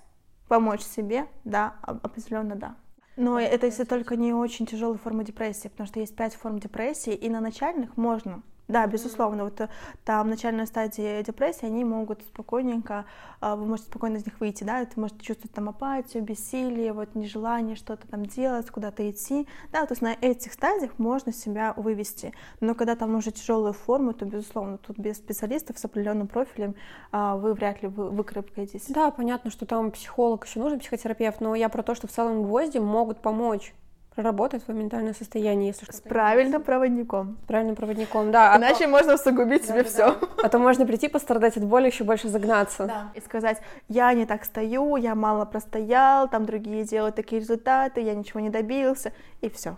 помочь 0.52 0.82
себе, 0.82 1.28
да, 1.44 1.76
определенно 1.80 2.56
да. 2.56 2.76
Но 3.16 3.40
это 3.40 3.64
если 3.64 3.84
только 3.84 4.16
не 4.16 4.34
очень 4.34 4.66
тяжелая 4.66 4.98
форма 4.98 5.24
депрессии, 5.24 5.68
потому 5.68 5.86
что 5.86 5.98
есть 5.98 6.14
пять 6.14 6.34
форм 6.34 6.58
депрессии, 6.58 7.14
и 7.14 7.30
на 7.30 7.40
начальных 7.40 7.96
можно 7.96 8.42
да, 8.68 8.86
безусловно, 8.86 9.44
вот 9.44 9.60
э, 9.60 9.68
там 10.04 10.30
начальная 10.30 10.66
стадия 10.66 11.22
депрессии, 11.22 11.66
они 11.66 11.84
могут 11.84 12.22
спокойненько, 12.22 13.04
а, 13.40 13.56
вы 13.56 13.66
можете 13.66 13.88
спокойно 13.88 14.16
из 14.16 14.24
них 14.24 14.40
выйти, 14.40 14.64
да, 14.64 14.84
ты 14.84 14.98
можете 14.98 15.20
чувствовать 15.20 15.52
там 15.52 15.68
апатию, 15.68 16.22
бессилие, 16.22 16.92
вот 16.92 17.14
нежелание 17.14 17.76
что-то 17.76 18.06
там 18.08 18.24
делать, 18.24 18.70
куда-то 18.70 19.08
идти, 19.10 19.48
да, 19.72 19.84
то 19.84 19.92
есть 19.92 20.02
на 20.02 20.14
этих 20.20 20.52
стадиях 20.52 20.98
можно 20.98 21.32
себя 21.32 21.74
вывести, 21.76 22.32
но 22.60 22.74
когда 22.74 22.94
там 22.96 23.14
уже 23.14 23.32
тяжелые 23.32 23.72
формы, 23.72 24.14
то, 24.14 24.24
безусловно, 24.24 24.78
тут 24.78 24.98
без 24.98 25.16
специалистов 25.16 25.78
с 25.78 25.84
определенным 25.84 26.28
профилем 26.28 26.74
а, 27.10 27.36
вы 27.36 27.54
вряд 27.54 27.82
ли 27.82 27.88
вы 27.88 28.10
выкарабкаетесь. 28.10 28.86
Да, 28.88 29.10
понятно, 29.10 29.50
что 29.50 29.66
там 29.66 29.90
психолог 29.90 30.46
еще 30.46 30.60
нужен, 30.60 30.78
психотерапевт, 30.78 31.40
но 31.40 31.54
я 31.54 31.68
про 31.68 31.82
то, 31.82 31.94
что 31.94 32.06
в 32.06 32.10
целом 32.12 32.42
гвозди 32.42 32.78
могут 32.78 33.20
помочь 33.20 33.74
проработать 34.14 34.64
твое 34.64 34.78
ментальное 34.78 35.14
состояние, 35.14 35.68
если 35.68 35.84
что. 35.84 35.92
С 35.94 36.00
правильным 36.00 36.62
проводником. 36.62 37.38
С 37.44 37.46
правильным 37.46 37.76
проводником, 37.76 38.30
да. 38.30 38.52
А 38.52 38.58
Иначе 38.58 38.84
то... 38.84 38.90
можно 38.90 39.14
усугубить 39.14 39.62
да, 39.62 39.68
себе 39.68 39.82
да, 39.82 39.88
все. 39.88 40.06
Да. 40.20 40.28
А 40.42 40.48
то 40.48 40.58
можно 40.58 40.86
прийти, 40.86 41.08
пострадать 41.08 41.56
от 41.56 41.64
боли, 41.64 41.86
еще 41.86 42.04
больше 42.04 42.28
загнаться. 42.28 42.86
Да. 42.86 43.12
И 43.14 43.20
сказать, 43.20 43.58
я 43.88 44.12
не 44.12 44.26
так 44.26 44.44
стою, 44.44 44.96
я 44.96 45.14
мало 45.14 45.44
простоял, 45.44 46.28
там 46.28 46.44
другие 46.44 46.84
делают 46.84 47.14
такие 47.14 47.40
результаты, 47.40 48.00
я 48.00 48.14
ничего 48.14 48.40
не 48.40 48.50
добился, 48.50 49.12
и 49.40 49.48
все. 49.48 49.76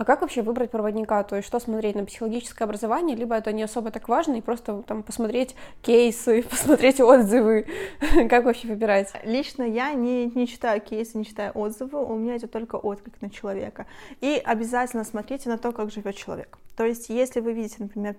А 0.00 0.04
как 0.06 0.22
вообще 0.22 0.40
выбрать 0.40 0.70
проводника? 0.70 1.22
То 1.24 1.36
есть 1.36 1.46
что 1.46 1.60
смотреть 1.60 1.94
на 1.94 2.06
психологическое 2.06 2.64
образование, 2.64 3.14
либо 3.14 3.34
это 3.34 3.52
не 3.52 3.62
особо 3.62 3.90
так 3.90 4.08
важно, 4.08 4.36
и 4.36 4.40
просто 4.40 4.82
там 4.86 5.02
посмотреть 5.02 5.54
кейсы, 5.82 6.42
посмотреть 6.50 7.02
отзывы? 7.02 7.66
как 8.30 8.46
вообще 8.46 8.68
выбирать? 8.68 9.12
Лично 9.24 9.62
я 9.62 9.92
не, 9.92 10.24
не 10.34 10.46
читаю 10.46 10.80
кейсы, 10.80 11.18
не 11.18 11.26
читаю 11.26 11.52
отзывы, 11.54 12.02
у 12.02 12.16
меня 12.16 12.38
идет 12.38 12.50
только 12.50 12.76
отклик 12.76 13.20
на 13.20 13.28
человека. 13.28 13.84
И 14.22 14.40
обязательно 14.42 15.04
смотрите 15.04 15.50
на 15.50 15.58
то, 15.58 15.70
как 15.70 15.90
живет 15.90 16.16
человек. 16.16 16.56
То 16.78 16.86
есть, 16.86 17.10
если 17.10 17.40
вы 17.40 17.52
видите, 17.52 17.76
например, 17.80 18.16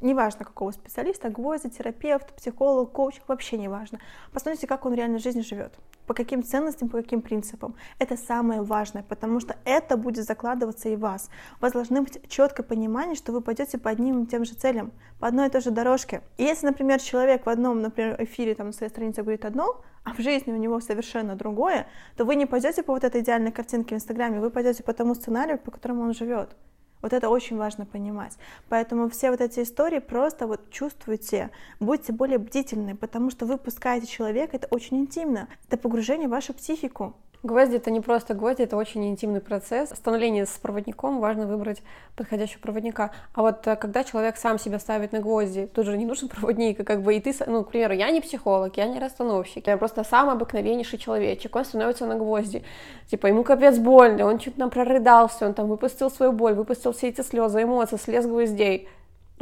неважно 0.00 0.44
какого 0.44 0.70
специалиста, 0.72 1.28
гвозди, 1.30 1.68
терапевт, 1.68 2.34
психолог, 2.34 2.92
коуч, 2.92 3.20
вообще 3.26 3.56
не 3.58 3.68
важно. 3.68 3.98
Посмотрите, 4.32 4.66
как 4.66 4.86
он 4.86 4.92
в 4.92 4.94
реальной 4.94 5.18
жизни 5.18 5.40
живет, 5.40 5.72
по 6.06 6.14
каким 6.14 6.42
ценностям, 6.42 6.88
по 6.88 6.98
каким 6.98 7.22
принципам. 7.22 7.74
Это 7.98 8.16
самое 8.16 8.62
важное, 8.62 9.02
потому 9.02 9.40
что 9.40 9.56
это 9.64 9.96
будет 9.96 10.24
закладываться 10.24 10.88
и 10.88 10.96
в 10.96 11.00
вас. 11.00 11.30
У 11.58 11.62
вас 11.62 11.72
должно 11.72 12.02
быть 12.02 12.20
четкое 12.28 12.64
понимание, 12.64 13.16
что 13.16 13.32
вы 13.32 13.40
пойдете 13.40 13.78
по 13.78 13.90
одним 13.90 14.24
и 14.24 14.26
тем 14.26 14.44
же 14.44 14.54
целям, 14.54 14.92
по 15.18 15.26
одной 15.26 15.48
и 15.48 15.50
той 15.50 15.60
же 15.60 15.70
дорожке. 15.70 16.22
И 16.36 16.44
если, 16.44 16.66
например, 16.66 17.00
человек 17.00 17.46
в 17.46 17.48
одном, 17.48 17.80
например, 17.80 18.22
эфире 18.22 18.54
там, 18.54 18.68
на 18.68 18.72
своей 18.72 18.90
странице 18.90 19.22
говорит 19.22 19.44
одно, 19.44 19.82
а 20.04 20.14
в 20.14 20.18
жизни 20.20 20.52
у 20.52 20.56
него 20.56 20.80
совершенно 20.80 21.34
другое, 21.34 21.88
то 22.16 22.24
вы 22.24 22.36
не 22.36 22.46
пойдете 22.46 22.82
по 22.84 22.92
вот 22.92 23.02
этой 23.02 23.22
идеальной 23.22 23.50
картинке 23.50 23.96
в 23.96 23.98
Инстаграме, 23.98 24.40
вы 24.40 24.50
пойдете 24.50 24.84
по 24.84 24.92
тому 24.92 25.14
сценарию, 25.16 25.58
по 25.58 25.72
которому 25.72 26.02
он 26.02 26.14
живет. 26.14 26.56
Вот 27.02 27.12
это 27.12 27.28
очень 27.28 27.56
важно 27.56 27.86
понимать. 27.86 28.36
Поэтому 28.68 29.08
все 29.08 29.30
вот 29.30 29.40
эти 29.40 29.60
истории 29.60 29.98
просто 29.98 30.46
вот 30.46 30.70
чувствуйте, 30.70 31.50
будьте 31.78 32.12
более 32.12 32.38
бдительны, 32.38 32.96
потому 32.96 33.30
что 33.30 33.46
вы 33.46 33.58
пускаете 33.58 34.06
человека, 34.06 34.56
это 34.56 34.66
очень 34.70 34.98
интимно, 34.98 35.48
это 35.68 35.76
погружение 35.76 36.28
в 36.28 36.32
вашу 36.32 36.54
психику. 36.54 37.14
Гвозди— 37.42 37.76
это 37.76 37.90
не 37.90 38.00
просто 38.00 38.34
гвозди, 38.34 38.62
это 38.62 38.76
очень 38.76 39.06
интимный 39.08 39.40
процесс. 39.40 39.90
Становление 39.90 40.46
с 40.46 40.50
проводником 40.50 41.20
важно 41.20 41.46
выбрать 41.46 41.82
подходящего 42.16 42.60
проводника. 42.60 43.12
А 43.34 43.42
вот 43.42 43.66
э, 43.66 43.76
когда 43.76 44.04
человек 44.04 44.36
сам 44.36 44.58
себя 44.58 44.78
ставит 44.78 45.12
на 45.12 45.20
гвозди, 45.20 45.66
тут 45.66 45.86
же 45.86 45.96
не 45.96 46.06
нужен 46.06 46.28
проводник, 46.30 46.84
как 46.86 47.02
бы 47.02 47.14
и 47.14 47.20
ты, 47.20 47.34
ну, 47.46 47.64
к 47.64 47.70
примеру, 47.70 47.94
я 47.94 48.10
не 48.10 48.20
психолог, 48.20 48.76
я 48.76 48.86
не 48.86 48.98
расстановщик, 48.98 49.66
я 49.66 49.76
просто 49.76 50.02
самый 50.02 50.34
обыкновеннейший 50.34 50.98
человечек, 50.98 51.54
он 51.54 51.64
становится 51.64 52.06
на 52.06 52.16
гвозди. 52.16 52.64
Типа, 53.08 53.26
ему 53.26 53.44
капец 53.44 53.78
больно, 53.78 54.26
он 54.26 54.38
чуть 54.38 54.56
там 54.56 54.70
прорыдался, 54.70 55.46
он 55.46 55.54
там 55.54 55.68
выпустил 55.68 56.10
свою 56.10 56.32
боль, 56.32 56.54
выпустил 56.54 56.92
все 56.92 57.08
эти 57.08 57.20
слезы, 57.20 57.62
эмоции, 57.62 57.96
слез 57.96 58.26
гвоздей 58.26 58.88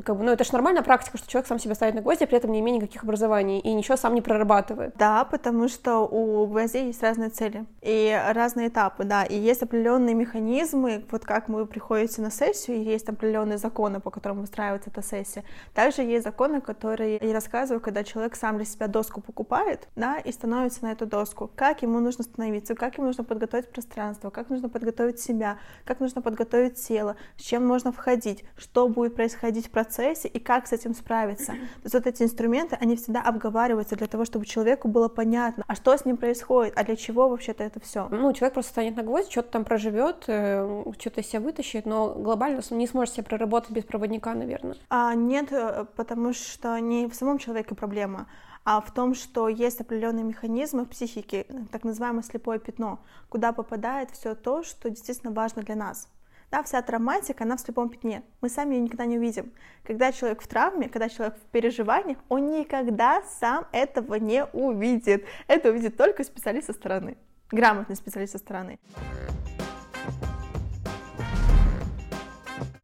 как 0.02 0.16
бы, 0.16 0.24
ну, 0.24 0.32
это 0.32 0.42
же 0.42 0.52
нормальная 0.52 0.82
практика, 0.82 1.18
что 1.18 1.30
человек 1.30 1.46
сам 1.46 1.58
себя 1.58 1.74
ставит 1.74 1.94
на 1.94 2.00
гвозди, 2.00 2.24
а 2.24 2.26
при 2.26 2.36
этом 2.36 2.50
не 2.50 2.60
имея 2.60 2.76
никаких 2.76 3.04
образований 3.04 3.60
и 3.60 3.72
ничего 3.72 3.96
сам 3.96 4.14
не 4.14 4.22
прорабатывает. 4.22 4.94
Да, 4.96 5.24
потому 5.24 5.68
что 5.68 6.00
у 6.00 6.46
гвоздей 6.46 6.86
есть 6.86 7.02
разные 7.02 7.30
цели 7.30 7.64
и 7.80 8.20
разные 8.32 8.68
этапы, 8.68 9.04
да, 9.04 9.24
и 9.24 9.36
есть 9.36 9.62
определенные 9.62 10.14
механизмы, 10.14 11.04
вот 11.10 11.24
как 11.24 11.48
вы 11.48 11.66
приходите 11.66 12.22
на 12.22 12.30
сессию, 12.30 12.78
и 12.78 12.80
есть 12.80 13.08
определенные 13.08 13.58
законы, 13.58 14.00
по 14.00 14.10
которым 14.10 14.40
выстраивается 14.40 14.90
эта 14.90 15.02
сессия. 15.02 15.44
Также 15.74 16.02
есть 16.02 16.24
законы, 16.24 16.60
которые 16.60 17.18
я 17.20 17.32
рассказываю, 17.32 17.80
когда 17.80 18.02
человек 18.02 18.34
сам 18.34 18.56
для 18.56 18.66
себя 18.66 18.88
доску 18.88 19.20
покупает, 19.20 19.88
да, 19.94 20.18
и 20.18 20.32
становится 20.32 20.84
на 20.84 20.92
эту 20.92 21.06
доску, 21.06 21.50
как 21.54 21.82
ему 21.82 22.00
нужно 22.00 22.24
становиться, 22.24 22.74
как 22.74 22.96
ему 22.96 23.06
нужно 23.06 23.22
подготовить 23.22 23.68
пространство, 23.70 24.30
как 24.30 24.50
нужно 24.50 24.68
подготовить 24.68 25.20
себя, 25.20 25.58
как 25.84 26.00
нужно 26.00 26.20
подготовить 26.20 26.84
тело, 26.84 27.16
с 27.36 27.42
чем 27.42 27.64
можно 27.66 27.92
входить, 27.92 28.44
что 28.56 28.88
будет 28.88 29.14
происходить 29.14 29.68
в 29.68 29.70
процессе 29.70 29.83
процессе 29.84 30.28
и 30.28 30.38
как 30.38 30.66
с 30.66 30.72
этим 30.72 30.94
справиться. 30.94 31.52
То 31.52 31.84
есть 31.84 31.94
вот 31.94 32.06
эти 32.06 32.22
инструменты, 32.22 32.76
они 32.80 32.96
всегда 32.96 33.20
обговариваются 33.22 33.96
для 33.96 34.06
того, 34.06 34.24
чтобы 34.24 34.46
человеку 34.46 34.88
было 34.88 35.08
понятно, 35.08 35.64
а 35.66 35.74
что 35.74 35.96
с 35.96 36.04
ним 36.04 36.16
происходит, 36.16 36.72
а 36.76 36.84
для 36.84 36.96
чего 36.96 37.28
вообще-то 37.28 37.62
это 37.62 37.80
все. 37.80 38.08
Ну, 38.10 38.32
человек 38.32 38.54
просто 38.54 38.72
станет 38.72 38.96
на 38.96 39.02
гвоздь, 39.02 39.30
что-то 39.30 39.50
там 39.50 39.64
проживет, 39.64 40.24
э, 40.26 40.84
что-то 40.98 41.20
из 41.20 41.28
себя 41.28 41.40
вытащит, 41.40 41.86
но 41.86 42.14
глобально 42.14 42.62
не 42.70 42.86
сможет 42.86 43.14
себя 43.14 43.24
проработать 43.24 43.70
без 43.70 43.84
проводника, 43.84 44.34
наверное. 44.34 44.76
А, 44.88 45.14
нет, 45.14 45.52
э, 45.52 45.84
потому 45.96 46.32
что 46.32 46.78
не 46.78 47.06
в 47.06 47.14
самом 47.14 47.38
человеке 47.38 47.74
проблема, 47.74 48.26
а 48.64 48.80
в 48.80 48.92
том, 48.92 49.14
что 49.14 49.48
есть 49.48 49.80
определенные 49.80 50.24
механизмы 50.24 50.84
в 50.84 50.88
психике, 50.88 51.46
так 51.70 51.84
называемое 51.84 52.22
слепое 52.22 52.58
пятно, 52.58 52.98
куда 53.28 53.52
попадает 53.52 54.10
все 54.10 54.34
то, 54.34 54.62
что 54.62 54.88
действительно 54.88 55.32
важно 55.32 55.62
для 55.62 55.76
нас. 55.76 56.08
Да, 56.54 56.62
вся 56.62 56.80
травматика, 56.82 57.42
она 57.42 57.56
в 57.56 57.60
слепом 57.60 57.88
пятне. 57.88 58.22
Мы 58.40 58.48
сами 58.48 58.76
ее 58.76 58.82
никогда 58.82 59.06
не 59.06 59.18
увидим. 59.18 59.52
Когда 59.82 60.12
человек 60.12 60.40
в 60.40 60.46
травме, 60.46 60.88
когда 60.88 61.08
человек 61.08 61.34
в 61.36 61.50
переживаниях, 61.50 62.16
он 62.28 62.46
никогда 62.46 63.24
сам 63.40 63.66
этого 63.72 64.14
не 64.14 64.44
увидит. 64.52 65.24
Это 65.48 65.70
увидит 65.70 65.96
только 65.96 66.22
специалист 66.22 66.68
со 66.68 66.72
стороны, 66.72 67.16
грамотный 67.50 67.96
специалист 67.96 68.34
со 68.34 68.38
стороны. 68.38 68.78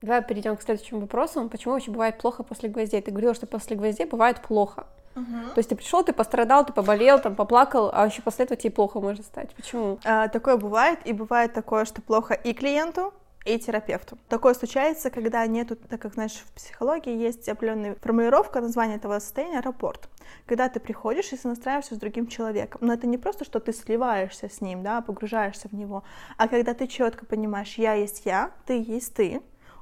Давай 0.02 0.24
перейдем 0.24 0.56
к 0.56 0.62
следующему 0.62 1.02
вопросу. 1.02 1.48
Почему 1.48 1.74
вообще 1.74 1.92
бывает 1.92 2.18
плохо 2.18 2.42
после 2.42 2.68
гвоздей? 2.68 3.00
Ты 3.00 3.12
говорила, 3.12 3.34
что 3.34 3.46
после 3.46 3.76
гвоздей 3.76 4.06
бывает 4.06 4.42
плохо. 4.42 4.88
Угу. 5.14 5.54
То 5.54 5.58
есть 5.58 5.68
ты 5.68 5.76
пришел, 5.76 6.02
ты 6.02 6.12
пострадал, 6.12 6.66
ты 6.66 6.72
поболел, 6.72 7.20
там 7.20 7.36
поплакал, 7.36 7.90
а 7.92 8.06
еще 8.06 8.20
после 8.22 8.46
этого 8.46 8.60
тебе 8.60 8.72
плохо 8.72 9.00
может 9.00 9.26
стать. 9.26 9.54
Почему? 9.54 10.00
А, 10.04 10.26
такое 10.26 10.56
бывает, 10.56 10.98
и 11.04 11.12
бывает 11.12 11.52
такое, 11.52 11.84
что 11.84 12.02
плохо 12.02 12.34
и 12.34 12.52
клиенту, 12.52 13.12
и 13.44 13.58
терапевту. 13.58 14.18
Такое 14.28 14.54
случается, 14.54 15.10
когда 15.10 15.46
нету, 15.46 15.76
так 15.76 16.00
как, 16.00 16.14
знаешь, 16.14 16.44
в 16.44 16.52
психологии 16.52 17.16
есть 17.16 17.48
определенная 17.48 17.96
формулировка 18.00 18.60
названия 18.60 18.96
этого 18.96 19.18
состояния 19.18 19.60
рапорт. 19.60 20.08
Когда 20.46 20.68
ты 20.68 20.78
приходишь 20.78 21.32
и 21.32 21.36
сонастраиваешься 21.36 21.94
с 21.94 21.98
другим 21.98 22.26
человеком. 22.26 22.82
Но 22.84 22.92
это 22.92 23.06
не 23.06 23.18
просто, 23.18 23.44
что 23.44 23.58
ты 23.58 23.72
сливаешься 23.72 24.48
с 24.48 24.60
ним, 24.60 24.82
да, 24.82 25.00
погружаешься 25.00 25.68
в 25.68 25.72
него, 25.72 26.04
а 26.36 26.48
когда 26.48 26.74
ты 26.74 26.86
четко 26.86 27.24
понимаешь, 27.24 27.74
я 27.76 27.94
есть 27.94 28.22
я, 28.26 28.52
ты 28.66 28.82
есть 28.82 29.14
ты, 29.14 29.40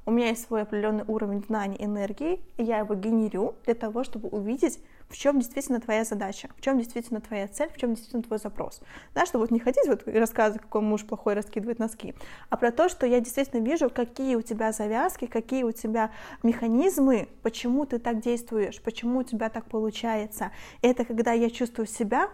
у 0.09 0.11
меня 0.11 0.29
есть 0.29 0.47
свой 0.47 0.63
определенный 0.63 1.05
уровень 1.07 1.45
знаний, 1.45 1.77
энергии, 1.79 2.41
и 2.57 2.63
я 2.63 2.79
его 2.79 2.95
генерю 2.95 3.57
для 3.67 3.75
того, 3.75 4.05
чтобы 4.05 4.31
увидеть 4.31 4.81
в 5.09 5.17
чем 5.17 5.39
действительно 5.39 5.81
твоя 5.81 6.05
задача, 6.05 6.49
в 6.57 6.61
чем 6.61 6.79
действительно 6.79 7.21
твоя 7.21 7.49
цель, 7.49 7.71
в 7.73 7.77
чем 7.79 7.95
действительно 7.95 8.23
твой 8.23 8.39
запрос. 8.39 8.81
Да, 9.15 9.27
чтобы 9.27 9.45
вот 9.45 9.51
не 9.51 9.59
ходить 9.59 9.87
вот 9.87 10.07
и 10.07 10.13
рассказывать, 10.13 10.63
какой 10.63 10.83
муж 10.83 11.05
плохой 11.05 11.35
раскидывает 11.35 11.79
носки, 11.79 12.15
а 12.51 12.57
про 12.57 12.71
то, 12.71 12.89
что 12.89 13.07
я 13.07 13.21
действительно 13.21 13.61
вижу, 13.61 13.91
какие 13.91 14.37
у 14.37 14.43
тебя 14.43 14.73
завязки, 14.73 15.27
какие 15.27 15.63
у 15.63 15.73
тебя 15.73 16.11
механизмы, 16.43 17.29
почему 17.43 17.87
ты 17.87 17.99
так 17.99 18.21
действуешь, 18.21 18.81
почему 18.83 19.21
у 19.21 19.23
тебя 19.23 19.49
так 19.49 19.67
получается. 19.67 20.53
Это 20.83 21.05
когда 21.05 21.33
я 21.33 21.51
чувствую 21.51 21.87
себя, 21.87 22.29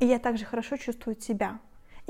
и 0.00 0.06
я 0.06 0.18
также 0.18 0.44
хорошо 0.44 0.76
чувствую 0.76 1.14
тебя. 1.14 1.60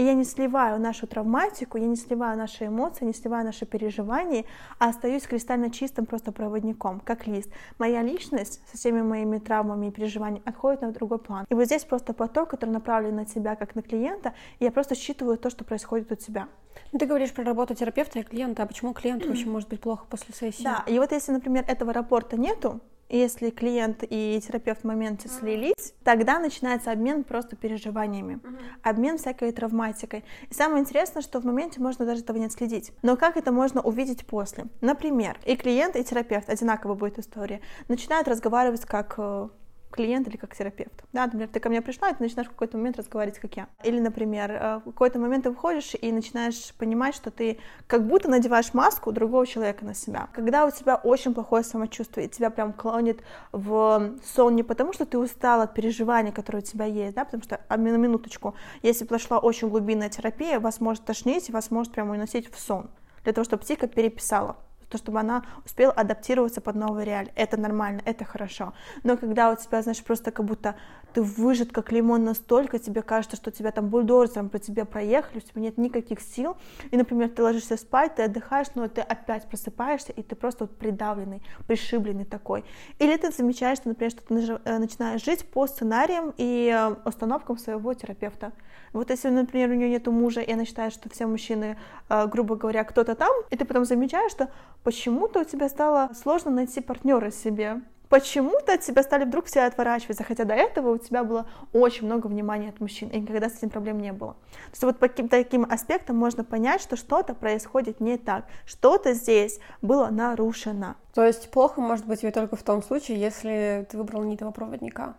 И 0.01 0.03
я 0.03 0.15
не 0.15 0.25
сливаю 0.25 0.81
нашу 0.81 1.07
травматику, 1.07 1.77
я 1.77 1.87
не 1.87 1.95
сливаю 1.95 2.39
наши 2.39 2.65
эмоции, 2.65 3.05
не 3.05 3.13
сливаю 3.13 3.45
наши 3.45 3.67
переживания, 3.67 4.47
а 4.79 4.89
остаюсь 4.89 5.25
кристально 5.25 5.71
чистым 5.71 6.07
просто 6.07 6.33
проводником, 6.33 7.01
как 7.01 7.27
лист. 7.27 7.51
Моя 7.79 8.01
личность 8.01 8.63
со 8.71 8.79
всеми 8.79 9.03
моими 9.03 9.37
травмами 9.37 9.89
и 9.89 9.91
переживаниями 9.91 10.43
отходит 10.47 10.81
на 10.81 10.93
другой 10.93 11.19
план. 11.19 11.45
И 11.51 11.55
вот 11.55 11.67
здесь 11.67 11.85
просто 11.85 12.15
поток, 12.15 12.49
который 12.49 12.71
направлен 12.71 13.15
на 13.15 13.27
тебя, 13.27 13.57
как 13.57 13.75
на 13.75 13.83
клиента, 13.83 14.33
и 14.59 14.65
я 14.65 14.71
просто 14.71 14.95
считываю 14.95 15.37
то, 15.37 15.51
что 15.51 15.65
происходит 15.65 16.11
у 16.11 16.15
тебя. 16.15 16.49
Ну, 16.93 16.99
ты 16.99 17.05
говоришь 17.05 17.35
про 17.35 17.45
работу 17.45 17.75
терапевта 17.75 18.21
и 18.21 18.23
клиента, 18.23 18.63
а 18.63 18.67
почему 18.67 18.95
клиенту 18.95 19.29
вообще 19.29 19.45
может 19.51 19.69
быть 19.69 19.83
плохо 19.83 20.07
после 20.09 20.33
сессии? 20.35 20.63
Да, 20.63 20.83
и 20.87 20.99
вот 20.99 21.13
если, 21.13 21.33
например, 21.33 21.67
этого 21.69 21.93
рапорта 21.93 22.39
нету, 22.39 22.81
если 23.19 23.51
клиент 23.51 24.05
и 24.09 24.41
терапевт 24.47 24.83
в 24.83 24.85
моменте 24.85 25.29
слились, 25.29 25.95
тогда 26.05 26.39
начинается 26.39 26.93
обмен 26.93 27.25
просто 27.25 27.57
переживаниями, 27.57 28.41
обмен 28.83 29.19
всякой 29.19 29.53
травматикой. 29.53 30.25
И 30.49 30.55
самое 30.55 30.81
интересное, 30.81 31.23
что 31.23 31.41
в 31.41 31.45
моменте 31.45 31.81
можно 31.81 32.07
даже 32.07 32.23
этого 32.23 32.37
не 32.39 32.47
отследить. 32.47 32.93
Но 33.03 33.17
как 33.17 33.37
это 33.37 33.53
можно 33.53 33.81
увидеть 33.81 34.27
после? 34.27 34.67
Например, 34.81 35.39
и 35.45 35.57
клиент, 35.57 35.97
и 35.97 36.05
терапевт, 36.05 36.49
одинаково 36.49 36.95
будет 36.95 37.19
история, 37.19 37.61
начинают 37.89 38.29
разговаривать 38.29 38.85
как 38.85 39.15
э, 39.19 39.49
клиент 39.91 40.29
или 40.29 40.37
как 40.37 40.55
терапевт. 40.57 41.05
Да, 41.13 41.25
например, 41.25 41.49
ты 41.49 41.61
ко 41.61 41.69
мне 41.69 41.83
пришла, 41.83 42.11
и 42.11 42.15
ты 42.15 42.23
начинаешь 42.23 42.49
в 42.49 42.53
какой-то 42.53 42.77
момент 42.77 42.97
разговаривать, 42.97 43.39
как 43.39 43.57
я. 43.57 43.69
Или, 43.85 44.01
например, 44.01 44.51
э, 44.51 44.77
в 44.79 44.85
какой-то 44.85 45.19
момент 45.19 45.45
ты 45.45 45.51
выходишь 45.51 45.95
и 46.01 46.13
начинаешь 46.13 46.73
понимать, 46.75 47.15
что 47.15 47.31
ты 47.31 47.59
как 47.87 48.07
будто 48.07 48.29
надеваешь 48.29 48.73
маску 48.75 49.13
другого 49.13 49.47
человека 49.47 49.85
на 49.85 49.95
себя. 49.95 50.29
Когда 50.33 50.67
у 50.67 50.71
тебя 50.71 50.97
очень 50.97 51.35
плохое 51.35 51.65
самочувствие, 51.65 52.27
и 52.27 52.31
тебя 52.31 52.51
прям 52.51 52.73
клонит 52.73 53.23
в 53.53 54.13
сон 54.25 54.57
не 54.57 54.63
потому, 54.63 54.93
что 54.93 55.07
ты 55.07 55.19
устал 55.19 55.61
от 55.61 55.75
переживаний, 55.75 56.33
которые 56.33 56.63
у 56.63 56.65
тебя 56.65 56.85
есть, 56.85 57.15
да, 57.15 57.25
потому 57.25 57.43
что, 57.43 57.61
а 57.69 57.77
на 57.77 57.97
минуточку, 57.97 58.55
если 58.83 59.05
прошла 59.05 59.39
очень 59.39 59.69
глубинная 59.69 60.09
терапия, 60.09 60.61
вас 60.61 60.81
может 60.81 61.05
тошнить, 61.05 61.51
вас 61.51 61.71
может 61.71 61.93
прямо 61.93 62.13
уносить 62.13 62.53
в 62.53 62.59
сон, 62.59 62.91
для 63.25 63.33
того, 63.33 63.45
чтобы 63.45 63.63
психика 63.63 63.87
переписала 63.87 64.57
то, 64.91 64.99
чтобы 64.99 65.21
она 65.21 65.45
успела 65.65 65.93
адаптироваться 65.93 66.61
под 66.61 66.77
новую 66.77 67.05
реаль. 67.05 67.31
Это 67.35 67.57
нормально, 67.59 68.03
это 68.05 68.25
хорошо. 68.25 68.75
Но 69.05 69.17
когда 69.17 69.51
у 69.51 69.57
тебя, 69.57 69.83
знаешь, 69.83 70.03
просто 70.03 70.31
как 70.31 70.45
будто 70.45 70.75
ты 71.15 71.23
выжат 71.23 71.73
как 71.73 71.93
лимон 71.93 72.25
настолько, 72.25 72.79
тебе 72.79 73.03
кажется, 73.03 73.37
что 73.37 73.51
тебя 73.51 73.73
там 73.73 73.89
бульдозером 73.89 74.49
по 74.49 74.59
тебе 74.59 74.85
проехали, 74.85 75.39
у 75.39 75.41
тебя 75.41 75.63
нет 75.63 75.79
никаких 75.79 76.21
сил, 76.21 76.57
и, 76.91 76.97
например, 76.97 77.31
ты 77.31 77.43
ложишься 77.43 77.77
спать, 77.77 78.17
ты 78.17 78.25
отдыхаешь, 78.25 78.69
но 78.75 78.89
ты 78.89 79.01
опять 79.01 79.49
просыпаешься, 79.49 80.13
и 80.13 80.23
ты 80.23 80.35
просто 80.37 80.65
вот 80.65 80.77
придавленный, 80.77 81.43
пришибленный 81.67 82.25
такой. 82.25 82.65
Или 82.99 83.17
ты 83.17 83.31
замечаешь, 83.31 83.79
что, 83.79 83.89
например, 83.89 84.11
что 84.11 84.23
ты 84.23 84.35
э, 84.35 84.79
начинаешь 84.79 85.25
жить 85.25 85.45
по 85.47 85.67
сценариям 85.67 86.35
и 86.37 86.71
э, 86.73 86.95
установкам 87.05 87.59
своего 87.59 87.95
терапевта. 87.95 88.53
Вот 88.93 89.11
если, 89.11 89.29
например, 89.29 89.71
у 89.71 89.75
нее 89.75 89.89
нет 89.89 90.07
мужа, 90.07 90.41
и 90.41 90.53
она 90.53 90.65
считает, 90.65 90.93
что 90.93 91.09
все 91.09 91.27
мужчины, 91.27 91.77
э, 92.09 92.27
грубо 92.27 92.57
говоря, 92.57 92.85
кто-то 92.85 93.15
там, 93.15 93.33
и 93.51 93.57
ты 93.57 93.65
потом 93.65 93.85
замечаешь, 93.85 94.33
что 94.33 94.51
почему-то 94.83 95.41
у 95.41 95.45
тебя 95.45 95.69
стало 95.69 96.11
сложно 96.15 96.51
найти 96.51 96.81
партнера 96.81 97.31
себе. 97.31 97.83
Почему-то 98.11 98.73
от 98.75 98.81
тебя 98.81 99.05
стали 99.05 99.25
вдруг 99.25 99.45
все 99.45 99.61
отворачиваться, 99.61 100.25
хотя 100.25 100.43
до 100.43 100.55
этого 100.55 100.95
у 100.95 100.99
тебя 100.99 101.23
было 101.23 101.47
очень 101.73 102.07
много 102.07 102.27
внимания 102.27 102.71
от 102.71 102.81
мужчин, 102.81 103.09
и 103.09 103.21
никогда 103.21 103.49
с 103.49 103.59
этим 103.59 103.71
проблем 103.71 104.01
не 104.01 104.13
было. 104.13 104.33
То 104.33 104.71
есть 104.73 104.83
вот 104.83 104.99
по 104.99 105.07
каким-то 105.07 105.37
таким 105.37 105.65
аспектам 105.65 106.17
можно 106.17 106.43
понять, 106.43 106.81
что 106.81 106.97
что-то 106.97 107.35
происходит 107.35 108.01
не 108.01 108.19
так, 108.19 108.47
что-то 108.67 109.15
здесь 109.15 109.61
было 109.81 110.09
нарушено. 110.09 110.97
То 111.15 111.25
есть 111.25 111.53
плохо 111.53 111.81
может 111.81 112.05
быть 112.05 112.25
ведь 112.25 112.35
только 112.35 112.57
в 112.57 112.63
том 112.65 112.83
случае, 112.83 113.21
если 113.21 113.87
ты 113.89 113.97
выбрал 113.97 114.25
не 114.25 114.37
того 114.37 114.51
проводника 114.51 115.15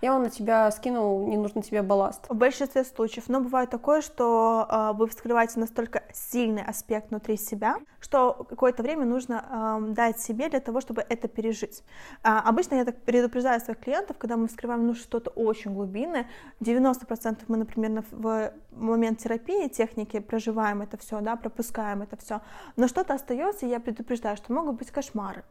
и 0.00 0.08
он 0.08 0.22
на 0.22 0.30
тебя 0.30 0.70
скинул 0.70 1.26
ненужный 1.26 1.62
тебе 1.62 1.82
балласт. 1.82 2.26
В 2.28 2.34
большинстве 2.34 2.84
случаев. 2.84 3.24
Но 3.28 3.40
бывает 3.40 3.70
такое, 3.70 4.02
что 4.02 4.66
э, 4.68 4.92
вы 4.96 5.06
вскрываете 5.06 5.60
настолько 5.60 6.02
сильный 6.12 6.62
аспект 6.62 7.10
внутри 7.10 7.36
себя, 7.36 7.76
что 8.00 8.46
какое-то 8.48 8.82
время 8.82 9.04
нужно 9.04 9.80
э, 9.80 9.92
дать 9.92 10.20
себе 10.20 10.48
для 10.48 10.60
того, 10.60 10.80
чтобы 10.80 11.04
это 11.08 11.28
пережить. 11.28 11.82
А, 12.22 12.40
обычно 12.40 12.76
я 12.76 12.84
так 12.84 13.00
предупреждаю 13.02 13.60
своих 13.60 13.80
клиентов, 13.80 14.18
когда 14.18 14.36
мы 14.36 14.48
вскрываем 14.48 14.86
ну, 14.86 14.94
что-то 14.94 15.30
очень 15.30 15.74
глубинное, 15.74 16.28
90% 16.60 17.44
мы, 17.48 17.56
например, 17.56 18.04
в 18.10 18.52
момент 18.72 19.18
терапии 19.18 19.68
техники 19.68 20.20
проживаем 20.20 20.82
это 20.82 20.96
все, 20.96 21.20
да, 21.20 21.36
пропускаем 21.36 22.02
это 22.02 22.16
все, 22.16 22.40
но 22.76 22.88
что-то 22.88 23.14
остается, 23.14 23.66
и 23.66 23.68
я 23.68 23.80
предупреждаю, 23.80 24.36
что 24.36 24.52
могут 24.52 24.76
быть 24.76 24.90
кошмары, 24.90 25.44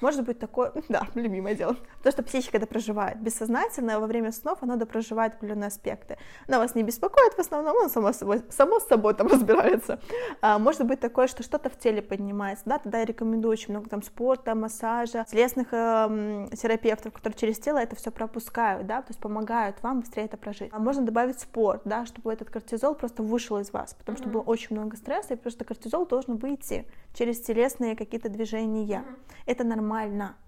может 0.00 0.24
быть 0.24 0.38
такое, 0.38 0.72
да, 0.88 1.06
любимое 1.14 1.54
дело, 1.54 1.76
то, 2.02 2.10
что 2.10 2.22
психика 2.22 2.58
допроживает. 2.58 3.20
Бессознательно 3.20 4.00
во 4.00 4.06
время 4.06 4.32
снов 4.32 4.58
она 4.62 4.76
допроживает 4.76 5.34
определенные 5.34 5.68
аспекты. 5.68 6.18
Она 6.48 6.58
вас 6.58 6.74
не 6.74 6.82
беспокоит 6.82 7.34
в 7.34 7.38
основном, 7.38 7.76
она 7.78 7.88
само 7.88 8.12
собой, 8.12 8.42
само 8.50 8.80
с 8.80 8.86
собой 8.86 9.14
там 9.14 9.26
разбирается. 9.32 10.00
А, 10.40 10.58
может 10.58 10.84
быть 10.86 11.00
такое, 11.00 11.26
что 11.26 11.42
что-то 11.42 11.70
в 11.70 11.78
теле 11.78 12.02
поднимается, 12.02 12.64
да, 12.66 12.78
тогда 12.78 12.98
я 12.98 13.04
рекомендую 13.04 13.52
очень 13.52 13.70
много 13.70 13.88
там 13.88 14.02
спорта, 14.02 14.54
массажа, 14.54 15.24
телесных 15.30 15.68
э, 15.72 16.48
терапевтов, 16.60 17.12
которые 17.12 17.38
через 17.38 17.58
тело 17.58 17.78
это 17.78 17.96
все 17.96 18.10
пропускают, 18.10 18.86
да, 18.86 19.02
то 19.02 19.10
есть 19.10 19.20
помогают 19.20 19.82
вам 19.82 20.00
быстрее 20.00 20.24
это 20.24 20.36
прожить. 20.36 20.70
А 20.72 20.78
можно 20.78 21.02
добавить 21.02 21.40
спорт, 21.40 21.82
да, 21.84 22.06
чтобы 22.06 22.32
этот 22.32 22.50
кортизол 22.50 22.94
просто 22.94 23.22
вышел 23.22 23.58
из 23.58 23.72
вас, 23.72 23.94
потому 23.94 24.18
что 24.18 24.28
было 24.28 24.42
очень 24.42 24.76
много 24.76 24.96
стресса, 24.96 25.34
и 25.34 25.36
просто 25.36 25.64
кортизол 25.64 26.06
должен 26.06 26.36
выйти. 26.36 26.86
через 27.14 27.40
телесные 27.40 27.94
какие-то 27.94 28.28
движения. 28.28 29.04
Это 29.46 29.62
нормально, 29.62 29.83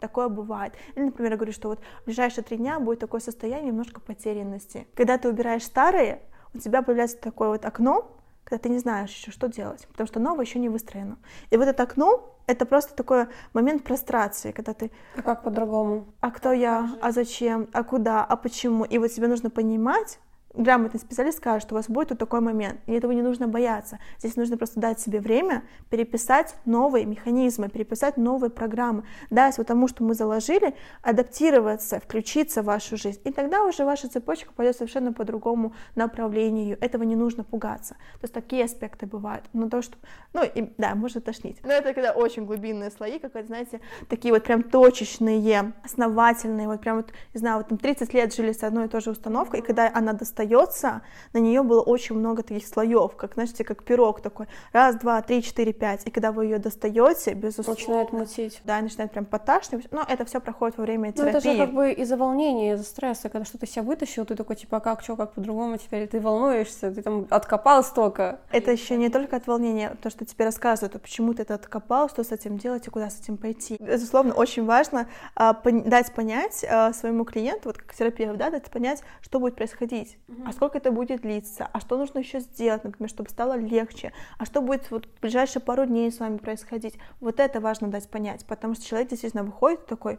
такое 0.00 0.28
бывает. 0.28 0.74
Или, 0.94 1.04
например, 1.04 1.32
я 1.32 1.36
говорю, 1.36 1.52
что 1.52 1.68
вот 1.68 1.80
в 2.02 2.06
ближайшие 2.06 2.44
три 2.44 2.56
дня 2.56 2.80
будет 2.80 3.00
такое 3.00 3.20
состояние 3.20 3.68
немножко 3.68 4.00
потерянности. 4.00 4.86
Когда 4.94 5.18
ты 5.18 5.28
убираешь 5.28 5.64
старые, 5.64 6.22
у 6.54 6.58
тебя 6.58 6.82
появляется 6.82 7.18
такое 7.18 7.48
вот 7.48 7.64
окно, 7.64 8.16
когда 8.44 8.62
ты 8.62 8.68
не 8.68 8.78
знаешь 8.78 9.10
еще, 9.10 9.30
что 9.32 9.48
делать, 9.48 9.86
потому 9.88 10.06
что 10.06 10.20
новое 10.20 10.44
еще 10.44 10.58
не 10.58 10.68
выстроено. 10.68 11.18
И 11.50 11.56
вот 11.56 11.66
это 11.66 11.82
окно, 11.82 12.36
это 12.46 12.64
просто 12.64 12.94
такой 12.94 13.26
момент 13.52 13.82
прострации, 13.82 14.52
когда 14.52 14.72
ты... 14.72 14.92
А 15.16 15.22
как 15.22 15.42
по-другому? 15.42 16.06
А 16.20 16.30
кто 16.30 16.52
я? 16.52 16.96
А 17.02 17.10
зачем? 17.10 17.68
А 17.72 17.82
куда? 17.82 18.24
А 18.24 18.36
почему? 18.36 18.84
И 18.84 18.98
вот 18.98 19.08
тебе 19.08 19.26
нужно 19.26 19.50
понимать, 19.50 20.20
грамотный 20.56 20.98
специалист 21.00 21.38
скажет, 21.38 21.62
что 21.62 21.74
у 21.74 21.78
вас 21.78 21.88
будет 21.88 22.10
вот 22.10 22.18
такой 22.18 22.40
момент, 22.40 22.80
и 22.86 22.92
этого 22.92 23.12
не 23.12 23.22
нужно 23.22 23.46
бояться. 23.46 23.98
Здесь 24.18 24.36
нужно 24.36 24.56
просто 24.56 24.80
дать 24.80 25.00
себе 25.00 25.20
время 25.20 25.64
переписать 25.90 26.56
новые 26.64 27.04
механизмы, 27.04 27.68
переписать 27.68 28.16
новые 28.16 28.50
программы, 28.50 29.04
дать 29.30 29.58
вот 29.58 29.66
тому, 29.66 29.88
что 29.88 30.02
мы 30.04 30.14
заложили, 30.14 30.74
адаптироваться, 31.02 32.00
включиться 32.00 32.62
в 32.62 32.66
вашу 32.66 32.96
жизнь. 32.96 33.20
И 33.24 33.32
тогда 33.32 33.64
уже 33.64 33.84
ваша 33.84 34.08
цепочка 34.08 34.52
пойдет 34.52 34.76
совершенно 34.76 35.12
по 35.12 35.24
другому 35.24 35.74
направлению. 35.94 36.78
Этого 36.80 37.02
не 37.02 37.16
нужно 37.16 37.44
пугаться. 37.44 37.94
То 37.94 38.20
есть 38.22 38.34
такие 38.34 38.64
аспекты 38.64 39.06
бывают. 39.06 39.44
Но 39.52 39.68
то, 39.68 39.82
что... 39.82 39.96
Ну, 40.32 40.42
и, 40.42 40.72
да, 40.78 40.94
может 40.94 41.24
тошнить. 41.24 41.58
Но 41.64 41.72
это 41.72 41.92
когда 41.92 42.12
очень 42.12 42.46
глубинные 42.46 42.90
слои, 42.90 43.18
как, 43.18 43.32
знаете, 43.46 43.80
такие 44.08 44.32
вот 44.32 44.44
прям 44.44 44.62
точечные, 44.62 45.72
основательные, 45.84 46.66
вот 46.66 46.80
прям 46.80 46.96
вот, 46.96 47.12
не 47.34 47.40
знаю, 47.40 47.58
вот 47.58 47.68
там 47.68 47.78
30 47.78 48.14
лет 48.14 48.34
жили 48.34 48.52
с 48.52 48.62
одной 48.62 48.86
и 48.86 48.88
той 48.88 49.00
же 49.00 49.10
установкой, 49.10 49.60
и 49.60 49.62
когда 49.62 49.90
она 49.92 50.12
достает 50.12 50.45
остается, 50.54 51.02
на 51.32 51.38
нее 51.38 51.62
было 51.62 51.82
очень 51.82 52.16
много 52.16 52.42
таких 52.42 52.66
слоев, 52.66 53.16
как, 53.16 53.34
знаете, 53.34 53.64
как 53.64 53.84
пирог 53.84 54.20
такой. 54.20 54.46
Раз, 54.72 54.96
два, 54.96 55.20
три, 55.22 55.42
четыре, 55.42 55.72
пять. 55.72 56.06
И 56.06 56.10
когда 56.10 56.32
вы 56.32 56.44
ее 56.44 56.58
достаете, 56.58 57.34
безусловно... 57.34 57.74
Начинает 57.74 58.12
мутить. 58.12 58.60
Да, 58.64 58.80
начинает 58.80 59.12
прям 59.12 59.24
поташнивать. 59.24 59.90
Но 59.92 60.04
это 60.06 60.24
все 60.24 60.40
проходит 60.40 60.78
во 60.78 60.84
время 60.84 61.12
терапии. 61.12 61.32
Ну, 61.32 61.38
это 61.38 61.52
же 61.52 61.58
как 61.58 61.74
бы 61.74 61.92
из-за 61.92 62.16
волнения, 62.16 62.74
из-за 62.74 62.84
стресса, 62.84 63.28
когда 63.28 63.44
что-то 63.44 63.66
себя 63.66 63.82
вытащил, 63.82 64.24
ты 64.24 64.34
такой, 64.34 64.56
типа, 64.56 64.78
«А 64.78 64.80
как, 64.80 65.02
что, 65.02 65.16
как 65.16 65.34
по-другому 65.34 65.76
теперь, 65.76 66.06
ты 66.06 66.20
волнуешься, 66.20 66.92
ты 66.92 67.02
там 67.02 67.26
откопал 67.30 67.82
столько. 67.82 68.40
Это 68.52 68.70
еще 68.70 68.96
не 68.96 69.08
только 69.08 69.36
от 69.36 69.46
волнения, 69.46 69.96
то, 70.02 70.10
что 70.10 70.24
тебе 70.24 70.44
рассказывают, 70.44 70.96
а 70.96 70.98
почему 70.98 71.34
ты 71.34 71.42
это 71.42 71.54
откопал, 71.54 72.08
что 72.08 72.24
с 72.24 72.32
этим 72.32 72.58
делать 72.58 72.86
и 72.86 72.90
куда 72.90 73.10
с 73.10 73.20
этим 73.20 73.36
пойти. 73.36 73.76
Безусловно, 73.80 74.34
очень 74.34 74.64
важно 74.64 75.08
а, 75.34 75.52
пон- 75.52 75.88
дать 75.88 76.12
понять 76.12 76.64
а, 76.68 76.92
своему 76.92 77.24
клиенту, 77.24 77.68
вот 77.68 77.78
как 77.78 77.94
терапевт, 77.94 78.38
да, 78.38 78.50
дать 78.50 78.70
понять, 78.70 79.02
что 79.20 79.40
будет 79.40 79.56
происходить 79.56 80.18
а 80.44 80.52
сколько 80.52 80.78
это 80.78 80.90
будет 80.90 81.22
длиться, 81.22 81.68
а 81.72 81.80
что 81.80 81.96
нужно 81.96 82.18
еще 82.18 82.40
сделать, 82.40 82.84
например, 82.84 83.08
чтобы 83.08 83.30
стало 83.30 83.56
легче, 83.56 84.12
а 84.38 84.44
что 84.44 84.60
будет 84.60 84.90
вот 84.90 85.06
в 85.06 85.20
ближайшие 85.20 85.62
пару 85.62 85.86
дней 85.86 86.10
с 86.10 86.20
вами 86.20 86.38
происходить. 86.38 86.94
Вот 87.20 87.40
это 87.40 87.60
важно 87.60 87.88
дать 87.88 88.08
понять, 88.08 88.44
потому 88.46 88.74
что 88.74 88.84
человек 88.84 89.08
действительно 89.08 89.44
выходит 89.44 89.86
такой, 89.86 90.18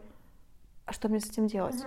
а 0.86 0.92
что 0.92 1.08
мне 1.08 1.20
с 1.20 1.28
этим 1.28 1.46
делать? 1.46 1.84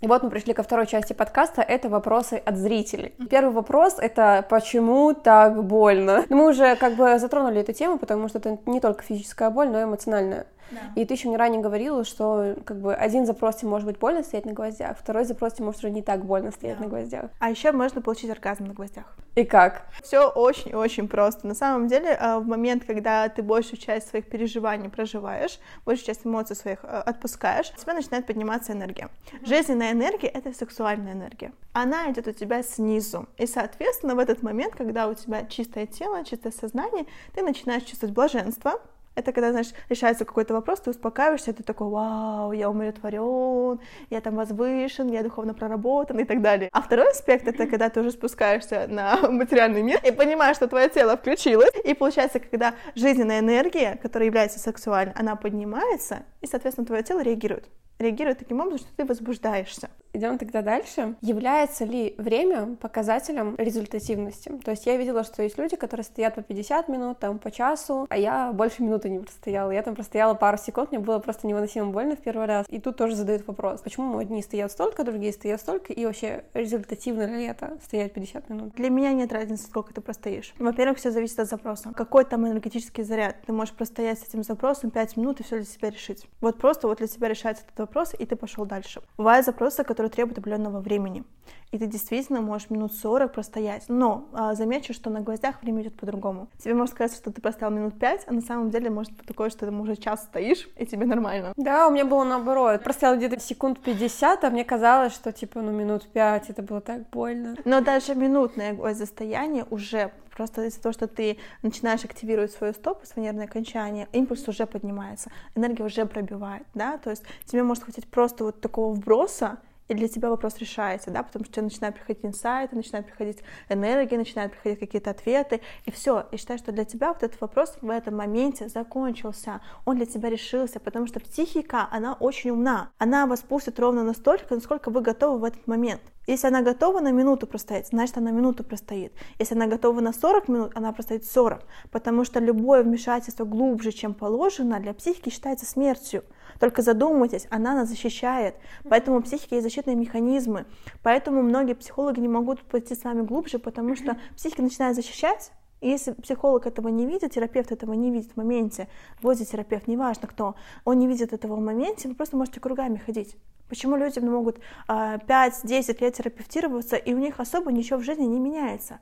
И 0.00 0.06
вот 0.06 0.22
мы 0.22 0.30
пришли 0.30 0.54
ко 0.54 0.62
второй 0.62 0.86
части 0.86 1.12
подкаста, 1.12 1.60
это 1.60 1.88
вопросы 1.88 2.34
от 2.34 2.56
зрителей. 2.56 3.16
Первый 3.28 3.52
вопрос— 3.52 3.98
это 3.98 4.46
почему 4.48 5.12
так 5.12 5.64
больно? 5.64 6.24
Мы 6.28 6.50
уже 6.50 6.76
как 6.76 6.94
бы 6.94 7.18
затронули 7.18 7.62
эту 7.62 7.72
тему, 7.72 7.98
потому 7.98 8.28
что 8.28 8.38
это 8.38 8.58
не 8.66 8.80
только 8.80 9.02
физическая 9.02 9.50
боль, 9.50 9.68
но 9.68 9.80
и 9.80 9.84
эмоциональная. 9.84 10.46
Да. 10.70 10.80
И 10.96 11.04
ты 11.04 11.14
еще 11.14 11.28
мне 11.28 11.36
ранее 11.36 11.60
говорила, 11.60 12.04
что 12.04 12.56
как 12.64 12.80
бы 12.80 12.94
один 12.94 13.26
запрос 13.26 13.56
тебе 13.56 13.68
может 13.68 13.86
быть 13.86 13.98
больно 13.98 14.22
стоять 14.22 14.46
на 14.46 14.52
гвоздях, 14.52 14.96
второй 14.98 15.24
запрос 15.24 15.54
тебе 15.54 15.66
может 15.66 15.80
уже 15.80 15.90
не 15.90 16.02
так 16.02 16.24
больно 16.24 16.50
стоять 16.50 16.78
да. 16.78 16.84
на 16.84 16.90
гвоздях. 16.90 17.30
А 17.38 17.50
еще 17.50 17.72
можно 17.72 18.00
получить 18.00 18.30
оргазм 18.30 18.64
на 18.64 18.74
гвоздях. 18.74 19.16
И 19.38 19.44
как? 19.44 19.86
Все 20.02 20.28
очень-очень 20.28 21.06
просто. 21.06 21.46
На 21.46 21.54
самом 21.54 21.86
деле, 21.86 22.16
а, 22.18 22.40
в 22.40 22.46
момент, 22.46 22.84
когда 22.84 23.28
ты 23.28 23.42
большую 23.42 23.78
часть 23.78 24.08
своих 24.08 24.28
переживаний 24.28 24.88
проживаешь, 24.88 25.60
большую 25.86 26.06
часть 26.06 26.26
эмоций 26.26 26.56
своих 26.56 26.80
а, 26.82 27.02
отпускаешь, 27.02 27.70
у 27.76 27.80
тебя 27.80 27.94
начинает 27.94 28.26
подниматься 28.26 28.72
энергия. 28.72 29.10
Жизненная 29.44 29.92
энергия— 29.92 30.26
это 30.34 30.52
сексуальная 30.52 31.12
энергия. 31.12 31.52
Она 31.72 32.10
идет 32.10 32.26
у 32.26 32.32
тебя 32.32 32.64
снизу. 32.64 33.28
И, 33.36 33.46
соответственно, 33.46 34.16
в 34.16 34.18
этот 34.18 34.42
момент, 34.42 34.74
когда 34.74 35.06
у 35.06 35.14
тебя 35.14 35.44
чистое 35.46 35.86
тело, 35.86 36.24
чистое 36.24 36.50
сознание, 36.50 37.06
ты 37.32 37.42
начинаешь 37.42 37.84
чувствовать 37.84 38.16
блаженство, 38.16 38.80
это 39.18 39.32
когда, 39.32 39.50
знаешь, 39.50 39.72
решается 39.88 40.24
какой-то 40.24 40.54
вопрос, 40.54 40.80
ты 40.80 40.90
успокаиваешься, 40.90 41.52
ты 41.52 41.62
такой, 41.62 41.88
вау, 41.88 42.52
я 42.52 42.70
умиротворен, 42.70 43.80
я 44.10 44.20
там 44.20 44.36
возвышен, 44.36 45.08
я 45.08 45.22
духовно 45.22 45.54
проработан 45.54 46.18
и 46.20 46.24
так 46.24 46.40
далее. 46.40 46.68
А 46.72 46.80
второй 46.80 47.10
аспект— 47.10 47.48
это 47.48 47.66
когда 47.66 47.90
ты 47.90 48.00
уже 48.00 48.12
спускаешься 48.12 48.86
на 48.88 49.16
материальный 49.30 49.82
мир 49.82 50.00
и 50.04 50.12
понимаешь, 50.12 50.56
что 50.56 50.68
твое 50.68 50.88
тело 50.88 51.16
включилось, 51.16 51.72
и 51.84 51.94
получается, 51.94 52.38
когда 52.38 52.74
жизненная 52.94 53.40
энергия, 53.40 53.98
которая 54.00 54.26
является 54.26 54.58
сексуальной, 54.58 55.14
она 55.14 55.34
поднимается, 55.36 56.22
и, 56.40 56.46
соответственно, 56.46 56.86
твое 56.86 57.02
тело 57.02 57.20
реагирует 57.20 57.68
реагирует 57.98 58.38
таким 58.38 58.60
образом, 58.60 58.86
что 58.86 58.96
ты 58.96 59.04
возбуждаешься. 59.04 59.90
Идем 60.14 60.38
тогда 60.38 60.62
дальше. 60.62 61.16
Является 61.20 61.84
ли 61.84 62.14
время 62.16 62.76
показателем 62.76 63.54
результативности? 63.58 64.50
То 64.64 64.70
есть 64.70 64.86
я 64.86 64.96
видела, 64.96 65.22
что 65.22 65.42
есть 65.42 65.58
люди, 65.58 65.76
которые 65.76 66.04
стоят 66.04 66.34
по 66.34 66.42
50 66.42 66.88
минут, 66.88 67.18
там, 67.18 67.38
по 67.38 67.50
часу, 67.50 68.06
а 68.08 68.16
я 68.16 68.52
больше 68.52 68.82
минуты 68.82 69.10
не 69.10 69.18
простояла. 69.18 69.70
Я 69.70 69.82
там 69.82 69.94
простояла 69.94 70.34
пару 70.34 70.56
секунд, 70.56 70.92
мне 70.92 70.98
было 70.98 71.18
просто 71.18 71.46
невыносимо 71.46 71.90
больно 71.90 72.16
в 72.16 72.20
первый 72.20 72.46
раз. 72.46 72.66
И 72.70 72.80
тут 72.80 72.96
тоже 72.96 73.16
задают 73.16 73.46
вопрос, 73.46 73.82
почему 73.82 74.16
одни 74.18 74.42
стоят 74.42 74.72
столько, 74.72 75.04
другие 75.04 75.32
стоят 75.32 75.60
столько, 75.60 75.92
и 75.92 76.06
вообще 76.06 76.44
результативно 76.54 77.24
ли 77.24 77.44
это 77.44 77.78
стоять 77.84 78.14
50 78.14 78.48
минут? 78.48 78.74
Для 78.74 78.88
меня 78.88 79.12
нет 79.12 79.32
разницы, 79.32 79.66
сколько 79.66 79.92
ты 79.92 80.00
простоишь. 80.00 80.54
Во-первых, 80.58 80.98
все 80.98 81.10
зависит 81.10 81.38
от 81.38 81.48
запроса. 81.48 81.92
Какой 81.94 82.24
там 82.24 82.46
энергетический 82.46 83.04
заряд? 83.04 83.36
Ты 83.46 83.52
можешь 83.52 83.74
простоять 83.74 84.18
с 84.18 84.24
этим 84.24 84.42
запросом 84.42 84.90
5 84.90 85.16
минут 85.16 85.40
и 85.40 85.42
все 85.42 85.56
для 85.56 85.66
себя 85.66 85.90
решить. 85.90 86.26
Вот 86.40 86.58
просто 86.58 86.88
вот 86.88 86.98
для 86.98 87.06
себя 87.06 87.28
решается 87.28 87.64
этот 87.64 87.87
вопрос, 87.88 88.14
и 88.18 88.26
ты 88.26 88.36
пошел 88.36 88.66
дальше. 88.66 89.00
Бывают 89.16 89.46
запросы, 89.46 89.82
которые 89.82 90.10
требуют 90.10 90.38
определенного 90.38 90.80
времени, 90.80 91.24
и 91.72 91.78
ты 91.78 91.86
действительно 91.86 92.40
можешь 92.40 92.70
минут 92.70 92.92
40 92.92 93.32
простоять. 93.32 93.84
Но 93.88 94.28
а, 94.32 94.54
замечу, 94.54 94.92
что 94.92 95.10
на 95.10 95.20
гвоздях 95.20 95.62
время 95.62 95.82
идет 95.82 95.96
по-другому. 95.96 96.48
Тебе 96.58 96.74
может 96.74 96.94
сказать, 96.94 97.16
что 97.16 97.32
ты 97.32 97.40
простоял 97.40 97.72
минут 97.72 97.98
5, 97.98 98.24
а 98.26 98.32
на 98.32 98.40
самом 98.40 98.70
деле 98.70 98.90
может 98.90 99.12
быть 99.12 99.26
такое, 99.26 99.50
что 99.50 99.66
ты 99.66 99.72
уже 99.72 99.96
час 99.96 100.22
стоишь, 100.24 100.68
и 100.76 100.86
тебе 100.86 101.06
нормально. 101.06 101.52
Да, 101.56 101.88
у 101.88 101.90
меня 101.90 102.04
было 102.04 102.24
наоборот. 102.24 102.82
Простоял 102.82 103.16
где-то 103.16 103.40
секунд 103.40 103.80
50, 103.80 104.44
а 104.44 104.50
мне 104.50 104.64
казалось, 104.64 105.14
что 105.14 105.32
типа 105.32 105.60
ну 105.60 105.72
минут 105.72 106.06
5, 106.12 106.50
это 106.50 106.62
было 106.62 106.80
так 106.80 107.08
больно. 107.10 107.56
Но 107.64 107.80
даже 107.80 108.14
минутное 108.14 108.74
гвоздостояние 108.74 109.64
уже 109.70 110.12
Просто 110.38 110.66
из-за 110.66 110.80
того, 110.80 110.92
что 110.92 111.08
ты 111.08 111.36
начинаешь 111.62 112.04
активировать 112.04 112.52
свою 112.52 112.72
стопу, 112.72 113.04
свое 113.04 113.26
нервное 113.26 113.46
окончание, 113.46 114.06
импульс 114.12 114.46
уже 114.46 114.66
поднимается, 114.66 115.32
энергия 115.56 115.82
уже 115.82 116.06
пробивает, 116.06 116.64
да, 116.74 116.96
то 116.98 117.10
есть 117.10 117.24
тебе 117.44 117.64
может 117.64 117.82
хватить 117.82 118.06
просто 118.06 118.44
вот 118.44 118.60
такого 118.60 118.94
вброса, 118.94 119.58
и 119.88 119.94
для 119.94 120.08
тебя 120.08 120.30
вопрос 120.30 120.58
решается, 120.58 121.10
да, 121.10 121.22
потому 121.22 121.44
что 121.44 121.62
начинают 121.62 121.96
приходить 121.96 122.24
инсайты, 122.24 122.76
начинает 122.76 123.06
приходить 123.06 123.38
энергия, 123.68 124.18
начинают 124.18 124.52
приходить 124.52 124.78
какие-то 124.78 125.10
ответы, 125.10 125.60
и 125.84 125.90
все. 125.90 126.26
И 126.30 126.36
считаю, 126.36 126.58
что 126.58 126.72
для 126.72 126.84
тебя 126.84 127.08
вот 127.08 127.22
этот 127.22 127.40
вопрос 127.40 127.78
в 127.80 127.90
этом 127.90 128.16
моменте 128.16 128.68
закончился, 128.68 129.60
он 129.84 129.96
для 129.96 130.06
тебя 130.06 130.30
решился, 130.30 130.78
потому 130.80 131.06
что 131.06 131.20
психика, 131.20 131.88
она 131.90 132.14
очень 132.14 132.50
умна, 132.50 132.90
она 132.98 133.26
вас 133.26 133.40
пустит 133.40 133.80
ровно 133.80 134.04
настолько, 134.04 134.54
насколько 134.54 134.90
вы 134.90 135.00
готовы 135.00 135.38
в 135.38 135.44
этот 135.44 135.66
момент. 135.66 136.02
Если 136.28 136.46
она 136.46 136.60
готова 136.60 137.00
на 137.00 137.10
минуту 137.10 137.46
простоять, 137.46 137.88
значит 137.88 138.18
она 138.18 138.30
минуту 138.30 138.62
простоит. 138.62 139.14
Если 139.38 139.54
она 139.54 139.66
готова 139.66 140.00
на 140.00 140.12
40 140.12 140.48
минут, 140.48 140.72
она 140.74 140.92
простоит 140.92 141.24
40. 141.24 141.62
Потому 141.90 142.24
что 142.24 142.38
любое 142.38 142.82
вмешательство 142.82 143.46
глубже, 143.46 143.92
чем 143.92 144.12
положено, 144.12 144.78
для 144.78 144.92
психики 144.92 145.30
считается 145.30 145.64
смертью. 145.64 146.24
Только 146.58 146.82
задумайтесь, 146.82 147.46
она 147.50 147.74
нас 147.74 147.88
защищает. 147.88 148.54
Поэтому 148.88 149.18
у 149.18 149.22
психики 149.22 149.54
есть 149.54 149.64
защитные 149.64 149.96
механизмы. 149.96 150.66
Поэтому 151.02 151.42
многие 151.42 151.74
психологи 151.74 152.20
не 152.20 152.28
могут 152.28 152.62
пойти 152.62 152.94
с 152.94 153.04
вами 153.04 153.22
глубже, 153.22 153.58
потому 153.58 153.96
что 153.96 154.16
психика 154.36 154.62
начинает 154.62 154.96
защищать, 154.96 155.52
и 155.80 155.88
если 155.88 156.12
психолог 156.12 156.66
этого 156.66 156.88
не 156.88 157.06
видит, 157.06 157.32
терапевт 157.32 157.70
этого 157.70 157.92
не 157.92 158.10
видит 158.10 158.32
в 158.32 158.36
моменте, 158.36 158.88
терапевт, 159.22 159.86
неважно 159.86 160.26
кто, 160.26 160.56
он 160.84 160.98
не 160.98 161.06
видит 161.06 161.32
этого 161.32 161.54
в 161.54 161.60
моменте, 161.60 162.08
вы 162.08 162.14
просто 162.14 162.36
можете 162.36 162.58
кругами 162.60 162.96
ходить. 162.96 163.36
Почему 163.68 163.96
люди 163.96 164.18
могут 164.18 164.58
5-10 164.88 164.88
а, 164.88 166.04
лет 166.04 166.14
терапевтироваться, 166.14 166.96
и 166.96 167.14
у 167.14 167.18
них 167.18 167.38
особо 167.38 167.70
ничего 167.70 167.98
в 167.98 168.02
жизни 168.02 168.24
не 168.24 168.40
меняется? 168.40 168.98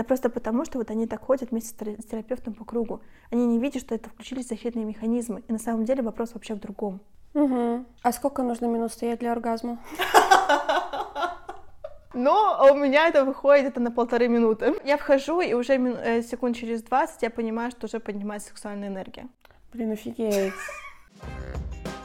Да 0.00 0.04
просто 0.04 0.30
потому, 0.30 0.64
что 0.64 0.78
вот 0.78 0.90
они 0.90 1.06
так 1.06 1.20
ходят 1.20 1.50
вместе 1.50 1.98
с 2.00 2.04
терапевтом 2.06 2.54
по 2.54 2.64
кругу. 2.64 3.02
Они 3.30 3.44
не 3.44 3.58
видят, 3.58 3.82
что 3.82 3.94
это 3.94 4.08
включились 4.08 4.48
защитные 4.48 4.86
механизмы. 4.86 5.42
И 5.46 5.52
на 5.52 5.58
самом 5.58 5.84
деле 5.84 6.02
вопрос 6.02 6.32
вообще 6.32 6.54
в 6.54 6.58
другом. 6.58 7.00
Угу. 7.34 7.84
А 8.02 8.12
сколько 8.12 8.42
нужно 8.42 8.64
минут 8.64 8.92
стоять 8.92 9.18
для 9.18 9.32
оргазма? 9.32 9.78
Но 12.14 12.66
у 12.72 12.76
меня 12.76 13.08
это 13.08 13.26
выходит 13.26 13.66
это 13.66 13.80
на 13.80 13.90
полторы 13.90 14.28
минуты. 14.28 14.74
Я 14.86 14.96
вхожу, 14.96 15.42
и 15.42 15.52
уже 15.52 15.74
э, 15.74 16.22
секунд 16.22 16.56
через 16.56 16.82
20 16.82 17.20
я 17.20 17.28
понимаю, 17.28 17.70
что 17.70 17.86
уже 17.86 18.00
поднимается 18.00 18.48
сексуальная 18.48 18.88
энергия. 18.88 19.28
Блин, 19.74 19.92
офигеть. 19.92 20.54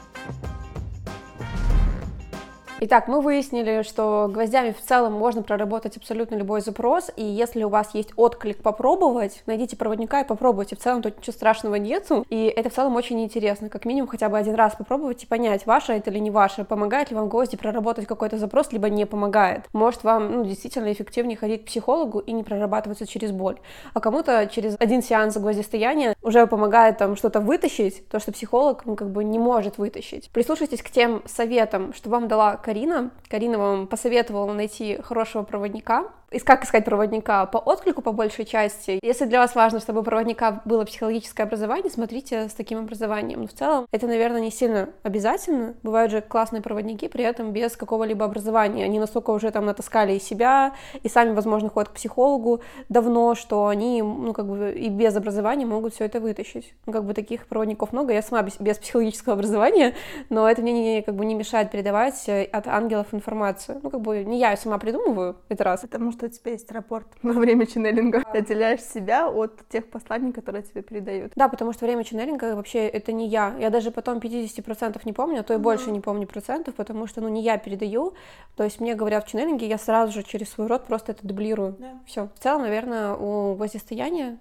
Итак, 2.81 3.07
мы 3.07 3.21
выяснили, 3.21 3.83
что 3.83 4.29
гвоздями 4.29 4.73
в 4.73 4.81
целом 4.81 5.13
можно 5.13 5.41
проработать 5.41 5.95
абсолютно 5.95 6.35
любой 6.35 6.59
запрос, 6.59 7.09
и 7.15 7.23
если 7.23 7.63
у 7.63 7.69
вас 7.69 7.91
есть 7.93 8.09
отклик 8.17 8.61
попробовать, 8.61 9.43
найдите 9.45 9.77
проводника 9.77 10.19
и 10.19 10.27
попробуйте. 10.27 10.75
В 10.75 10.79
целом 10.79 11.01
тут 11.01 11.17
ничего 11.17 11.31
страшного 11.31 11.75
нету, 11.75 12.25
и 12.29 12.47
это 12.47 12.69
в 12.69 12.73
целом 12.73 12.97
очень 12.97 13.23
интересно. 13.23 13.69
Как 13.69 13.85
минимум 13.85 14.09
хотя 14.09 14.27
бы 14.27 14.37
один 14.37 14.55
раз 14.55 14.75
попробовать 14.75 15.23
и 15.23 15.25
понять, 15.25 15.65
ваше 15.65 15.93
это 15.93 16.11
или 16.11 16.19
не 16.19 16.31
ваше, 16.31 16.65
помогает 16.65 17.11
ли 17.11 17.15
вам 17.15 17.29
гвозди 17.29 17.55
проработать 17.55 18.07
какой-то 18.07 18.37
запрос, 18.37 18.73
либо 18.73 18.89
не 18.89 19.05
помогает. 19.05 19.63
Может 19.71 20.03
вам 20.03 20.31
ну, 20.33 20.43
действительно 20.43 20.91
эффективнее 20.91 21.37
ходить 21.37 21.63
к 21.63 21.67
психологу 21.67 22.19
и 22.19 22.33
не 22.33 22.43
прорабатываться 22.43 23.07
через 23.07 23.31
боль. 23.31 23.55
А 23.93 24.01
кому-то 24.01 24.47
через 24.47 24.75
один 24.79 25.01
сеанс 25.01 25.37
гвоздистояния 25.37 26.13
уже 26.21 26.45
помогает 26.45 26.97
там 26.97 27.15
что-то 27.15 27.39
вытащить, 27.39 28.05
то, 28.09 28.19
что 28.19 28.33
психолог 28.33 28.85
ну, 28.85 28.97
как 28.97 29.11
бы 29.11 29.23
не 29.23 29.39
может 29.39 29.77
вытащить. 29.77 30.29
Прислушайтесь 30.31 30.81
к 30.81 30.89
тем 30.89 31.21
советам, 31.25 31.93
что 31.93 32.09
вам 32.09 32.27
дала 32.27 32.57
Карина. 32.75 33.11
Карина 33.29 33.57
вам 33.57 33.87
посоветовала 33.87 34.51
найти 34.51 34.99
хорошего 35.01 35.43
проводника, 35.43 36.09
как 36.43 36.63
искать 36.63 36.85
проводника? 36.85 37.45
По 37.45 37.57
отклику, 37.57 38.01
по 38.01 38.11
большей 38.11 38.45
части. 38.45 38.99
Если 39.01 39.25
для 39.25 39.39
вас 39.39 39.55
важно, 39.55 39.79
чтобы 39.79 40.01
у 40.01 40.03
проводника 40.03 40.61
было 40.65 40.83
психологическое 40.85 41.43
образование, 41.43 41.89
смотрите 41.89 42.49
с 42.49 42.53
таким 42.53 42.79
образованием. 42.79 43.41
Но 43.41 43.47
в 43.47 43.53
целом 43.53 43.85
это, 43.91 44.07
наверное, 44.07 44.41
не 44.41 44.51
сильно 44.51 44.89
обязательно. 45.03 45.75
Бывают 45.83 46.11
же 46.11 46.21
классные 46.21 46.61
проводники, 46.61 47.07
при 47.07 47.23
этом 47.23 47.51
без 47.51 47.75
какого-либо 47.77 48.25
образования. 48.25 48.85
Они 48.85 48.99
настолько 48.99 49.31
уже 49.31 49.51
там 49.51 49.65
натаскали 49.65 50.13
и 50.13 50.19
себя, 50.19 50.73
и 51.03 51.09
сами, 51.09 51.33
возможно, 51.33 51.69
ходят 51.69 51.89
к 51.89 51.93
психологу 51.93 52.61
давно, 52.89 53.35
что 53.35 53.67
они, 53.67 54.01
ну, 54.01 54.33
как 54.33 54.47
бы 54.47 54.73
и 54.73 54.89
без 54.89 55.15
образования 55.15 55.65
могут 55.65 55.93
все 55.93 56.05
это 56.05 56.19
вытащить. 56.19 56.73
Ну, 56.85 56.93
как 56.93 57.05
бы 57.05 57.13
таких 57.13 57.47
проводников 57.47 57.93
много. 57.93 58.13
Я 58.13 58.21
сама 58.21 58.41
без, 58.41 58.77
психологического 58.77 59.33
образования, 59.33 59.93
но 60.29 60.49
это 60.49 60.61
мне 60.61 60.73
не, 60.73 61.01
как 61.01 61.15
бы 61.15 61.25
не 61.25 61.35
мешает 61.35 61.71
передавать 61.71 62.27
от 62.27 62.67
ангелов 62.67 63.07
информацию. 63.13 63.79
Ну, 63.81 63.89
как 63.89 64.01
бы 64.01 64.23
не 64.23 64.39
я 64.39 64.55
сама 64.57 64.77
придумываю, 64.77 65.37
это 65.49 65.63
раз. 65.63 65.81
Потому 65.81 66.11
что 66.11 66.24
у 66.25 66.29
тебя 66.29 66.51
есть 66.51 66.71
рапорт 66.71 67.07
во 67.23 67.33
время 67.33 67.65
ченнелинга. 67.65 68.23
Отделяешь 68.31 68.81
себя 68.81 69.29
от 69.29 69.67
тех 69.69 69.87
посланий, 69.87 70.31
которые 70.31 70.63
тебе 70.63 70.81
передают. 70.81 71.33
Да, 71.35 71.49
потому 71.49 71.73
что 71.73 71.85
время 71.85 72.03
ченнелинга 72.03 72.55
вообще 72.55 72.87
это 72.87 73.11
не 73.11 73.27
я. 73.27 73.55
Я 73.59 73.69
даже 73.69 73.91
потом 73.91 74.17
50% 74.17 75.01
не 75.05 75.13
помню, 75.13 75.39
а 75.39 75.43
то 75.43 75.53
и 75.53 75.57
mm-hmm. 75.57 75.59
больше 75.59 75.91
не 75.91 76.01
помню 76.01 76.27
процентов, 76.27 76.75
потому 76.75 77.07
что, 77.07 77.21
ну, 77.21 77.29
не 77.29 77.41
я 77.41 77.57
передаю. 77.57 78.13
То 78.55 78.63
есть 78.63 78.79
мне 78.79 78.95
говорят 78.95 79.25
в 79.25 79.31
ченнелинге, 79.31 79.67
я 79.67 79.77
сразу 79.77 80.13
же 80.13 80.23
через 80.23 80.49
свой 80.49 80.67
рот 80.67 80.85
просто 80.85 81.11
это 81.11 81.27
дублирую. 81.27 81.75
Yeah. 81.79 81.99
Все. 82.05 82.29
В 82.35 82.39
целом, 82.39 82.61
наверное, 82.61 83.13
у 83.13 83.55
воздействия 83.55 83.95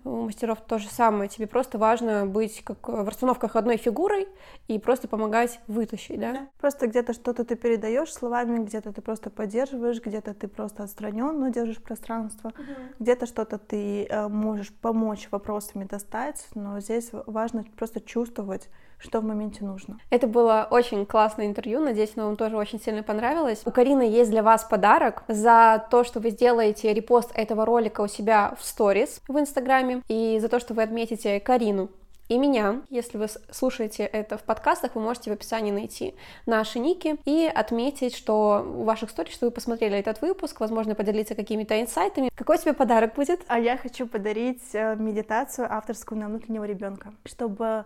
у 0.05 0.22
мастеров 0.22 0.61
то 0.61 0.78
же 0.78 0.89
самое. 0.89 1.28
Тебе 1.28 1.47
просто 1.47 1.78
важно 1.78 2.26
быть 2.26 2.62
как 2.64 2.89
в 2.89 3.09
расстановках 3.09 3.57
одной 3.57 3.76
фигурой 3.76 4.28
и 4.68 4.78
просто 4.78 5.09
помогать 5.09 5.61
вытащить, 5.66 6.20
да? 6.20 6.32
Yeah. 6.32 6.47
Просто 6.61 6.87
где-то 6.87 7.12
что-то 7.12 7.45
ты 7.45 7.57
передаешь 7.57 8.12
словами, 8.12 8.64
где-то 8.64 8.93
ты 8.93 9.01
просто 9.01 9.30
поддерживаешь, 9.30 10.01
где-то 10.01 10.35
ты 10.35 10.49
просто 10.49 10.85
отстранен, 10.85 11.39
но 11.39 11.49
держишь 11.49 11.64
пространство. 11.81 12.49
Угу. 12.49 12.73
Где-то 13.01 13.27
что-то 13.27 13.59
ты 13.59 14.05
э, 14.05 14.29
можешь 14.29 14.73
помочь 14.73 15.29
вопросами 15.31 15.85
достать, 15.85 16.47
но 16.55 16.81
здесь 16.81 17.11
важно 17.27 17.65
просто 17.77 18.01
чувствовать, 18.01 18.69
что 18.99 19.21
в 19.21 19.25
моменте 19.25 19.65
нужно. 19.65 19.99
Это 20.11 20.27
было 20.27 20.67
очень 20.71 21.07
классное 21.07 21.47
интервью, 21.47 21.81
надеюсь, 21.81 22.12
оно 22.17 22.27
вам 22.27 22.37
тоже 22.37 22.57
очень 22.57 22.81
сильно 22.81 23.03
понравилось. 23.03 23.62
У 23.65 23.71
Карины 23.71 24.03
есть 24.03 24.31
для 24.31 24.43
вас 24.43 24.65
подарок 24.65 25.25
за 25.29 25.87
то, 25.91 26.05
что 26.05 26.21
вы 26.21 26.31
сделаете 26.31 26.93
репост 26.93 27.31
этого 27.35 27.67
ролика 27.67 28.01
у 28.01 28.09
себя 28.09 28.55
в 28.59 28.65
сторис 28.65 29.21
в 29.29 29.39
Инстаграме, 29.39 30.03
и 30.09 30.39
за 30.41 30.49
то, 30.49 30.59
что 30.61 30.75
вы 30.75 30.83
отметите 30.83 31.41
Карину 31.41 31.91
и 32.29 32.39
меня. 32.39 32.83
Если 32.91 33.18
вы 33.18 33.27
слушаете 33.51 34.05
это 34.05 34.39
в 34.39 34.43
подкастах, 34.43 34.95
вы 34.95 35.03
можете 35.03 35.31
в 35.31 35.35
описании 35.35 35.70
найти 35.70 36.14
наши 36.47 36.79
ники 36.79 37.16
и 37.25 37.51
отметить, 37.53 38.14
что 38.14 38.62
в 38.64 38.85
ваших 38.85 39.11
сторис, 39.11 39.35
что 39.35 39.47
вы 39.47 39.51
посмотрели 39.51 39.97
этот 39.99 40.22
выпуск, 40.22 40.61
возможно, 40.61 40.95
поделиться 40.95 41.35
какими-то 41.35 41.81
инсайтами. 41.81 42.31
Какой 42.35 42.59
тебе 42.59 42.72
подарок 42.72 43.14
будет? 43.14 43.41
А 43.49 43.59
я 43.59 43.77
хочу 43.77 44.07
подарить 44.07 44.62
э, 44.72 44.97
медитацию 44.97 45.72
авторскую 45.72 46.18
на 46.20 46.29
внутреннего 46.29 46.64
ребенка, 46.64 47.12
чтобы 47.25 47.85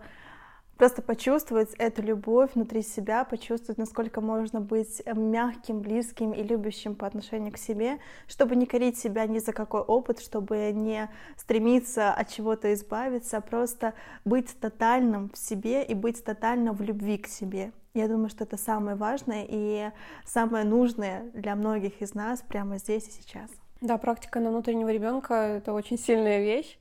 просто 0.79 1.01
почувствовать 1.01 1.73
эту 1.77 2.01
любовь 2.01 2.51
внутри 2.55 2.81
себя, 2.81 3.25
почувствовать, 3.25 3.77
насколько 3.77 4.21
можно 4.21 4.61
быть 4.61 5.01
э, 5.05 5.13
мягким, 5.13 5.81
близким 5.81 6.31
и 6.31 6.41
любящим 6.41 6.95
по 6.95 7.05
отношению 7.05 7.51
к 7.51 7.57
себе, 7.57 7.99
чтобы 8.27 8.55
не 8.55 8.65
корить 8.65 8.97
себя 8.97 9.27
ни 9.27 9.39
за 9.39 9.51
какой 9.51 9.81
опыт, 9.81 10.21
чтобы 10.21 10.71
не 10.71 11.09
стремиться 11.35 12.13
от 12.13 12.29
чего-то 12.29 12.73
избавиться, 12.73 13.37
а 13.37 13.41
просто 13.41 13.93
быть 14.23 14.57
тотальным 14.57 15.29
в 15.31 15.37
себе 15.37 15.83
и 15.83 15.93
быть 15.93 16.23
тотально 16.23 16.71
в 16.71 16.81
любви 16.81 17.17
к 17.17 17.27
себе. 17.27 17.73
Я 17.93 18.07
думаю, 18.07 18.29
что 18.29 18.45
это 18.45 18.55
самое 18.55 18.95
важное 18.95 19.45
и 19.49 19.91
самое 20.25 20.63
нужное 20.63 21.29
для 21.33 21.57
многих 21.57 22.01
из 22.01 22.13
нас 22.13 22.41
прямо 22.41 22.77
здесь 22.77 23.05
и 23.09 23.11
сейчас. 23.11 23.51
Да, 23.81 23.97
практика 23.97 24.39
на 24.39 24.49
внутреннего 24.49 24.89
ребенка 24.89 25.33
это 25.33 25.73
очень 25.73 25.99
сильная 25.99 26.39
вещь. 26.39 26.79